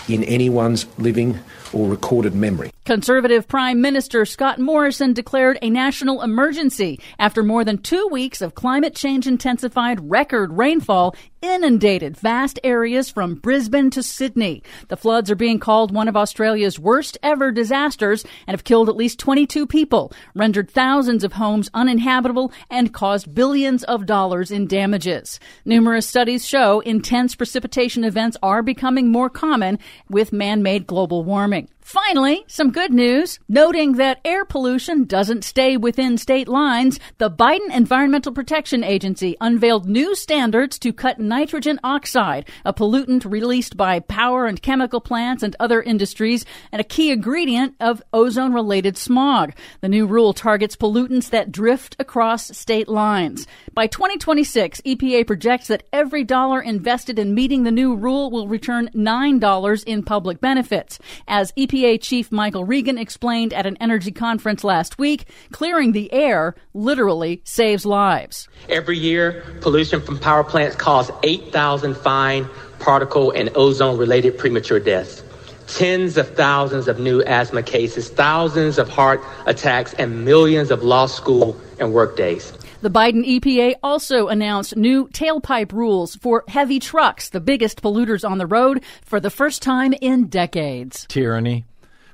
in 0.10 0.24
anyone's 0.24 0.86
living 0.98 1.40
or 1.74 1.90
recorded 1.90 2.36
memory. 2.36 2.72
Conservative 2.86 3.48
Prime 3.48 3.82
Minister 3.82 4.26
Scott 4.26 4.58
Morrison 4.60 5.14
declared 5.14 5.60
a 5.62 5.70
national 5.70 6.22
emergency 6.24 7.00
after 7.20 7.44
more 7.44 7.64
than 7.64 7.78
two 7.78 8.08
weeks 8.12 8.42
of 8.42 8.56
climate 8.56 8.96
change 8.96 9.28
intensified 9.28 10.10
record 10.10 10.54
rainfall 10.54 11.16
inundated 11.42 12.18
vast 12.18 12.60
areas 12.64 13.10
from 13.10 13.36
Brisbane 13.36 13.90
to 13.92 14.04
Sydney. 14.04 14.64
The 14.88 14.98
floods 14.98 15.30
are 15.32 15.36
being 15.36 15.60
called 15.60 15.94
one 15.94 16.08
of 16.08 16.18
Australia's 16.18 16.80
worst 16.80 17.18
ever 17.24 17.52
disasters 17.52 18.24
and 18.48 18.54
have 18.54 18.64
killed 18.64 18.90
at 18.90 18.96
least 18.96 19.20
22 19.20 19.68
people, 19.68 20.12
rendered 20.34 20.70
thousands 20.70 21.24
of 21.24 21.34
homes 21.34 21.70
uninhabitable, 21.74 22.52
and 22.70 22.94
caused 22.94 23.34
billions 23.34 23.84
of 23.84 24.06
dollars 24.06 24.52
in 24.52 24.68
damages. 24.68 25.40
Numerous 25.64 26.08
studies 26.08 26.48
show 26.48 26.80
intense 26.82 27.36
precipitation 27.36 28.04
events 28.04 28.38
are 28.42 28.64
becoming 28.64 29.12
more 29.12 29.30
common 29.30 29.80
with 30.10 30.34
man-made 30.34 30.88
global 30.88 31.24
warming 31.24 31.59
morning. 31.60 31.79
Finally, 31.90 32.46
some 32.46 32.70
good 32.70 32.94
news. 32.94 33.40
Noting 33.50 33.94
that 33.94 34.20
air 34.24 34.46
pollution 34.46 35.06
doesn't 35.06 35.44
stay 35.44 35.76
within 35.76 36.20
state 36.20 36.48
lines, 36.48 37.00
the 37.18 37.32
Biden 37.32 37.76
Environmental 37.76 38.32
Protection 38.32 38.84
Agency 38.84 39.36
unveiled 39.42 39.90
new 39.90 40.14
standards 40.14 40.78
to 40.78 40.94
cut 40.94 41.18
nitrogen 41.18 41.80
oxide, 41.84 42.48
a 42.64 42.76
pollutant 42.76 43.26
released 43.26 43.76
by 43.76 44.02
power 44.02 44.46
and 44.46 44.62
chemical 44.62 45.02
plants 45.02 45.42
and 45.42 45.56
other 45.60 45.82
industries, 45.82 46.46
and 46.72 46.80
a 46.80 46.84
key 46.84 47.10
ingredient 47.10 47.74
of 47.80 48.04
ozone 48.14 48.54
related 48.54 48.96
smog. 48.96 49.54
The 49.82 49.90
new 49.90 50.06
rule 50.06 50.34
targets 50.34 50.76
pollutants 50.76 51.32
that 51.32 51.52
drift 51.52 51.96
across 51.98 52.56
state 52.56 52.88
lines. 52.88 53.48
By 53.74 53.88
2026, 53.88 54.82
EPA 54.82 55.26
projects 55.26 55.70
that 55.70 55.88
every 55.92 56.24
dollar 56.24 56.62
invested 56.62 57.18
in 57.18 57.34
meeting 57.34 57.64
the 57.64 57.72
new 57.72 57.96
rule 57.96 58.30
will 58.30 58.48
return 58.48 58.92
$9 58.94 59.84
in 59.86 60.04
public 60.04 60.40
benefits. 60.40 61.00
As 61.28 61.52
EPA 61.54 61.79
EPA 61.80 62.02
Chief 62.02 62.32
Michael 62.32 62.66
Regan 62.66 62.98
explained 62.98 63.54
at 63.54 63.66
an 63.66 63.78
energy 63.80 64.12
conference 64.12 64.66
last 64.66 64.98
week, 64.98 65.26
clearing 65.52 65.94
the 65.94 66.12
air 66.12 66.56
literally 66.74 67.42
saves 67.46 67.86
lives. 67.86 68.50
Every 68.68 68.98
year, 68.98 69.44
pollution 69.62 70.02
from 70.02 70.20
power 70.20 70.44
plants 70.44 70.76
causes 70.76 71.16
8,000 71.24 71.96
fine 71.96 72.48
particle 72.80 73.32
and 73.32 73.50
ozone 73.56 73.98
related 73.98 74.38
premature 74.38 74.80
deaths. 74.80 75.24
Tens 75.68 76.18
of 76.18 76.36
thousands 76.36 76.88
of 76.90 77.00
new 77.00 77.22
asthma 77.24 77.64
cases, 77.64 78.10
thousands 78.10 78.78
of 78.78 78.90
heart 78.90 79.22
attacks, 79.46 79.94
and 79.94 80.26
millions 80.26 80.72
of 80.72 80.84
lost 80.84 81.16
school 81.16 81.56
and 81.80 81.94
work 81.94 82.18
days. 82.18 82.52
The 82.82 82.90
Biden 82.90 83.26
EPA 83.26 83.76
also 83.84 84.28
announced 84.28 84.76
new 84.76 85.08
tailpipe 85.10 85.72
rules 85.72 86.16
for 86.16 86.44
heavy 86.48 86.80
trucks, 86.80 87.30
the 87.30 87.40
biggest 87.42 87.82
polluters 87.82 88.28
on 88.30 88.38
the 88.38 88.48
road, 88.48 88.84
for 89.04 89.20
the 89.20 89.30
first 89.30 89.62
time 89.62 89.94
in 90.02 90.28
decades. 90.28 91.06
Tyranny. 91.08 91.66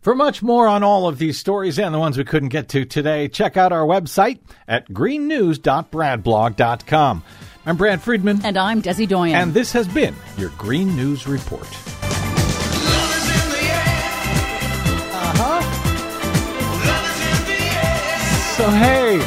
For 0.05 0.13
much 0.13 0.43
more 0.43 0.67
on 0.67 0.83
all 0.83 1.07
of 1.07 1.17
these 1.17 1.39
stories 1.39 1.79
and 1.79 1.91
the 1.91 1.97
ones 1.97 2.15
we 2.15 2.25
couldn't 2.25 2.49
get 2.49 2.69
to 2.69 2.85
today, 2.85 3.27
check 3.27 3.57
out 3.57 3.71
our 3.71 3.87
website 3.87 4.37
at 4.67 4.87
greennews.bradblog.com. 4.89 7.23
I'm 7.65 7.75
Brad 7.75 8.03
Friedman. 8.03 8.45
And 8.45 8.55
I'm 8.55 8.83
Desi 8.83 9.07
Doyen. 9.07 9.35
And 9.35 9.51
this 9.51 9.71
has 9.71 9.87
been 9.87 10.13
your 10.37 10.49
Green 10.59 10.95
News 10.95 11.25
Report. 11.25 11.67
Uh-huh. 15.11 15.61
So, 18.57 18.69
hey, 18.69 19.17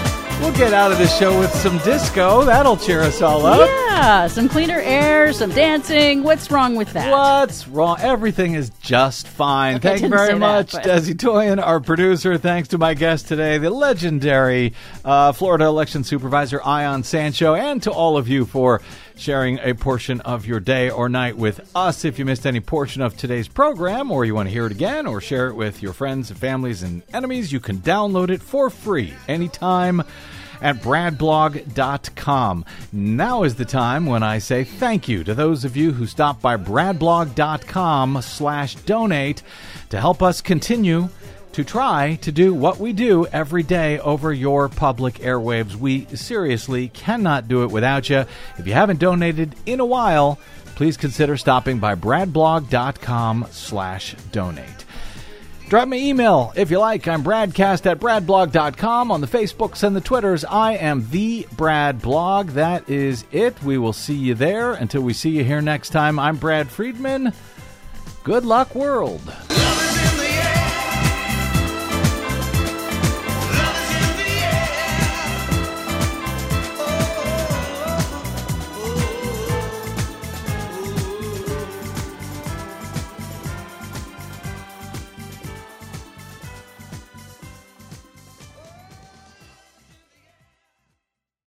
get 0.59 0.75
out 0.75 0.91
of 0.91 0.99
the 0.99 1.07
show 1.07 1.39
with 1.39 1.55
some 1.55 1.79
disco. 1.79 2.43
That'll 2.43 2.77
cheer 2.77 3.01
us 3.03 3.23
all 3.23 3.47
up. 3.47 3.61
Yeah, 3.61 4.27
some 4.27 4.49
cleaner 4.49 4.81
air, 4.81 5.33
some 5.33 5.51
dancing. 5.53 6.25
What's 6.25 6.51
wrong 6.51 6.75
with 6.75 6.93
that? 6.95 7.13
What's 7.13 7.69
wrong? 7.69 7.99
Everything 8.01 8.55
is 8.55 8.71
just 8.81 9.29
fine. 9.29 9.77
Okay, 9.77 9.91
Thank 9.91 10.03
you 10.03 10.09
very 10.09 10.37
much, 10.37 10.73
that, 10.73 10.83
but- 10.83 11.03
Desi 11.03 11.17
Doyen, 11.17 11.61
our 11.61 11.79
producer. 11.79 12.39
Thanks 12.39 12.71
to 12.71 12.79
my 12.79 12.95
guest 12.95 13.29
today, 13.29 13.59
the 13.59 13.71
legendary 13.71 14.73
uh, 15.05 15.31
Florida 15.31 15.65
election 15.67 16.03
supervisor, 16.03 16.61
Ion 16.65 17.05
Sancho, 17.05 17.55
and 17.55 17.81
to 17.85 17.93
all 17.93 18.17
of 18.17 18.27
you 18.27 18.45
for 18.45 18.83
sharing 19.15 19.61
a 19.61 19.75
portion 19.75 20.21
of 20.23 20.45
your 20.45 20.59
day 20.59 20.91
or 20.91 21.09
night 21.09 21.37
with 21.37 21.71
us. 21.77 22.05
If 22.05 22.19
you 22.19 22.25
missed 22.25 22.47
any 22.47 22.59
portion 22.59 23.01
of 23.01 23.17
today's 23.17 23.47
program, 23.47 24.11
or 24.11 24.25
you 24.25 24.35
want 24.35 24.49
to 24.49 24.53
hear 24.53 24.67
it 24.67 24.73
again, 24.73 25.07
or 25.07 25.21
share 25.21 25.47
it 25.51 25.55
with 25.55 25.83
your 25.83 25.93
friends, 25.93 26.33
families, 26.33 26.83
and 26.83 27.05
enemies, 27.13 27.53
you 27.53 27.61
can 27.61 27.79
download 27.79 28.31
it 28.31 28.43
for 28.43 28.71
free 28.71 29.15
anytime 29.29 30.03
at 30.61 30.77
bradblog.com. 30.77 32.65
Now 32.93 33.43
is 33.43 33.55
the 33.55 33.65
time 33.65 34.07
when 34.07 34.23
I 34.23 34.39
say 34.39 34.65
thank 34.65 35.09
you 35.09 35.25
to 35.25 35.35
those 35.35 35.65
of 35.65 35.77
you 35.77 35.93
who 35.93 36.07
stopped 36.07 36.43
by 36.43 36.57
bradblog.com 36.57 38.23
slash 38.23 38.75
donate 38.77 39.43
to 39.91 40.01
help 40.01 40.23
us 40.23 40.41
continue 40.41 41.09
to 41.53 41.65
try 41.65 42.17
to 42.23 42.31
do 42.31 42.55
what 42.55 42.79
we 42.79 42.93
do 42.93 43.27
every 43.27 43.63
day 43.63 43.99
over 43.99 44.33
your 44.33 44.69
public 44.69 45.15
airwaves. 45.15 45.75
We 45.75 46.05
seriously 46.07 46.89
cannot 46.89 47.49
do 47.49 47.65
it 47.65 47.71
without 47.71 48.09
you. 48.09 48.27
If 48.59 48.67
you 48.67 48.75
haven't 48.75 49.01
donated 49.01 49.57
in 49.67 49.81
a 49.81 49.87
while, 49.87 50.39
please 50.77 50.97
consider 50.97 51.37
stopping 51.37 51.81
by 51.81 51.97
bradblog.com 51.97 53.47
slash 53.51 54.15
donate. 54.31 54.85
Drop 55.69 55.87
me 55.87 56.01
an 56.01 56.07
email 56.07 56.51
if 56.57 56.71
you 56.71 56.79
like. 56.79 57.07
I'm 57.07 57.23
Bradcast 57.23 57.85
at 57.85 58.01
bradblog.com. 58.01 59.11
On 59.11 59.21
the 59.21 59.27
Facebooks 59.27 59.83
and 59.83 59.95
the 59.95 60.01
Twitters, 60.01 60.43
I 60.47 60.77
am 60.77 61.07
the 61.11 61.47
Brad 61.59 62.01
Blog. 62.01 62.49
That 62.51 62.89
is 62.89 63.27
it. 63.33 63.63
We 63.63 63.77
will 63.77 63.93
see 63.93 64.15
you 64.15 64.35
there. 64.35 64.73
Until 64.73 65.03
we 65.03 65.13
see 65.13 65.29
you 65.29 65.45
here 65.45 65.61
next 65.61 65.91
time, 65.91 66.19
I'm 66.19 66.37
Brad 66.37 66.71
Friedman. 66.71 67.35
Good 68.25 68.47
luck, 68.47 68.75
world. 68.75 69.21